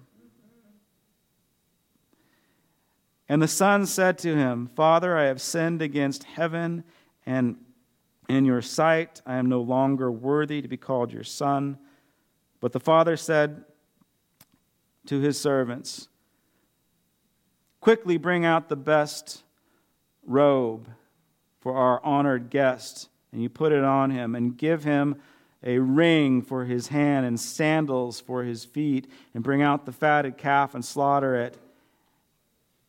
And 3.28 3.42
the 3.42 3.48
son 3.48 3.86
said 3.86 4.18
to 4.18 4.36
him, 4.36 4.70
Father, 4.76 5.16
I 5.16 5.24
have 5.24 5.40
sinned 5.40 5.82
against 5.82 6.24
heaven 6.24 6.84
and 7.24 7.56
in 8.28 8.44
your 8.44 8.62
sight. 8.62 9.20
I 9.26 9.36
am 9.36 9.48
no 9.48 9.60
longer 9.60 10.12
worthy 10.12 10.62
to 10.62 10.68
be 10.68 10.76
called 10.76 11.12
your 11.12 11.24
son. 11.24 11.78
But 12.60 12.72
the 12.72 12.80
father 12.80 13.16
said 13.16 13.64
to 15.06 15.20
his 15.20 15.40
servants, 15.40 16.08
Quickly 17.80 18.16
bring 18.16 18.44
out 18.44 18.68
the 18.68 18.76
best 18.76 19.44
robe 20.24 20.88
for 21.60 21.76
our 21.76 22.04
honored 22.04 22.50
guest, 22.50 23.08
and 23.32 23.42
you 23.42 23.48
put 23.48 23.72
it 23.72 23.84
on 23.84 24.10
him, 24.10 24.34
and 24.34 24.56
give 24.56 24.84
him 24.84 25.16
a 25.62 25.78
ring 25.78 26.42
for 26.42 26.64
his 26.64 26.88
hand 26.88 27.26
and 27.26 27.40
sandals 27.40 28.20
for 28.20 28.44
his 28.44 28.64
feet, 28.64 29.10
and 29.34 29.42
bring 29.42 29.62
out 29.62 29.86
the 29.86 29.92
fatted 29.92 30.36
calf 30.36 30.74
and 30.74 30.84
slaughter 30.84 31.34
it. 31.34 31.56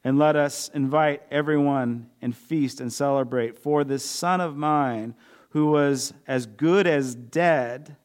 And 0.04 0.18
let 0.18 0.36
us 0.36 0.70
invite 0.74 1.24
everyone 1.32 2.10
and 2.22 2.36
feast 2.36 2.80
and 2.80 2.94
celebrate. 2.94 3.58
For 3.58 3.84
this 3.84 4.06
son 4.06 4.40
of 4.42 4.56
mine, 4.56 5.16
who 5.50 5.68
was 5.68 6.14
as 6.28 6.46
good 6.46 6.88
as 6.88 7.16
dead 7.16 7.96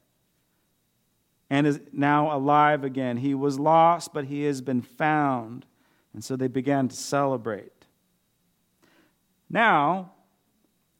and 1.50 1.66
is 1.66 1.80
now 1.92 2.34
alive 2.34 2.82
again, 2.82 3.18
he 3.18 3.34
was 3.34 3.58
lost, 3.58 4.14
but 4.14 4.24
he 4.24 4.44
has 4.44 4.60
been 4.62 4.80
found. 4.82 5.66
And 6.14 6.24
so 6.24 6.34
they 6.34 6.48
began 6.48 6.88
to 6.88 6.96
celebrate. 6.96 7.72
Now, 9.50 10.11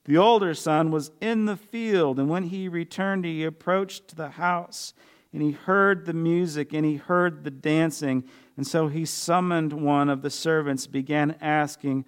the 0.04 0.16
older 0.16 0.52
son 0.54 0.90
was 0.90 1.10
in 1.20 1.44
the 1.44 1.56
field, 1.56 2.18
and 2.18 2.28
when 2.28 2.44
he 2.44 2.68
returned, 2.68 3.24
he 3.24 3.44
approached 3.44 4.16
the 4.16 4.30
house, 4.30 4.94
and 5.32 5.42
he 5.42 5.52
heard 5.52 6.06
the 6.06 6.12
music, 6.12 6.72
and 6.72 6.84
he 6.84 6.96
heard 6.96 7.44
the 7.44 7.50
dancing. 7.50 8.24
And 8.56 8.66
so 8.66 8.88
he 8.88 9.04
summoned 9.04 9.72
one 9.72 10.10
of 10.10 10.22
the 10.22 10.30
servants, 10.30 10.86
began 10.86 11.36
asking 11.40 12.04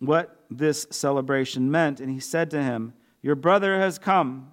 what 0.00 0.44
this 0.50 0.86
celebration 0.90 1.70
meant. 1.70 2.00
And 2.00 2.10
he 2.10 2.18
said 2.18 2.50
to 2.50 2.62
him, 2.62 2.94
Your 3.22 3.36
brother 3.36 3.78
has 3.78 3.98
come, 3.98 4.52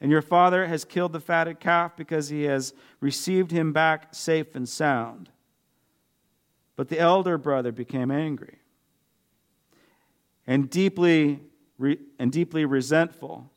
and 0.00 0.10
your 0.10 0.22
father 0.22 0.66
has 0.66 0.84
killed 0.84 1.12
the 1.12 1.20
fatted 1.20 1.60
calf 1.60 1.96
because 1.96 2.30
he 2.30 2.44
has 2.44 2.74
received 3.00 3.50
him 3.50 3.72
back 3.72 4.14
safe 4.14 4.54
and 4.54 4.68
sound. 4.68 5.28
But 6.76 6.88
the 6.88 6.98
elder 6.98 7.38
brother 7.38 7.70
became 7.70 8.10
angry 8.10 8.58
and 10.46 10.68
deeply 10.68 11.40
re- 11.78 11.98
and 12.18 12.30
deeply 12.30 12.64
resentful 12.64 13.50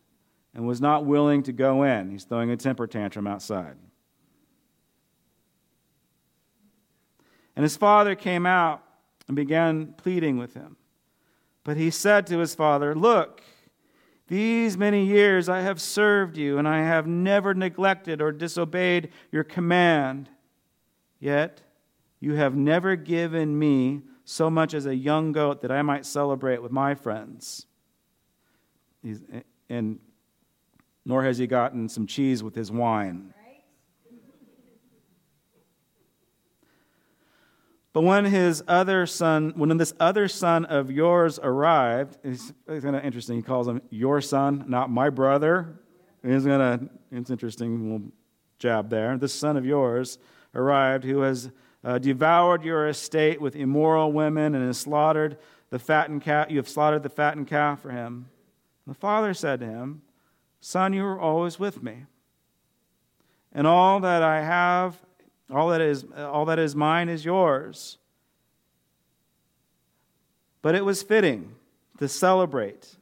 and 0.53 0.67
was 0.67 0.81
not 0.81 1.05
willing 1.05 1.43
to 1.43 1.53
go 1.53 1.83
in. 1.83 2.09
He's 2.09 2.23
throwing 2.23 2.49
a 2.49 2.57
temper 2.57 2.87
tantrum 2.87 3.27
outside. 3.27 3.75
And 7.55 7.63
his 7.63 7.77
father 7.77 8.15
came 8.15 8.45
out 8.45 8.83
and 9.27 9.35
began 9.35 9.93
pleading 9.97 10.37
with 10.37 10.53
him. 10.53 10.77
But 11.63 11.77
he 11.77 11.89
said 11.89 12.27
to 12.27 12.39
his 12.39 12.55
father, 12.55 12.95
Look, 12.95 13.41
these 14.27 14.77
many 14.77 15.05
years 15.05 15.47
I 15.47 15.61
have 15.61 15.79
served 15.79 16.37
you, 16.37 16.57
and 16.57 16.67
I 16.67 16.79
have 16.79 17.07
never 17.07 17.53
neglected 17.53 18.21
or 18.21 18.31
disobeyed 18.31 19.09
your 19.31 19.43
command. 19.43 20.29
Yet 21.19 21.61
you 22.19 22.33
have 22.33 22.55
never 22.55 22.95
given 22.95 23.57
me 23.57 24.01
so 24.25 24.49
much 24.49 24.73
as 24.73 24.85
a 24.85 24.95
young 24.95 25.31
goat 25.31 25.61
that 25.61 25.71
I 25.71 25.81
might 25.81 26.05
celebrate 26.05 26.61
with 26.61 26.71
my 26.71 26.95
friends. 26.95 27.66
He's, 29.03 29.21
and 29.69 29.99
nor 31.05 31.23
has 31.23 31.37
he 31.37 31.47
gotten 31.47 31.87
some 31.87 32.05
cheese 32.05 32.43
with 32.43 32.55
his 32.55 32.71
wine. 32.71 33.33
But 37.93 38.03
when 38.03 38.25
his 38.25 38.63
other 38.67 39.07
son, 39.07 39.53
when 39.55 39.75
this 39.77 39.93
other 39.99 40.27
son 40.27 40.65
of 40.65 40.91
yours 40.91 41.39
arrived, 41.41 42.17
it's, 42.23 42.53
it's 42.67 42.83
kind 42.83 42.95
of 42.95 43.03
interesting. 43.03 43.37
He 43.37 43.41
calls 43.41 43.67
him 43.67 43.81
your 43.89 44.21
son, 44.21 44.65
not 44.67 44.91
my 44.91 45.09
brother. 45.09 45.79
He's 46.23 46.45
gonna, 46.45 46.89
it's 47.11 47.31
interesting 47.31 47.91
little 47.91 48.11
jab 48.59 48.91
there. 48.91 49.17
This 49.17 49.33
son 49.33 49.57
of 49.57 49.65
yours 49.65 50.19
arrived, 50.53 51.05
who 51.05 51.21
has 51.21 51.49
uh, 51.83 51.97
devoured 51.97 52.63
your 52.63 52.87
estate 52.87 53.41
with 53.41 53.55
immoral 53.55 54.11
women 54.11 54.53
and 54.53 54.63
has 54.67 54.77
slaughtered 54.77 55.37
the 55.69 55.79
fattened 55.79 56.21
calf. 56.21 56.51
You 56.51 56.57
have 56.57 56.69
slaughtered 56.69 57.01
the 57.01 57.09
fattened 57.09 57.47
calf 57.47 57.81
for 57.81 57.89
him. 57.89 58.29
The 58.87 58.93
father 58.93 59.33
said 59.33 59.59
to 59.59 59.67
him, 59.67 60.01
Son, 60.61 60.93
you 60.93 61.05
are 61.05 61.19
always 61.19 61.59
with 61.59 61.83
me, 61.83 62.05
and 63.53 63.67
all 63.67 63.99
that 63.99 64.23
I 64.23 64.41
have 64.41 64.97
all 65.49 65.69
that 65.69 65.81
is, 65.81 66.05
all 66.17 66.45
that 66.45 66.59
is 66.59 66.75
mine 66.75 67.09
is 67.09 67.23
yours. 67.23 67.97
But 70.61 70.75
it 70.75 70.83
was 70.83 71.01
fitting 71.01 71.55
to 71.99 72.07
celebrate. 72.07 72.97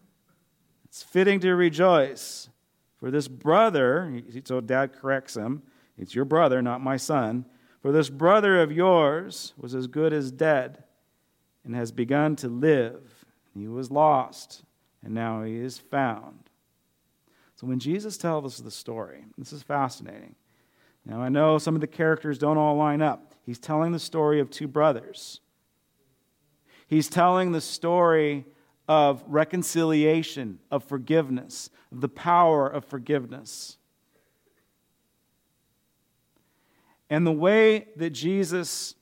It's 0.86 1.02
fitting 1.02 1.40
to 1.40 1.56
rejoice. 1.56 2.50
For 2.98 3.12
this 3.12 3.28
brother, 3.28 4.22
so 4.46 4.62
dad 4.62 4.94
corrects 4.94 5.36
him, 5.36 5.64
it's 5.98 6.16
your 6.16 6.26
brother, 6.26 6.62
not 6.62 6.82
my 6.82 6.98
son. 6.98 7.46
For 7.82 7.92
this 7.92 8.10
brother 8.10 8.62
of 8.62 8.72
yours 8.72 9.54
was 9.58 9.76
as 9.76 9.88
good 9.88 10.14
as 10.14 10.32
dead 10.32 10.84
and 11.64 11.76
has 11.76 11.92
begun 11.92 12.36
to 12.38 12.48
live. 12.48 13.26
He 13.54 13.68
was 13.68 13.92
lost, 13.92 14.64
and 15.06 15.14
now 15.14 15.43
he 15.43 15.56
is 15.56 15.78
found. 15.78 16.49
So 17.56 17.68
when 17.68 17.80
Jesus 17.80 18.18
tells 18.18 18.43
us 18.43 18.58
the 18.58 18.72
story, 18.72 19.24
this 19.38 19.53
is 19.53 19.64
fascinating. 19.64 20.36
Now, 21.06 21.22
I 21.22 21.30
know 21.30 21.60
some 21.60 21.76
of 21.76 21.82
the 21.82 21.88
characters 21.88 22.39
don't 22.39 22.58
all 22.58 22.76
line 22.76 23.01
up. 23.01 23.34
He's 23.45 23.60
telling 23.60 23.91
the 23.91 23.99
story 23.99 24.39
of 24.39 24.49
two 24.49 24.68
brothers. 24.68 25.39
He's 26.88 27.08
telling 27.08 27.51
the 27.51 27.62
story 27.62 28.45
of 28.88 29.24
reconciliation, 29.28 30.60
of 30.72 30.84
forgiveness, 30.84 31.70
of 31.91 32.01
the 32.01 32.10
power 32.10 32.68
of 32.68 32.84
forgiveness. 32.84 33.78
And 37.12 37.26
the 37.26 37.32
way 37.32 37.88
that 37.95 38.10
Jesus 38.10 38.95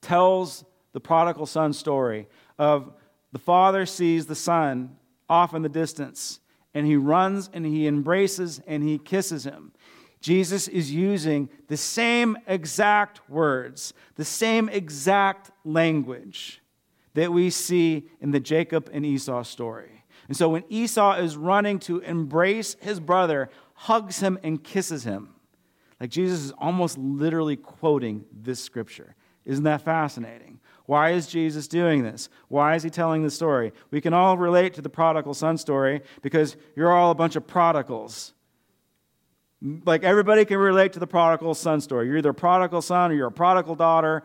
tells 0.00 0.64
the 0.92 1.00
prodigal 1.00 1.46
son 1.46 1.72
story 1.72 2.28
of 2.58 2.92
the 3.32 3.38
father 3.38 3.86
sees 3.86 4.26
the 4.26 4.34
son 4.34 4.96
off 5.28 5.54
in 5.54 5.62
the 5.62 5.68
distance 5.68 6.40
and 6.74 6.86
he 6.86 6.96
runs 6.96 7.50
and 7.52 7.66
he 7.66 7.86
embraces 7.86 8.60
and 8.66 8.82
he 8.82 8.98
kisses 8.98 9.44
him. 9.44 9.72
Jesus 10.20 10.68
is 10.68 10.92
using 10.92 11.48
the 11.68 11.76
same 11.76 12.38
exact 12.46 13.28
words, 13.28 13.92
the 14.14 14.24
same 14.24 14.68
exact 14.68 15.50
language 15.64 16.62
that 17.14 17.32
we 17.32 17.50
see 17.50 18.08
in 18.20 18.30
the 18.30 18.40
Jacob 18.40 18.88
and 18.92 19.04
Esau 19.04 19.42
story. 19.42 20.04
And 20.28 20.36
so 20.36 20.48
when 20.48 20.64
Esau 20.68 21.14
is 21.14 21.36
running 21.36 21.78
to 21.80 21.98
embrace 21.98 22.76
his 22.80 23.00
brother, 23.00 23.50
hugs 23.74 24.20
him 24.20 24.38
and 24.42 24.62
kisses 24.62 25.04
him, 25.04 25.34
like 26.00 26.10
Jesus 26.10 26.40
is 26.40 26.52
almost 26.52 26.96
literally 26.96 27.56
quoting 27.56 28.24
this 28.32 28.60
scripture. 28.62 29.14
Isn't 29.44 29.64
that 29.64 29.82
fascinating? 29.82 30.60
Why 30.92 31.12
is 31.12 31.26
Jesus 31.26 31.68
doing 31.68 32.02
this? 32.02 32.28
Why 32.48 32.74
is 32.74 32.82
he 32.82 32.90
telling 32.90 33.22
the 33.22 33.30
story? 33.30 33.72
We 33.90 34.02
can 34.02 34.12
all 34.12 34.36
relate 34.36 34.74
to 34.74 34.82
the 34.82 34.90
prodigal 34.90 35.32
son 35.32 35.56
story 35.56 36.02
because 36.20 36.54
you're 36.76 36.92
all 36.92 37.10
a 37.10 37.14
bunch 37.14 37.34
of 37.34 37.46
prodigals. 37.46 38.34
Like 39.86 40.04
everybody 40.04 40.44
can 40.44 40.58
relate 40.58 40.92
to 40.92 40.98
the 40.98 41.06
prodigal 41.06 41.54
son 41.54 41.80
story. 41.80 42.08
You're 42.08 42.18
either 42.18 42.28
a 42.28 42.34
prodigal 42.34 42.82
son 42.82 43.10
or 43.10 43.14
you're 43.14 43.28
a 43.28 43.32
prodigal 43.32 43.74
daughter. 43.74 44.22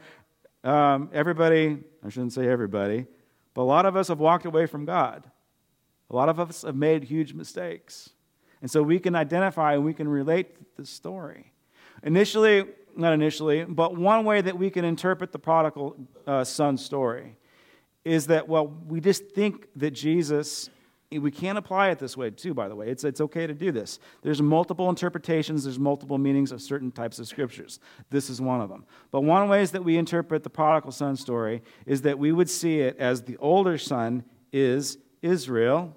Um, 0.66 1.10
everybody, 1.14 1.78
I 2.06 2.10
shouldn't 2.10 2.34
say 2.34 2.50
everybody, 2.50 3.06
but 3.54 3.62
a 3.62 3.64
lot 3.64 3.86
of 3.86 3.96
us 3.96 4.10
have 4.10 4.20
walked 4.20 4.44
away 4.44 4.66
from 4.66 4.84
God. 4.84 5.24
A 6.10 6.16
lot 6.18 6.28
of 6.28 6.38
us 6.38 6.64
have 6.64 6.76
made 6.76 7.06
huge 7.06 7.34
mistakes. 7.34 8.10
And 8.62 8.70
so 8.70 8.84
we 8.84 9.00
can 9.00 9.16
identify 9.16 9.76
and 9.76 9.86
we 9.86 9.94
can 9.94 10.10
relate 10.10 10.58
to 10.58 10.82
the 10.82 10.86
story. 10.86 11.54
Initially, 12.04 12.66
not 12.98 13.14
initially, 13.14 13.64
but 13.64 13.96
one 13.96 14.26
way 14.26 14.42
that 14.42 14.58
we 14.58 14.70
can 14.70 14.86
interpret 14.86 15.32
the 15.32 15.40
prodigal 15.40 15.96
uh, 16.26 16.44
son 16.44 16.78
story 16.78 17.38
is 18.04 18.28
that, 18.28 18.48
well, 18.48 18.68
we 18.88 19.00
just 19.00 19.32
think 19.32 19.68
that 19.76 19.92
Jesus 19.92 20.70
we 21.10 21.32
can't 21.32 21.58
apply 21.58 21.90
it 21.90 22.00
this 22.00 22.18
way 22.18 22.30
too 22.30 22.54
by 22.54 22.68
the 22.68 22.76
way. 22.76 22.90
It's, 22.90 23.04
it's 23.04 23.22
okay 23.22 23.48
to 23.48 23.54
do 23.54 23.72
this. 23.72 24.00
There's 24.24 24.42
multiple 24.42 24.90
interpretations 24.90 25.64
there's 25.64 25.80
multiple 25.80 26.18
meanings 26.18 26.52
of 26.52 26.62
certain 26.62 26.92
types 26.92 27.18
of 27.18 27.28
scriptures. 27.28 27.80
This 28.10 28.30
is 28.30 28.42
one 28.42 28.60
of 28.60 28.70
them. 28.70 28.86
But 29.12 29.22
one 29.22 29.42
of 29.42 29.48
the 29.48 29.52
ways 29.52 29.72
that 29.72 29.84
we 29.86 29.98
interpret 29.98 30.44
the 30.44 30.50
prodigal 30.50 30.92
son 30.92 31.16
story 31.16 31.62
is 31.86 32.02
that 32.02 32.20
we 32.20 32.32
would 32.34 32.50
see 32.50 32.82
it 32.82 32.98
as 32.98 33.24
the 33.24 33.38
older 33.38 33.78
son 33.78 34.24
is 34.52 34.98
israel 35.22 35.96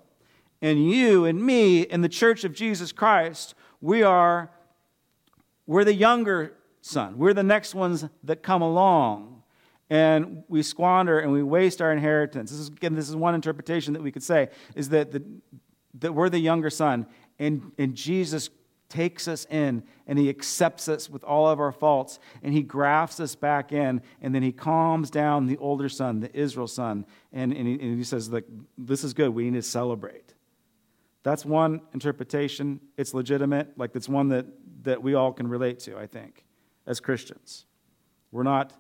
and 0.63 0.91
you 0.91 1.25
and 1.25 1.45
me 1.45 1.83
in 1.83 2.01
the 2.01 2.09
church 2.09 2.43
of 2.43 2.53
jesus 2.53 2.91
christ 2.91 3.55
we 3.81 4.03
are 4.03 4.51
we're 5.67 5.85
the 5.85 5.95
younger 5.95 6.55
son. 6.81 7.19
We're 7.19 7.35
the 7.35 7.43
next 7.43 7.75
ones 7.75 8.07
that 8.25 8.43
come 8.43 8.63
along. 8.63 9.43
And 9.89 10.45
we 10.49 10.63
squander 10.63 11.19
and 11.19 11.33
we 11.33 11.43
waste 11.43 11.83
our 11.83 11.93
inheritance. 11.93 12.51
This 12.51 12.61
is, 12.61 12.69
again, 12.69 12.95
this 12.95 13.09
is 13.09 13.17
one 13.17 13.35
interpretation 13.35 13.93
that 13.95 14.03
we 14.03 14.13
could 14.13 14.23
say 14.23 14.51
is 14.77 14.91
that, 14.91 15.11
the, 15.11 15.23
that 15.99 16.13
we're 16.13 16.29
the 16.29 16.39
younger 16.39 16.71
son, 16.71 17.07
and, 17.41 17.73
and 17.77 17.95
Jesus 17.97 18.51
takes 18.89 19.29
us 19.29 19.47
in 19.51 19.83
and 20.07 20.19
he 20.19 20.29
accepts 20.29 20.89
us 20.89 21.09
with 21.09 21.25
all 21.25 21.49
of 21.49 21.61
our 21.61 21.73
faults 21.73 22.19
and 22.43 22.53
he 22.53 22.63
grafts 22.63 23.21
us 23.21 23.35
back 23.35 23.73
in 23.73 24.03
and 24.21 24.35
then 24.35 24.43
he 24.43 24.53
calms 24.53 25.11
down 25.11 25.47
the 25.47 25.57
older 25.59 25.89
son 25.89 26.19
the 26.19 26.37
israel 26.37 26.67
son 26.67 27.07
and, 27.33 27.53
and, 27.53 27.69
he, 27.69 27.75
and 27.75 27.97
he 27.97 28.03
says 28.03 28.29
like 28.31 28.45
this 28.77 29.05
is 29.05 29.15
good. 29.15 29.29
We 29.31 29.49
need 29.49 29.59
to 29.59 29.63
celebrate. 29.63 30.35
That's 31.23 31.45
one 31.45 31.83
interpretation. 31.95 32.81
It's 32.97 33.15
legitimate. 33.15 33.79
Like 33.79 33.95
it's 33.95 34.09
one 34.09 34.29
that, 34.31 34.47
that 34.83 35.01
we 35.03 35.15
all 35.15 35.33
can 35.33 35.47
relate 35.47 35.79
to 35.81 35.97
i 35.97 36.07
think 36.07 36.45
as 36.87 37.01
christians 37.01 37.67
we're 38.33 38.43
not 38.43 38.73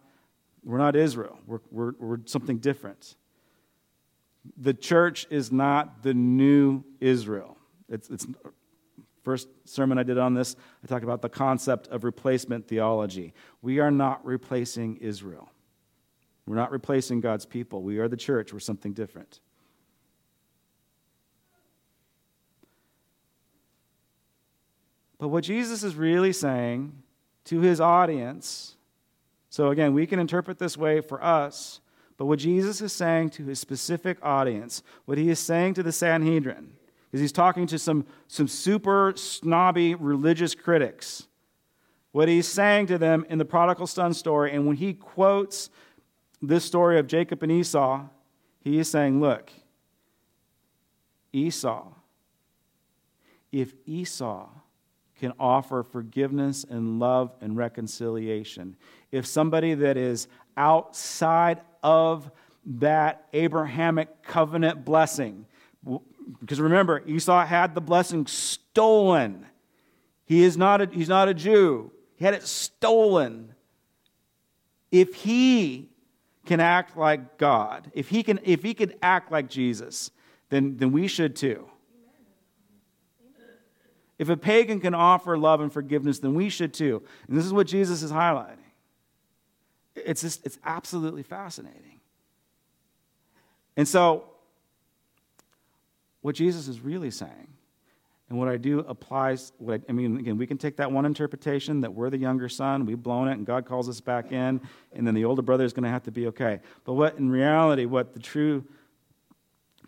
we're 0.65 0.79
not 0.79 0.97
Israel, 0.97 1.39
we're, 1.47 1.61
we're, 1.71 1.93
we're 1.99 2.19
something 2.27 2.59
different. 2.59 3.17
The 4.57 4.75
church 4.75 5.27
is 5.31 5.51
not 5.53 6.03
the 6.03 6.15
new 6.15 6.85
Israel. 7.01 7.57
It's, 7.89 8.09
it's 8.11 8.27
first 9.23 9.49
sermon 9.65 9.99
I 9.99 10.03
did 10.03 10.19
on 10.19 10.35
this, 10.35 10.57
I 10.83 10.87
talked 10.87 11.05
about 11.05 11.23
the 11.23 11.29
concept 11.29 11.89
of 11.89 12.05
replacement 12.05 12.69
theology. 12.69 13.35
We 13.63 13.79
are 13.79 13.91
not 13.91 14.25
replacing 14.25 14.97
Israel. 14.99 15.51
We're 16.47 16.57
not 16.57 16.73
replacing 16.73 17.21
God's 17.21 17.47
people. 17.47 17.83
We 17.83 17.99
are 17.99 18.09
the 18.09 18.17
church. 18.17 18.53
We're 18.53 18.61
something 18.61 18.93
different. 18.93 19.41
But 25.19 25.29
what 25.29 25.45
Jesus 25.45 25.83
is 25.83 25.95
really 25.95 26.33
saying 26.33 27.03
to 27.45 27.61
his 27.61 27.81
audience 27.81 28.77
so 29.51 29.71
again, 29.71 29.93
we 29.93 30.07
can 30.07 30.21
interpret 30.21 30.59
this 30.59 30.79
way 30.79 31.01
for 31.01 31.23
us, 31.23 31.81
but 32.17 32.27
what 32.27 32.39
Jesus 32.39 32.81
is 32.81 32.93
saying 32.93 33.31
to 33.31 33.45
his 33.45 33.59
specific 33.59 34.19
audience, 34.23 34.83
what 35.05 35.19
he 35.19 35.29
is 35.29 35.41
saying 35.41 35.75
to 35.75 35.83
the 35.83 35.93
Sanhedrin, 35.93 36.73
is 37.13 37.21
he's 37.21 37.33
talking 37.33 37.67
to 37.67 37.79
some, 37.79 38.07
some 38.29 38.47
super 38.47 39.13
snobby 39.17 39.97
religious 39.97 40.55
critics. 40.55 41.27
What 42.13 42.29
he's 42.29 42.47
saying 42.47 42.87
to 42.87 42.99
them 42.99 43.27
in 43.29 43.39
the 43.39 43.45
prodigal 43.45 43.89
son 43.89 44.15
story, 44.15 44.53
and 44.53 44.67
when 44.67 44.77
he 44.77 44.95
quotes 44.95 45.69
this 46.41 46.65
story 46.65 46.99
of 46.99 47.09
Jacob 47.09 47.43
and 47.43 47.51
Esau, 47.51 48.07
he 48.61 48.79
is 48.79 48.89
saying, 48.89 49.21
Look, 49.21 49.51
Esau, 51.33 51.89
if 53.51 53.75
Esau 53.85 54.49
can 55.21 55.33
offer 55.39 55.83
forgiveness 55.83 56.65
and 56.69 56.99
love 56.99 57.31
and 57.43 57.57
reconciliation. 57.57 58.75
If 59.13 59.27
somebody 59.27 59.75
that 59.75 59.97
is 59.97 60.27
outside 60.57 61.61
of 61.83 62.31
that 62.65 63.29
Abrahamic 63.33 64.23
covenant 64.23 64.85
blessing, 64.85 65.47
because 66.41 66.61
remember, 66.61 67.03
Esau 67.07 67.45
had 67.45 67.75
the 67.75 67.81
blessing 67.81 68.27
stolen. 68.27 69.47
He 70.25 70.43
is 70.43 70.57
not 70.57 70.81
a, 70.81 70.87
he's 70.91 71.09
not 71.09 71.29
a 71.29 71.35
Jew. 71.35 71.93
He 72.17 72.25
had 72.25 72.35
it 72.35 72.45
stolen. 72.45 73.55
If 74.91 75.15
he 75.15 75.91
can 76.47 76.61
act 76.61 76.97
like 76.97 77.37
God, 77.37 77.91
if 77.95 78.09
he, 78.09 78.23
can, 78.23 78.41
if 78.43 78.63
he 78.63 78.75
could 78.75 78.97
act 79.03 79.31
like 79.31 79.49
Jesus, 79.49 80.11
then, 80.49 80.79
then 80.79 80.93
we 80.93 81.09
should 81.09 81.37
too. 81.37 81.70
If 84.21 84.29
a 84.29 84.37
pagan 84.37 84.81
can 84.81 84.93
offer 84.93 85.39
love 85.39 85.63
and 85.63 85.73
forgiveness, 85.73 86.19
then 86.19 86.35
we 86.35 86.51
should 86.51 86.75
too. 86.75 87.03
And 87.27 87.39
this 87.39 87.47
is 87.47 87.55
what 87.55 87.67
Jesus 87.67 88.03
is 88.03 88.13
highlighting. 88.13 88.59
It's, 89.97 90.21
just, 90.21 90.45
it's 90.45 90.59
absolutely 90.63 91.23
fascinating. 91.23 92.01
And 93.79 93.89
so, 93.89 94.25
what 96.21 96.35
Jesus 96.35 96.69
is 96.69 96.81
really 96.81 97.11
saying, 97.11 97.49
and 98.29 98.39
what 98.39 98.49
I 98.49 98.59
do 98.59 98.81
applies, 98.81 99.55
what 99.57 99.81
I, 99.81 99.85
I 99.89 99.93
mean, 99.93 100.19
again, 100.19 100.37
we 100.37 100.47
can 100.47 100.59
take 100.59 100.77
that 100.77 100.93
one 100.93 101.07
interpretation 101.07 101.81
that 101.81 101.95
we're 101.95 102.11
the 102.11 102.19
younger 102.19 102.51
son, 102.51 102.85
we've 102.85 103.03
blown 103.03 103.27
it, 103.27 103.33
and 103.33 103.47
God 103.47 103.65
calls 103.65 103.89
us 103.89 104.03
back 104.03 104.33
in, 104.33 104.61
and 104.93 105.07
then 105.07 105.15
the 105.15 105.25
older 105.25 105.41
brother 105.41 105.65
is 105.65 105.73
going 105.73 105.85
to 105.85 105.89
have 105.89 106.03
to 106.03 106.11
be 106.13 106.27
okay. 106.27 106.61
But 106.85 106.93
what, 106.93 107.17
in 107.17 107.31
reality, 107.31 107.87
what 107.87 108.13
the 108.13 108.21
true 108.21 108.67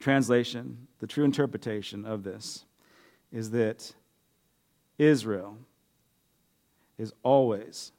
translation, 0.01 0.87
the 1.01 1.07
true 1.07 1.25
interpretation 1.25 2.07
of 2.07 2.23
this 2.23 2.65
is 3.31 3.51
that 3.51 3.93
Israel 4.99 5.57
is 6.99 7.13
always 7.23 7.93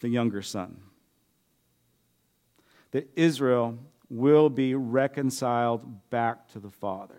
the 0.00 0.08
younger 0.08 0.42
son. 0.42 0.76
That 2.90 3.08
Israel 3.16 3.78
will 4.10 4.50
be 4.50 4.74
reconciled 4.74 6.10
back 6.10 6.48
to 6.52 6.58
the 6.60 6.70
Father. 6.70 7.16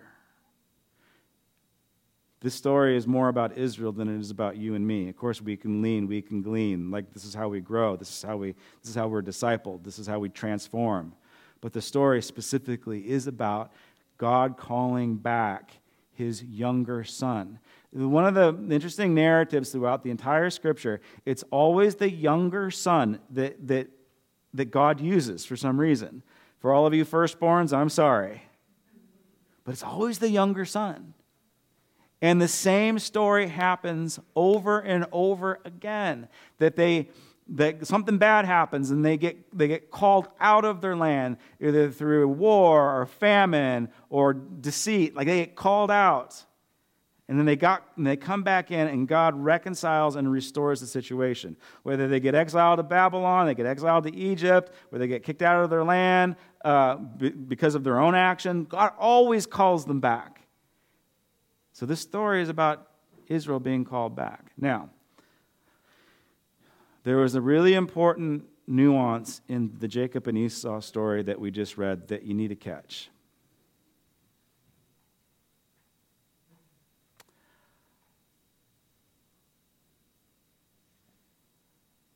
This 2.41 2.53
story 2.53 2.97
is 2.97 3.07
more 3.07 3.29
about 3.29 3.57
Israel 3.57 3.93
than 3.93 4.09
it 4.09 4.19
is 4.19 4.29
about 4.29 4.57
you 4.57 4.75
and 4.75 4.85
me. 4.85 5.07
Of 5.07 5.15
course, 5.15 5.41
we 5.41 5.55
can 5.55 5.81
lean, 5.81 6.07
we 6.07 6.21
can 6.21 6.41
glean. 6.41 6.91
Like 6.91 7.13
this 7.13 7.23
is 7.23 7.33
how 7.33 7.47
we 7.47 7.61
grow. 7.61 7.95
This 7.95 8.09
is 8.09 8.21
how 8.21 8.35
we. 8.35 8.53
This 8.81 8.89
is 8.89 8.95
how 8.95 9.07
we're 9.07 9.21
discipled. 9.21 9.85
This 9.85 9.97
is 9.97 10.07
how 10.07 10.19
we 10.19 10.27
transform. 10.27 11.13
But 11.61 11.71
the 11.71 11.81
story 11.81 12.21
specifically 12.21 13.09
is 13.09 13.27
about 13.27 13.71
God 14.17 14.57
calling 14.57 15.15
back 15.15 15.71
his 16.11 16.43
younger 16.43 17.05
son. 17.05 17.59
One 17.93 18.25
of 18.25 18.33
the 18.33 18.73
interesting 18.73 19.13
narratives 19.13 19.71
throughout 19.71 20.03
the 20.03 20.09
entire 20.09 20.49
scripture, 20.49 20.99
it's 21.25 21.43
always 21.51 21.95
the 21.95 22.09
younger 22.09 22.71
son 22.71 23.19
that, 23.29 23.67
that, 23.67 23.87
that 24.53 24.65
God 24.65 24.99
uses 24.99 25.45
for 25.45 25.55
some 25.55 25.79
reason. 25.79 26.23
For 26.59 26.73
all 26.73 26.87
of 26.87 26.93
you 26.93 27.05
firstborns, 27.05 27.71
I'm 27.71 27.89
sorry. 27.89 28.43
But 29.63 29.73
it's 29.73 29.83
always 29.83 30.19
the 30.19 30.29
younger 30.29 30.65
son. 30.65 31.13
And 32.21 32.41
the 32.41 32.47
same 32.47 32.99
story 32.99 33.47
happens 33.47 34.19
over 34.35 34.79
and 34.79 35.05
over 35.11 35.59
again 35.65 36.29
that 36.57 36.75
they 36.75 37.09
that 37.49 37.85
something 37.85 38.17
bad 38.17 38.45
happens 38.45 38.91
and 38.91 39.03
they 39.03 39.17
get, 39.17 39.57
they 39.57 39.67
get 39.67 39.91
called 39.91 40.29
out 40.39 40.63
of 40.63 40.79
their 40.79 40.95
land, 40.95 41.37
either 41.59 41.91
through 41.91 42.27
war 42.29 43.01
or 43.01 43.05
famine 43.05 43.89
or 44.09 44.33
deceit. 44.33 45.13
Like 45.13 45.27
they 45.27 45.39
get 45.39 45.55
called 45.55 45.91
out. 45.91 46.45
And 47.33 47.39
then 47.39 47.47
they, 47.47 47.55
got, 47.55 47.83
and 47.97 48.05
they 48.05 48.15
come 48.15 48.43
back 48.43 48.69
in, 48.69 48.87
and 48.87 49.07
God 49.07 49.33
reconciles 49.35 50.17
and 50.17 50.31
restores 50.31 50.81
the 50.81 50.85
situation. 50.85 51.57
Whether 51.81 52.07
they 52.07 52.19
get 52.19 52.35
exiled 52.35 52.77
to 52.77 52.83
Babylon, 52.83 53.47
they 53.47 53.55
get 53.55 53.65
exiled 53.65 54.03
to 54.03 54.15
Egypt, 54.15 54.71
where 54.89 54.99
they 54.99 55.07
get 55.07 55.23
kicked 55.23 55.41
out 55.41 55.63
of 55.63 55.71
their 55.71 55.83
land 55.83 56.35
uh, 56.63 56.97
because 56.97 57.73
of 57.73 57.83
their 57.83 57.99
own 57.99 58.13
action, 58.13 58.65
God 58.65 58.93
always 58.99 59.47
calls 59.47 59.83
them 59.83 59.99
back. 59.99 60.41
So 61.71 61.87
this 61.87 62.01
story 62.01 62.43
is 62.43 62.49
about 62.49 62.87
Israel 63.25 63.59
being 63.59 63.83
called 63.83 64.15
back. 64.15 64.51
Now, 64.55 64.91
there 67.01 67.17
was 67.17 67.33
a 67.33 67.41
really 67.41 67.73
important 67.73 68.43
nuance 68.67 69.41
in 69.47 69.73
the 69.79 69.87
Jacob 69.87 70.27
and 70.27 70.37
Esau 70.37 70.81
story 70.81 71.23
that 71.23 71.39
we 71.39 71.49
just 71.49 71.79
read 71.79 72.09
that 72.09 72.21
you 72.21 72.35
need 72.35 72.49
to 72.49 72.55
catch. 72.55 73.09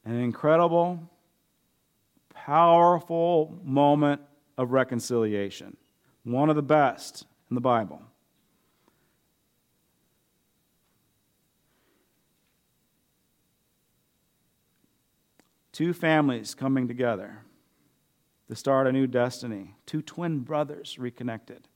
An 0.07 0.21
incredible, 0.21 1.01
powerful 2.33 3.59
moment 3.61 4.21
of 4.57 4.71
reconciliation. 4.71 5.75
One 6.23 6.49
of 6.49 6.55
the 6.55 6.61
best 6.61 7.25
in 7.49 7.55
the 7.55 7.61
Bible. 7.61 8.01
Two 15.73 15.91
families 15.91 16.55
coming 16.55 16.87
together 16.87 17.39
to 18.47 18.55
start 18.55 18.87
a 18.87 18.93
new 18.93 19.07
destiny. 19.07 19.75
Two 19.85 20.01
twin 20.01 20.39
brothers 20.39 20.97
reconnected. 20.97 21.67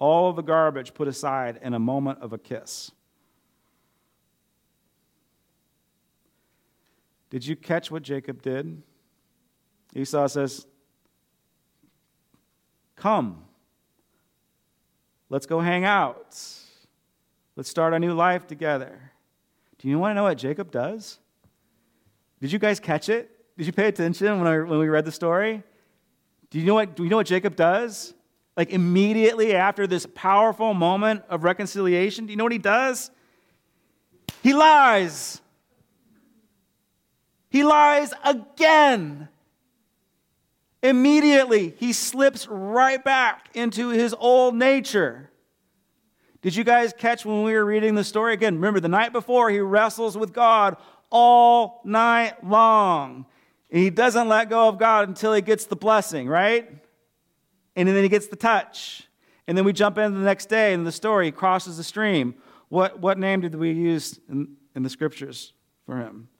All 0.00 0.28
of 0.28 0.34
the 0.34 0.42
garbage 0.42 0.92
put 0.92 1.06
aside 1.06 1.60
in 1.62 1.72
a 1.72 1.78
moment 1.78 2.18
of 2.18 2.32
a 2.32 2.38
kiss. 2.38 2.90
Did 7.34 7.44
you 7.44 7.56
catch 7.56 7.90
what 7.90 8.04
Jacob 8.04 8.42
did? 8.42 8.80
Esau 9.92 10.28
says, 10.28 10.68
Come, 12.94 13.42
let's 15.28 15.44
go 15.44 15.58
hang 15.58 15.84
out. 15.84 16.38
Let's 17.56 17.68
start 17.68 17.92
a 17.92 17.98
new 17.98 18.12
life 18.12 18.46
together. 18.46 19.10
Do 19.78 19.88
you 19.88 19.98
want 19.98 20.12
to 20.12 20.14
know 20.14 20.22
what 20.22 20.38
Jacob 20.38 20.70
does? 20.70 21.18
Did 22.40 22.52
you 22.52 22.60
guys 22.60 22.78
catch 22.78 23.08
it? 23.08 23.28
Did 23.58 23.66
you 23.66 23.72
pay 23.72 23.88
attention 23.88 24.38
when, 24.38 24.46
I, 24.46 24.60
when 24.60 24.78
we 24.78 24.86
read 24.86 25.04
the 25.04 25.10
story? 25.10 25.64
Do 26.50 26.60
you 26.60 26.64
know 26.64 26.74
what, 26.74 26.94
do 26.94 27.02
you 27.02 27.10
know 27.10 27.16
what 27.16 27.26
Jacob 27.26 27.56
does? 27.56 28.14
Like 28.56 28.70
immediately 28.70 29.56
after 29.56 29.88
this 29.88 30.06
powerful 30.14 30.72
moment 30.72 31.24
of 31.28 31.42
reconciliation, 31.42 32.26
do 32.26 32.30
you 32.30 32.36
know 32.36 32.44
what 32.44 32.52
he 32.52 32.58
does? 32.58 33.10
He 34.40 34.54
lies. 34.54 35.40
He 37.54 37.62
lies 37.62 38.12
again. 38.24 39.28
Immediately, 40.82 41.76
he 41.78 41.92
slips 41.92 42.48
right 42.48 43.02
back 43.04 43.48
into 43.54 43.90
his 43.90 44.12
old 44.12 44.56
nature. 44.56 45.30
Did 46.42 46.56
you 46.56 46.64
guys 46.64 46.92
catch 46.92 47.24
when 47.24 47.44
we 47.44 47.52
were 47.52 47.64
reading 47.64 47.94
the 47.94 48.02
story? 48.02 48.32
Again, 48.34 48.56
remember 48.56 48.80
the 48.80 48.88
night 48.88 49.12
before, 49.12 49.50
he 49.50 49.60
wrestles 49.60 50.18
with 50.18 50.32
God 50.32 50.78
all 51.10 51.80
night 51.84 52.44
long. 52.44 53.24
And 53.70 53.80
he 53.80 53.88
doesn't 53.88 54.26
let 54.26 54.50
go 54.50 54.66
of 54.66 54.76
God 54.76 55.06
until 55.06 55.32
he 55.32 55.40
gets 55.40 55.66
the 55.66 55.76
blessing, 55.76 56.26
right? 56.26 56.68
And 57.76 57.88
then 57.88 58.02
he 58.02 58.08
gets 58.08 58.26
the 58.26 58.34
touch. 58.34 59.06
And 59.46 59.56
then 59.56 59.64
we 59.64 59.72
jump 59.72 59.96
into 59.96 60.18
the 60.18 60.24
next 60.24 60.46
day 60.46 60.72
in 60.72 60.82
the 60.82 60.90
story. 60.90 61.30
Crosses 61.30 61.76
the 61.76 61.84
stream. 61.84 62.34
What, 62.68 62.98
what 62.98 63.16
name 63.16 63.42
did 63.42 63.54
we 63.54 63.70
use 63.70 64.18
in, 64.28 64.56
in 64.74 64.82
the 64.82 64.90
scriptures 64.90 65.52
for 65.86 65.98
him? 65.98 66.30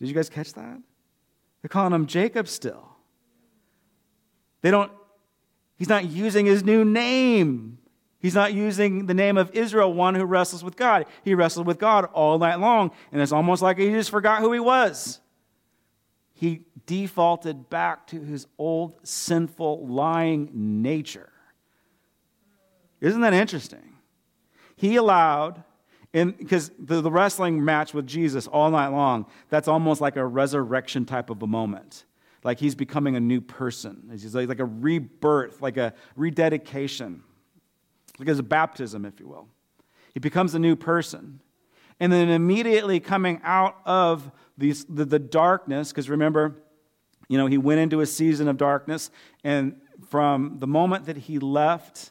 Did 0.00 0.08
you 0.08 0.14
guys 0.14 0.28
catch 0.28 0.54
that? 0.54 0.80
They're 1.62 1.68
calling 1.68 1.92
him 1.92 2.06
Jacob 2.06 2.48
still. 2.48 2.88
They 4.62 4.70
don't, 4.70 4.90
he's 5.76 5.88
not 5.88 6.06
using 6.06 6.46
his 6.46 6.64
new 6.64 6.84
name. 6.84 7.78
He's 8.18 8.34
not 8.34 8.52
using 8.52 9.06
the 9.06 9.14
name 9.14 9.38
of 9.38 9.50
Israel, 9.52 9.92
one 9.92 10.14
who 10.14 10.24
wrestles 10.24 10.62
with 10.62 10.76
God. 10.76 11.06
He 11.24 11.34
wrestled 11.34 11.66
with 11.66 11.78
God 11.78 12.06
all 12.12 12.38
night 12.38 12.56
long, 12.56 12.90
and 13.12 13.22
it's 13.22 13.32
almost 13.32 13.62
like 13.62 13.78
he 13.78 13.90
just 13.90 14.10
forgot 14.10 14.40
who 14.40 14.52
he 14.52 14.60
was. 14.60 15.20
He 16.34 16.62
defaulted 16.86 17.68
back 17.70 18.06
to 18.08 18.20
his 18.20 18.46
old 18.58 19.06
sinful, 19.06 19.86
lying 19.86 20.50
nature. 20.52 21.30
Isn't 23.00 23.20
that 23.22 23.32
interesting? 23.32 23.96
He 24.76 24.96
allowed, 24.96 25.62
because 26.12 26.70
the, 26.78 27.00
the 27.00 27.10
wrestling 27.10 27.64
match 27.64 27.94
with 27.94 28.06
Jesus 28.06 28.46
all 28.46 28.70
night 28.70 28.88
long, 28.88 29.26
that's 29.48 29.68
almost 29.68 30.00
like 30.00 30.16
a 30.16 30.26
resurrection 30.26 31.04
type 31.04 31.30
of 31.30 31.42
a 31.42 31.46
moment. 31.46 32.04
Like 32.42 32.58
he's 32.58 32.74
becoming 32.74 33.16
a 33.16 33.20
new 33.20 33.40
person. 33.40 34.08
He's 34.10 34.34
like, 34.34 34.48
like 34.48 34.60
a 34.60 34.64
rebirth, 34.64 35.62
like 35.62 35.76
a 35.76 35.94
rededication 36.16 37.22
like 38.20 38.26
because 38.26 38.38
of 38.38 38.50
baptism, 38.50 39.06
if 39.06 39.18
you 39.18 39.26
will. 39.26 39.48
He 40.12 40.20
becomes 40.20 40.54
a 40.54 40.58
new 40.58 40.76
person. 40.76 41.40
And 41.98 42.12
then 42.12 42.28
immediately 42.28 43.00
coming 43.00 43.40
out 43.42 43.78
of 43.86 44.30
these, 44.58 44.84
the, 44.84 45.06
the 45.06 45.18
darkness, 45.18 45.90
because 45.90 46.10
remember, 46.10 46.62
you 47.28 47.38
know, 47.38 47.46
he 47.46 47.56
went 47.56 47.80
into 47.80 48.00
a 48.00 48.06
season 48.06 48.46
of 48.46 48.58
darkness, 48.58 49.10
and 49.42 49.80
from 50.08 50.58
the 50.58 50.66
moment 50.66 51.06
that 51.06 51.16
he 51.16 51.38
left 51.38 52.10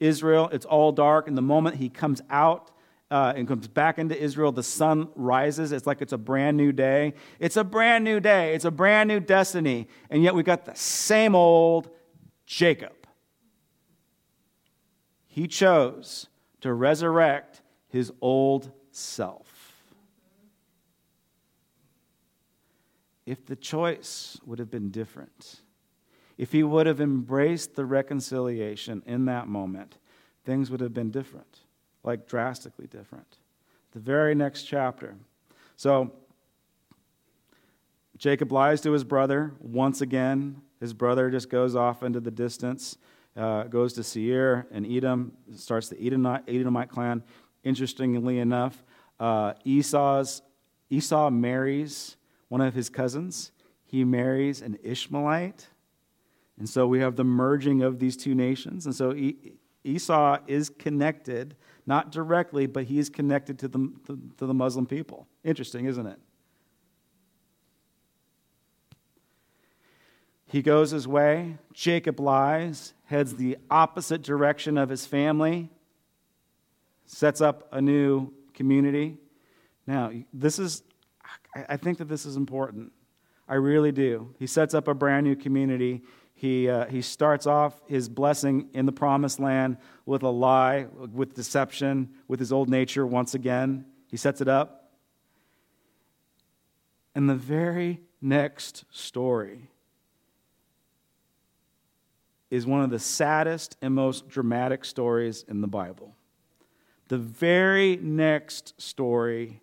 Israel, 0.00 0.48
it's 0.52 0.64
all 0.64 0.90
dark, 0.90 1.28
and 1.28 1.36
the 1.36 1.42
moment 1.42 1.76
he 1.76 1.90
comes 1.90 2.22
out 2.30 2.70
uh, 3.12 3.34
and 3.36 3.46
comes 3.46 3.68
back 3.68 3.98
into 3.98 4.18
Israel, 4.18 4.52
the 4.52 4.62
sun 4.62 5.08
rises. 5.14 5.70
It's 5.70 5.86
like 5.86 6.00
it's 6.00 6.12
a 6.12 6.18
brand 6.18 6.56
new 6.56 6.72
day. 6.72 7.14
It's 7.38 7.56
a 7.56 7.64
brand 7.64 8.04
new 8.04 8.18
day. 8.20 8.54
It's 8.54 8.64
a 8.64 8.70
brand 8.70 9.08
new 9.08 9.20
destiny. 9.20 9.88
And 10.10 10.22
yet 10.22 10.34
we 10.34 10.42
got 10.42 10.64
the 10.64 10.74
same 10.74 11.34
old 11.34 11.90
Jacob 12.46 12.94
he 15.32 15.48
chose 15.48 16.26
to 16.60 16.74
resurrect 16.74 17.62
his 17.88 18.12
old 18.20 18.70
self. 18.90 19.52
if 23.26 23.46
the 23.46 23.56
choice 23.56 24.38
would 24.44 24.58
have 24.58 24.70
been 24.70 24.90
different, 24.90 25.60
if 26.36 26.52
he 26.52 26.62
would 26.62 26.86
have 26.86 27.00
embraced 27.00 27.74
the 27.74 27.84
reconciliation 27.84 29.02
in 29.06 29.26
that 29.26 29.46
moment, 29.46 29.96
things 30.44 30.70
would 30.70 30.80
have 30.80 30.92
been 30.92 31.10
different, 31.10 31.60
like 32.04 32.26
drastically 32.26 32.86
different. 32.86 33.38
The 33.92 34.00
very 34.00 34.34
next 34.34 34.64
chapter. 34.64 35.16
So, 35.76 36.12
Jacob 38.16 38.52
lies 38.52 38.80
to 38.82 38.92
his 38.92 39.04
brother 39.04 39.52
once 39.60 40.00
again. 40.00 40.62
His 40.80 40.92
brother 40.92 41.30
just 41.30 41.50
goes 41.50 41.74
off 41.74 42.02
into 42.02 42.20
the 42.20 42.30
distance, 42.30 42.96
uh, 43.36 43.64
goes 43.64 43.92
to 43.94 44.02
Seir 44.02 44.66
and 44.70 44.86
Edom, 44.86 45.32
starts 45.56 45.88
the 45.88 46.00
Edomite, 46.04 46.44
Edomite 46.48 46.88
clan. 46.88 47.22
Interestingly 47.64 48.38
enough, 48.38 48.82
uh, 49.18 49.54
Esau's, 49.64 50.42
Esau 50.90 51.30
marries 51.30 52.16
one 52.48 52.60
of 52.60 52.74
his 52.74 52.88
cousins. 52.90 53.52
He 53.84 54.04
marries 54.04 54.62
an 54.62 54.78
Ishmaelite. 54.82 55.68
And 56.58 56.68
so 56.68 56.86
we 56.86 57.00
have 57.00 57.16
the 57.16 57.24
merging 57.24 57.82
of 57.82 57.98
these 57.98 58.16
two 58.16 58.34
nations. 58.34 58.86
And 58.86 58.94
so 58.94 59.14
Esau 59.84 60.38
is 60.46 60.68
connected, 60.68 61.56
not 61.86 62.12
directly, 62.12 62.66
but 62.66 62.84
he 62.84 62.98
is 62.98 63.08
connected 63.08 63.58
to 63.60 63.68
the, 63.68 63.92
to 64.06 64.46
the 64.46 64.54
Muslim 64.54 64.86
people. 64.86 65.26
Interesting, 65.44 65.86
isn't 65.86 66.06
it? 66.06 66.18
He 70.46 70.60
goes 70.60 70.90
his 70.90 71.08
way. 71.08 71.56
Jacob 71.72 72.20
lies, 72.20 72.92
heads 73.06 73.36
the 73.36 73.56
opposite 73.70 74.22
direction 74.22 74.76
of 74.76 74.90
his 74.90 75.06
family, 75.06 75.70
sets 77.06 77.40
up 77.40 77.68
a 77.72 77.80
new 77.80 78.32
community. 78.52 79.16
Now, 79.86 80.12
this 80.32 80.58
is, 80.58 80.82
I 81.54 81.78
think 81.78 81.98
that 81.98 82.08
this 82.08 82.26
is 82.26 82.36
important. 82.36 82.92
I 83.48 83.54
really 83.54 83.92
do. 83.92 84.34
He 84.38 84.46
sets 84.46 84.74
up 84.74 84.88
a 84.88 84.94
brand 84.94 85.26
new 85.26 85.36
community. 85.36 86.02
He, 86.42 86.68
uh, 86.68 86.86
he 86.86 87.02
starts 87.02 87.46
off 87.46 87.80
his 87.86 88.08
blessing 88.08 88.68
in 88.74 88.84
the 88.84 88.90
promised 88.90 89.38
land 89.38 89.76
with 90.06 90.24
a 90.24 90.28
lie, 90.28 90.88
with 90.92 91.34
deception, 91.34 92.08
with 92.26 92.40
his 92.40 92.52
old 92.52 92.68
nature 92.68 93.06
once 93.06 93.34
again. 93.36 93.84
He 94.08 94.16
sets 94.16 94.40
it 94.40 94.48
up. 94.48 94.90
And 97.14 97.30
the 97.30 97.36
very 97.36 98.00
next 98.20 98.84
story 98.90 99.70
is 102.50 102.66
one 102.66 102.82
of 102.82 102.90
the 102.90 102.98
saddest 102.98 103.76
and 103.80 103.94
most 103.94 104.28
dramatic 104.28 104.84
stories 104.84 105.44
in 105.46 105.60
the 105.60 105.68
Bible. 105.68 106.16
The 107.06 107.18
very 107.18 107.98
next 107.98 108.82
story 108.82 109.60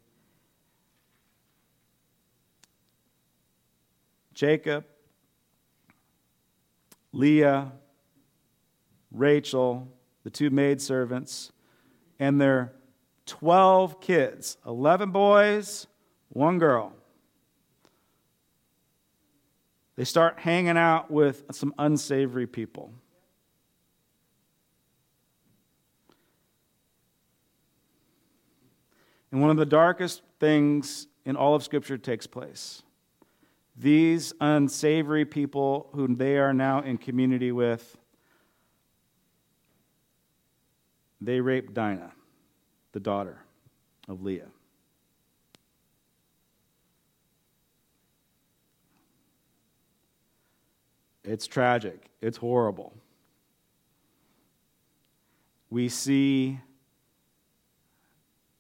Jacob, 4.34 4.86
Leah, 7.12 7.72
Rachel, 9.12 9.88
the 10.24 10.30
two 10.30 10.50
maidservants, 10.50 11.52
and 12.20 12.40
their 12.40 12.74
12 13.26 14.02
kids 14.02 14.58
11 14.66 15.12
boys, 15.12 15.88
one 16.30 16.60
girl. 16.60 16.94
They 19.96 20.06
start 20.06 20.40
hanging 20.40 20.78
out 20.78 21.12
with 21.12 21.44
some 21.52 21.74
unsavory 21.78 22.48
people. 22.48 22.94
And 29.32 29.42
one 29.42 29.50
of 29.50 29.58
the 29.58 29.66
darkest 29.66 30.22
things 30.40 31.08
in 31.26 31.36
all 31.36 31.54
of 31.54 31.64
Scripture 31.64 31.98
takes 31.98 32.26
place. 32.26 32.82
These 33.80 34.34
unsavory 34.42 35.24
people 35.24 35.88
whom 35.94 36.18
they 36.18 36.38
are 36.38 36.54
now 36.54 36.82
in 36.82 36.98
community 36.98 37.54
with, 37.54 37.98
they 41.22 41.40
rape 41.40 41.74
Dinah, 41.74 42.12
the 42.92 43.00
daughter 43.00 43.40
of 44.10 44.22
Leah. 44.22 44.50
It's 51.24 51.48
tragic. 51.48 52.10
It's 52.22 52.38
horrible. 52.38 52.94
We 55.70 55.88
see 55.88 56.60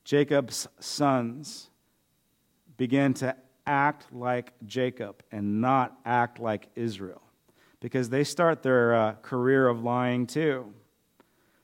Jacob's 0.05 0.67
sons 0.79 1.69
begin 2.77 3.13
to 3.15 3.35
act 3.69 4.11
like 4.11 4.51
Jacob 4.65 5.23
and 5.31 5.61
not 5.61 5.97
act 6.03 6.39
like 6.39 6.69
Israel 6.75 7.21
because 7.79 8.09
they 8.09 8.23
start 8.23 8.63
their 8.63 8.95
uh, 8.95 9.13
career 9.21 9.67
of 9.67 9.83
lying 9.83 10.25
too. 10.25 10.73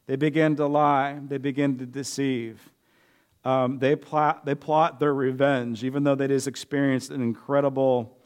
They 0.05 0.15
begin 0.15 0.55
to 0.57 0.67
lie, 0.67 1.19
they 1.27 1.39
begin 1.39 1.79
to 1.79 1.85
deceive. 1.85 2.71
Um, 3.43 3.79
they, 3.79 3.95
plot, 3.95 4.45
they 4.45 4.55
plot 4.55 4.99
their 4.99 5.13
revenge, 5.13 5.83
even 5.83 6.03
though 6.03 6.15
they 6.15 6.27
just 6.27 6.47
experienced 6.47 7.09
an 7.09 7.21
incredible 7.21 8.17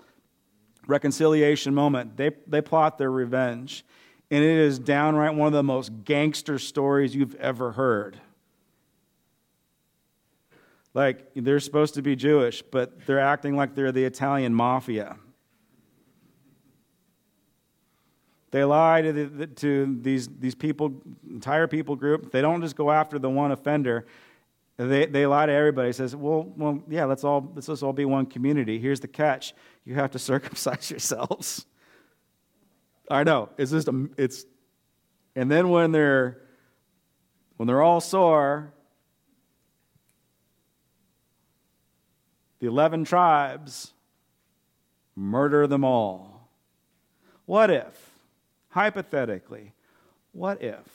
reconciliation 0.85 1.73
moment. 1.73 2.17
They, 2.17 2.31
they 2.47 2.61
plot 2.61 2.97
their 2.97 3.11
revenge. 3.11 3.85
And 4.31 4.43
it 4.43 4.57
is 4.57 4.77
downright 4.77 5.35
one 5.35 5.47
of 5.47 5.53
the 5.53 5.63
most 5.63 6.03
gangster 6.03 6.59
stories 6.59 7.15
you've 7.15 7.35
ever 7.35 7.71
heard. 7.71 8.19
Like, 10.93 11.27
they're 11.35 11.59
supposed 11.59 11.93
to 11.95 12.01
be 12.01 12.15
Jewish, 12.15 12.61
but 12.61 13.05
they're 13.05 13.19
acting 13.19 13.55
like 13.55 13.75
they're 13.75 13.91
the 13.91 14.05
Italian 14.05 14.53
mafia. 14.53 15.17
They 18.51 18.63
lie 18.63 19.03
to, 19.03 19.13
the, 19.13 19.47
to 19.47 19.99
these, 20.01 20.27
these 20.27 20.55
people, 20.55 21.01
entire 21.29 21.67
people 21.67 21.95
group. 21.95 22.31
They 22.31 22.41
don't 22.41 22.61
just 22.61 22.75
go 22.75 22.89
after 22.89 23.19
the 23.19 23.29
one 23.29 23.51
offender. 23.51 24.07
They, 24.77 25.05
they 25.05 25.25
lie 25.27 25.45
to 25.45 25.51
everybody. 25.51 25.91
Says, 25.91 26.15
well, 26.15 26.51
well, 26.55 26.81
yeah, 26.87 27.03
let's 27.03 27.25
all 27.25 27.51
let's 27.53 27.67
just 27.67 27.83
all 27.83 27.91
be 27.91 28.05
one 28.05 28.25
community. 28.25 28.79
Here's 28.79 29.01
the 29.01 29.09
catch: 29.09 29.53
you 29.83 29.93
have 29.95 30.11
to 30.11 30.19
circumcise 30.19 30.89
yourselves. 30.89 31.65
I 33.11 33.23
know 33.23 33.49
it's 33.57 33.71
just 33.71 33.87
a, 33.89 34.09
it's, 34.17 34.45
and 35.35 35.51
then 35.51 35.69
when 35.69 35.91
they're 35.91 36.43
when 37.57 37.67
they're 37.67 37.81
all 37.81 37.99
sore, 37.99 38.73
the 42.59 42.67
eleven 42.67 43.03
tribes 43.03 43.93
murder 45.15 45.67
them 45.67 45.83
all. 45.83 46.49
What 47.45 47.69
if, 47.69 48.11
hypothetically, 48.69 49.73
what 50.31 50.61
if 50.61 50.85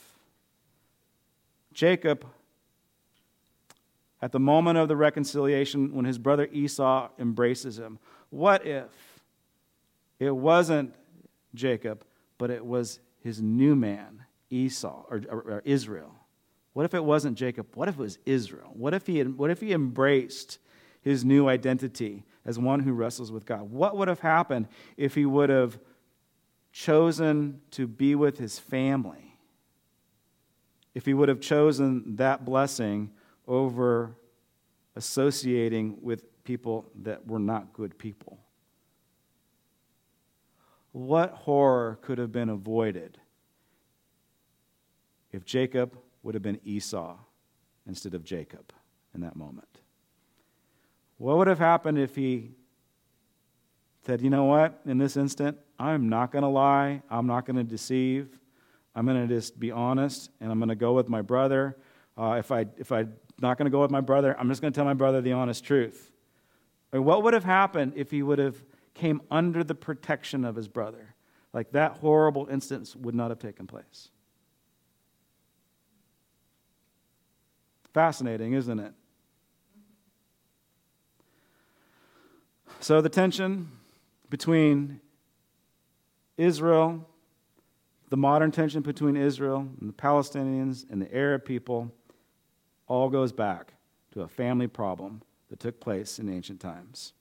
Jacob 1.72 2.24
at 4.24 4.32
the 4.32 4.40
moment 4.40 4.78
of 4.78 4.88
the 4.88 4.96
reconciliation 4.96 5.92
when 5.92 6.06
his 6.06 6.16
brother 6.16 6.48
Esau 6.50 7.10
embraces 7.18 7.78
him. 7.78 7.98
What 8.30 8.64
if 8.66 8.88
it 10.18 10.34
wasn't 10.34 10.94
Jacob, 11.54 12.06
but 12.38 12.50
it 12.50 12.64
was 12.64 13.00
his 13.20 13.42
new 13.42 13.76
man, 13.76 14.24
Esau, 14.48 15.04
or, 15.10 15.20
or, 15.28 15.40
or 15.42 15.62
Israel? 15.66 16.14
What 16.72 16.86
if 16.86 16.94
it 16.94 17.04
wasn't 17.04 17.36
Jacob? 17.36 17.66
What 17.74 17.88
if 17.88 17.96
it 17.96 18.00
was 18.00 18.18
Israel? 18.24 18.70
What 18.72 18.94
if 18.94 19.06
he, 19.06 19.22
what 19.22 19.50
if 19.50 19.60
he 19.60 19.74
embraced 19.74 20.58
his 21.04 21.24
new 21.24 21.48
identity 21.48 22.24
as 22.44 22.58
one 22.58 22.80
who 22.80 22.94
wrestles 22.94 23.30
with 23.30 23.44
God? 23.44 23.70
What 23.70 23.96
would 23.96 24.08
have 24.08 24.20
happened 24.20 24.66
if 24.96 25.14
he 25.14 25.26
would 25.26 25.50
have 25.50 25.78
chosen 26.72 27.60
to 27.72 27.86
be 27.86 28.14
with 28.14 28.38
his 28.38 28.58
family? 28.58 29.36
If 30.94 31.04
he 31.04 31.12
would 31.12 31.28
have 31.28 31.40
chosen 31.40 32.16
that 32.16 32.44
blessing 32.44 33.10
over 33.46 34.16
associating 34.96 35.98
with 36.00 36.24
people 36.44 36.90
that 37.02 37.26
were 37.26 37.38
not 37.38 37.72
good 37.72 37.98
people. 37.98 38.38
What 40.92 41.32
horror 41.32 41.98
could 42.00 42.18
have 42.18 42.30
been 42.30 42.48
avoided 42.48 43.18
if 45.32 45.44
Jacob 45.44 45.98
would 46.22 46.34
have 46.34 46.42
been 46.42 46.60
Esau 46.64 47.16
instead 47.86 48.14
of 48.14 48.24
Jacob 48.24 48.72
in 49.14 49.20
that 49.22 49.34
moment? 49.34 49.80
What 51.18 51.38
would 51.38 51.46
have 51.46 51.58
happened 51.58 51.98
if 51.98 52.16
he 52.16 52.52
said, 54.04 54.20
you 54.20 54.30
know 54.30 54.44
what, 54.44 54.80
in 54.84 54.98
this 54.98 55.16
instant, 55.16 55.58
I'm 55.78 56.08
not 56.08 56.30
going 56.30 56.42
to 56.42 56.48
lie, 56.48 57.02
I'm 57.10 57.26
not 57.26 57.46
going 57.46 57.56
to 57.56 57.64
deceive, 57.64 58.38
I'm 58.94 59.06
going 59.06 59.26
to 59.26 59.34
just 59.34 59.58
be 59.58 59.70
honest, 59.70 60.30
and 60.40 60.52
I'm 60.52 60.58
going 60.58 60.68
to 60.68 60.74
go 60.74 60.92
with 60.92 61.08
my 61.08 61.22
brother. 61.22 61.76
Uh, 62.16 62.36
if, 62.38 62.52
I, 62.52 62.66
if 62.76 62.92
I'm 62.92 63.14
not 63.40 63.58
going 63.58 63.66
to 63.66 63.70
go 63.70 63.80
with 63.80 63.90
my 63.90 64.00
brother, 64.00 64.38
I'm 64.38 64.48
just 64.48 64.60
going 64.60 64.72
to 64.72 64.76
tell 64.76 64.84
my 64.84 64.94
brother 64.94 65.20
the 65.20 65.32
honest 65.32 65.64
truth. 65.64 66.12
What 66.90 67.24
would 67.24 67.34
have 67.34 67.44
happened 67.44 67.94
if 67.96 68.10
he 68.10 68.22
would 68.22 68.38
have 68.38 68.62
came 68.92 69.20
under 69.30 69.64
the 69.64 69.74
protection 69.74 70.44
of 70.44 70.54
his 70.54 70.68
brother? 70.68 71.14
Like 71.52 71.72
that 71.72 71.92
horrible 71.92 72.46
instance 72.48 72.94
would 72.94 73.14
not 73.14 73.30
have 73.30 73.38
taken 73.38 73.66
place. 73.66 74.10
Fascinating, 77.92 78.52
isn't 78.52 78.78
it? 78.78 78.92
So 82.84 83.00
the 83.00 83.08
tension 83.08 83.70
between 84.28 85.00
Israel, 86.36 87.08
the 88.10 88.18
modern 88.18 88.50
tension 88.50 88.82
between 88.82 89.16
Israel 89.16 89.66
and 89.80 89.88
the 89.88 89.94
Palestinians 89.94 90.84
and 90.90 91.00
the 91.00 91.16
Arab 91.16 91.46
people, 91.46 91.90
all 92.86 93.08
goes 93.08 93.32
back 93.32 93.72
to 94.12 94.20
a 94.20 94.28
family 94.28 94.66
problem 94.66 95.22
that 95.48 95.60
took 95.60 95.80
place 95.80 96.18
in 96.18 96.28
ancient 96.28 96.60
times. 96.60 97.14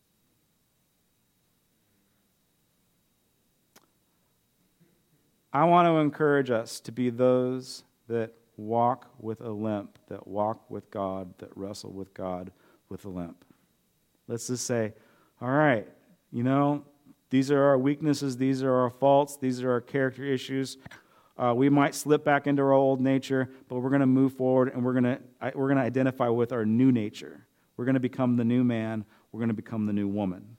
I 5.54 5.64
want 5.64 5.88
to 5.88 5.94
encourage 6.00 6.52
us 6.52 6.82
to 6.82 6.92
be 6.92 7.10
those 7.10 7.86
that 8.10 8.34
walk 8.58 9.08
with 9.18 9.40
a 9.40 9.52
limp, 9.52 9.98
that 10.10 10.28
walk 10.28 10.70
with 10.70 10.92
God, 10.92 11.34
that 11.38 11.56
wrestle 11.56 11.94
with 11.94 12.14
God 12.14 12.52
with 12.90 13.06
a 13.06 13.10
limp. 13.10 13.46
Let's 14.28 14.48
just 14.48 14.66
say, 14.66 14.92
all 15.44 15.52
right, 15.52 15.86
you 16.32 16.42
know, 16.42 16.86
these 17.30 17.52
are 17.52 17.62
our 17.62 17.78
weaknesses, 17.78 18.38
these 18.38 18.64
are 18.64 18.74
our 18.74 18.90
faults, 18.90 19.36
these 19.36 19.62
are 19.62 19.72
our 19.72 19.82
character 19.82 20.24
issues. 20.24 20.78
Uh, 21.38 21.54
we 21.54 21.68
might 21.68 21.94
slip 21.96 22.24
back 22.24 22.48
into 22.48 22.62
our 22.62 22.72
old 22.72 23.02
nature, 23.02 23.50
but 23.68 23.80
we're 23.80 23.90
going 23.90 24.00
to 24.00 24.08
move 24.08 24.34
forward 24.34 24.72
and 24.74 24.86
we're 24.86 24.94
going 24.94 25.04
to 25.04 25.20
we're 25.54 25.74
to 25.74 25.82
identify 25.82 26.30
with 26.30 26.54
our 26.54 26.66
new 26.66 26.94
nature. 26.94 27.46
We're 27.76 27.84
going 27.84 27.96
to 27.96 28.00
become 28.00 28.38
the 28.38 28.46
new 28.46 28.64
man. 28.64 29.04
We're 29.32 29.40
going 29.40 29.50
to 29.50 29.54
become 29.54 29.86
the 29.86 29.92
new 29.92 30.08
woman. 30.08 30.56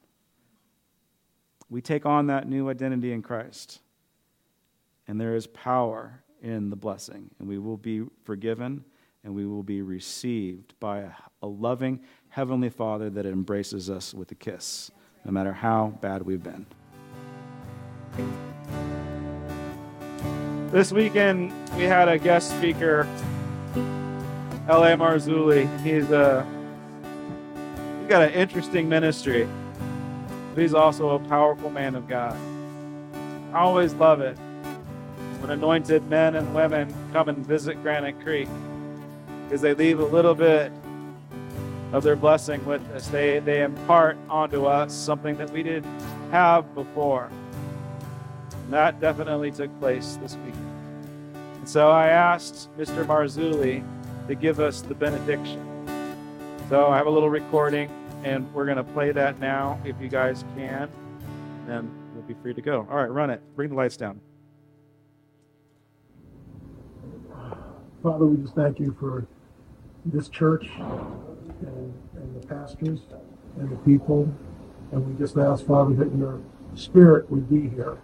We 1.70 1.80
take 1.80 2.05
on 2.05 2.26
that 2.26 2.47
new 2.47 2.68
identity 2.68 3.12
in 3.12 3.22
Christ. 3.22 3.80
And 5.07 5.18
there 5.18 5.35
is 5.35 5.47
power 5.47 6.24
in 6.43 6.68
the 6.68 6.76
blessing. 6.76 7.30
And 7.39 7.49
we 7.49 7.59
will 7.59 7.78
be 7.78 8.03
forgiven 8.24 8.85
and 9.22 9.35
we 9.35 9.47
will 9.47 9.62
be 9.62 9.80
received 9.80 10.74
by 10.78 11.11
a 11.41 11.47
loving 11.47 12.01
Heavenly 12.35 12.68
Father 12.68 13.11
that 13.11 13.26
embraces 13.26 13.89
us 13.89 14.12
with 14.12 14.32
a 14.32 14.35
kiss, 14.35 14.91
no 15.24 15.30
matter 15.30 15.53
how 15.53 15.97
bad 16.01 16.22
we've 16.22 16.43
been. 16.43 16.66
This 20.72 20.91
weekend, 20.91 21.53
we 21.76 21.85
had 21.85 22.09
a 22.09 22.18
guest 22.18 22.51
speaker, 22.59 23.07
L.A. 24.68 24.97
Marzulli. 24.97 25.68
He's 25.85 26.11
a 26.11 26.45
he's 28.01 28.09
got 28.09 28.22
an 28.22 28.32
interesting 28.32 28.89
ministry, 28.89 29.49
but 30.53 30.61
he's 30.61 30.74
also 30.74 31.11
a 31.11 31.20
powerful 31.28 31.70
man 31.70 31.95
of 31.95 32.09
God. 32.09 32.37
I 33.53 33.61
always 33.61 33.95
love 33.95 34.20
it 34.20 34.37
when 35.39 35.53
anointed 35.53 36.05
men 36.11 36.35
and 36.35 36.53
women 36.53 36.93
come 37.12 37.28
and 37.28 37.47
visit 37.47 37.80
Granite 37.85 38.20
Creek 38.22 38.49
because 39.45 39.61
they 39.61 39.72
leave 39.72 40.01
a 40.01 40.05
little 40.05 40.35
bit 40.35 40.72
of 41.95 42.03
their 42.03 42.17
blessing 42.17 42.63
with 42.67 42.83
us. 42.91 43.07
They, 43.07 43.39
they 43.39 43.63
impart 43.63 44.19
onto 44.29 44.67
us 44.67 44.93
something 44.93 45.37
that 45.37 45.49
we 45.51 45.63
didn't 45.63 46.01
have 46.33 46.75
before. 46.75 47.31
And 48.51 48.73
that 48.73 49.01
definitely 49.01 49.53
took 49.53 49.71
place 49.79 50.19
this 50.21 50.37
week. 50.45 50.55
And 51.55 51.69
so 51.69 51.93
I 51.93 52.09
asked 52.09 52.69
Mr. 52.77 53.07
Marzulli 53.07 53.85
to 54.27 54.35
give 54.35 54.59
us 54.59 54.81
the 54.83 54.95
benediction. 54.97 55.63
So 56.69 56.89
I 56.89 56.97
have 56.97 57.07
a 57.07 57.11
little 57.11 57.31
recording, 57.31 57.89
and 58.25 58.53
we're 58.53 58.65
going 58.65 58.77
to 58.77 58.85
play 58.85 59.13
that 59.13 59.39
now 59.39 59.81
if 59.85 59.95
you 60.01 60.09
guys 60.09 60.45
can. 60.57 60.91
And 61.69 61.89
we'll 62.13 62.25
be 62.25 62.35
free 62.43 62.55
to 62.55 62.61
go. 62.61 62.89
All 62.91 62.97
right, 62.97 63.11
run 63.11 63.31
it. 63.31 63.41
Bring 63.55 63.69
the 63.69 63.77
lights 63.77 63.97
down. 63.97 64.21
Father, 68.03 68.27
we 68.27 68.43
just 68.43 68.57
thank 68.57 68.81
you 68.81 68.97
for 68.99 69.29
this 70.05 70.29
church 70.29 70.69
and, 71.67 71.95
and 72.17 72.43
the 72.43 72.47
pastors 72.47 73.01
and 73.59 73.71
the 73.71 73.77
people. 73.77 74.33
And 74.93 75.07
we 75.07 75.19
just 75.19 75.37
ask, 75.37 75.67
Father, 75.67 75.95
that 75.95 76.15
your 76.17 76.41
spirit 76.75 77.31
would 77.31 77.49
be 77.49 77.69
here 77.69 77.99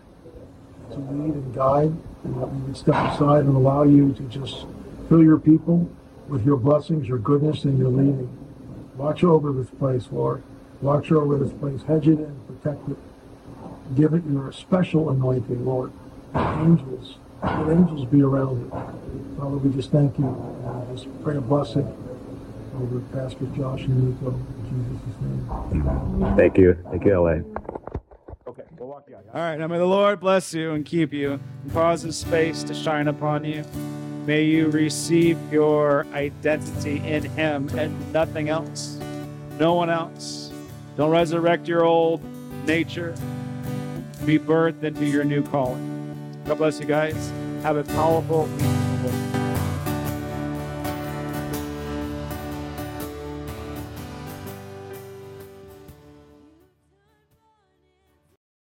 to 0.91 0.97
lead 0.97 1.35
and 1.35 1.55
guide, 1.55 1.95
and 2.25 2.41
that 2.41 2.47
we 2.47 2.63
would 2.63 2.77
step 2.77 2.95
aside 2.95 3.45
and 3.45 3.57
allow 3.57 3.85
you 3.85 4.13
to 4.15 4.23
just 4.25 4.67
fill 5.09 5.23
your 5.23 5.39
people 5.39 5.89
with 6.29 6.45
your 6.45 6.57
blessings, 6.57 7.07
your 7.07 7.19
goodness, 7.19 7.65
and 7.65 7.79
your 7.79 7.91
leading. 7.91 8.37
Watch 8.97 9.23
over 9.23 9.53
this 9.53 9.71
place, 9.71 10.09
Lord. 10.11 10.43
Watch 10.81 11.13
over 11.13 11.39
this 11.39 11.53
place. 11.53 11.83
Hedge 11.83 12.09
it 12.09 12.19
in, 12.19 12.41
protect 12.49 12.89
it. 12.89 12.97
Give 13.97 14.15
it 14.15 14.25
your 14.31 14.53
special 14.53 15.11
anointing, 15.11 15.65
Lord. 15.65 15.93
Angels 16.35 17.19
let 17.43 17.71
angels 17.71 18.05
be 18.05 18.23
around 18.23 18.67
it. 18.67 18.71
Father, 19.39 19.57
we 19.57 19.75
just 19.75 19.91
thank 19.91 20.19
you. 20.19 20.27
And 20.27 20.99
just 20.99 21.09
pray 21.23 21.37
a 21.37 21.41
blessing 21.41 21.87
over 22.81 23.01
Pastor 23.13 23.47
Josh 23.57 23.83
and 23.83 24.15
Nico 24.15 24.31
in 24.31 25.01
Jesus' 25.01 25.21
name. 25.21 26.37
Thank 26.37 26.57
you. 26.57 26.77
Thank 26.91 27.05
you, 27.05 27.21
LA. 27.21 27.31
Okay, 28.47 28.63
we'll 28.79 28.89
walk 28.89 29.05
you 29.09 29.17
out. 29.17 29.25
All 29.35 29.41
right, 29.41 29.59
now 29.59 29.67
may 29.67 29.79
the 29.79 29.87
Lord 29.87 30.21
bless 30.21 30.55
you 30.55 30.73
and 30.73 30.85
keep 30.85 31.13
you 31.13 31.33
and 31.63 31.73
cause 31.73 32.03
his 32.03 32.23
face 32.25 32.63
to 32.65 32.75
shine 32.75 33.09
upon 33.09 33.45
you. 33.45 33.65
May 34.27 34.45
you 34.45 34.69
receive 34.69 35.39
your 35.53 36.07
identity 36.13 36.99
in 36.99 37.25
him 37.25 37.69
and 37.79 38.13
nothing 38.13 38.49
else. 38.49 38.99
No 39.59 39.75
one 39.75 39.91
else. 39.91 40.53
Don't 40.97 41.11
resurrect 41.11 41.69
your 41.69 41.85
old 41.85 42.23
nature. 42.67 43.15
Be 44.25 44.39
birthed 44.39 44.83
into 44.83 45.07
your 45.07 45.25
new 45.25 45.43
calling. 45.43 45.87
God 46.45 46.59
bless 46.59 46.81
you 46.81 46.87
guys. 46.87 47.33
Have 47.63 47.77
a 47.77 47.85
powerful 47.85 48.45
week. 48.45 48.80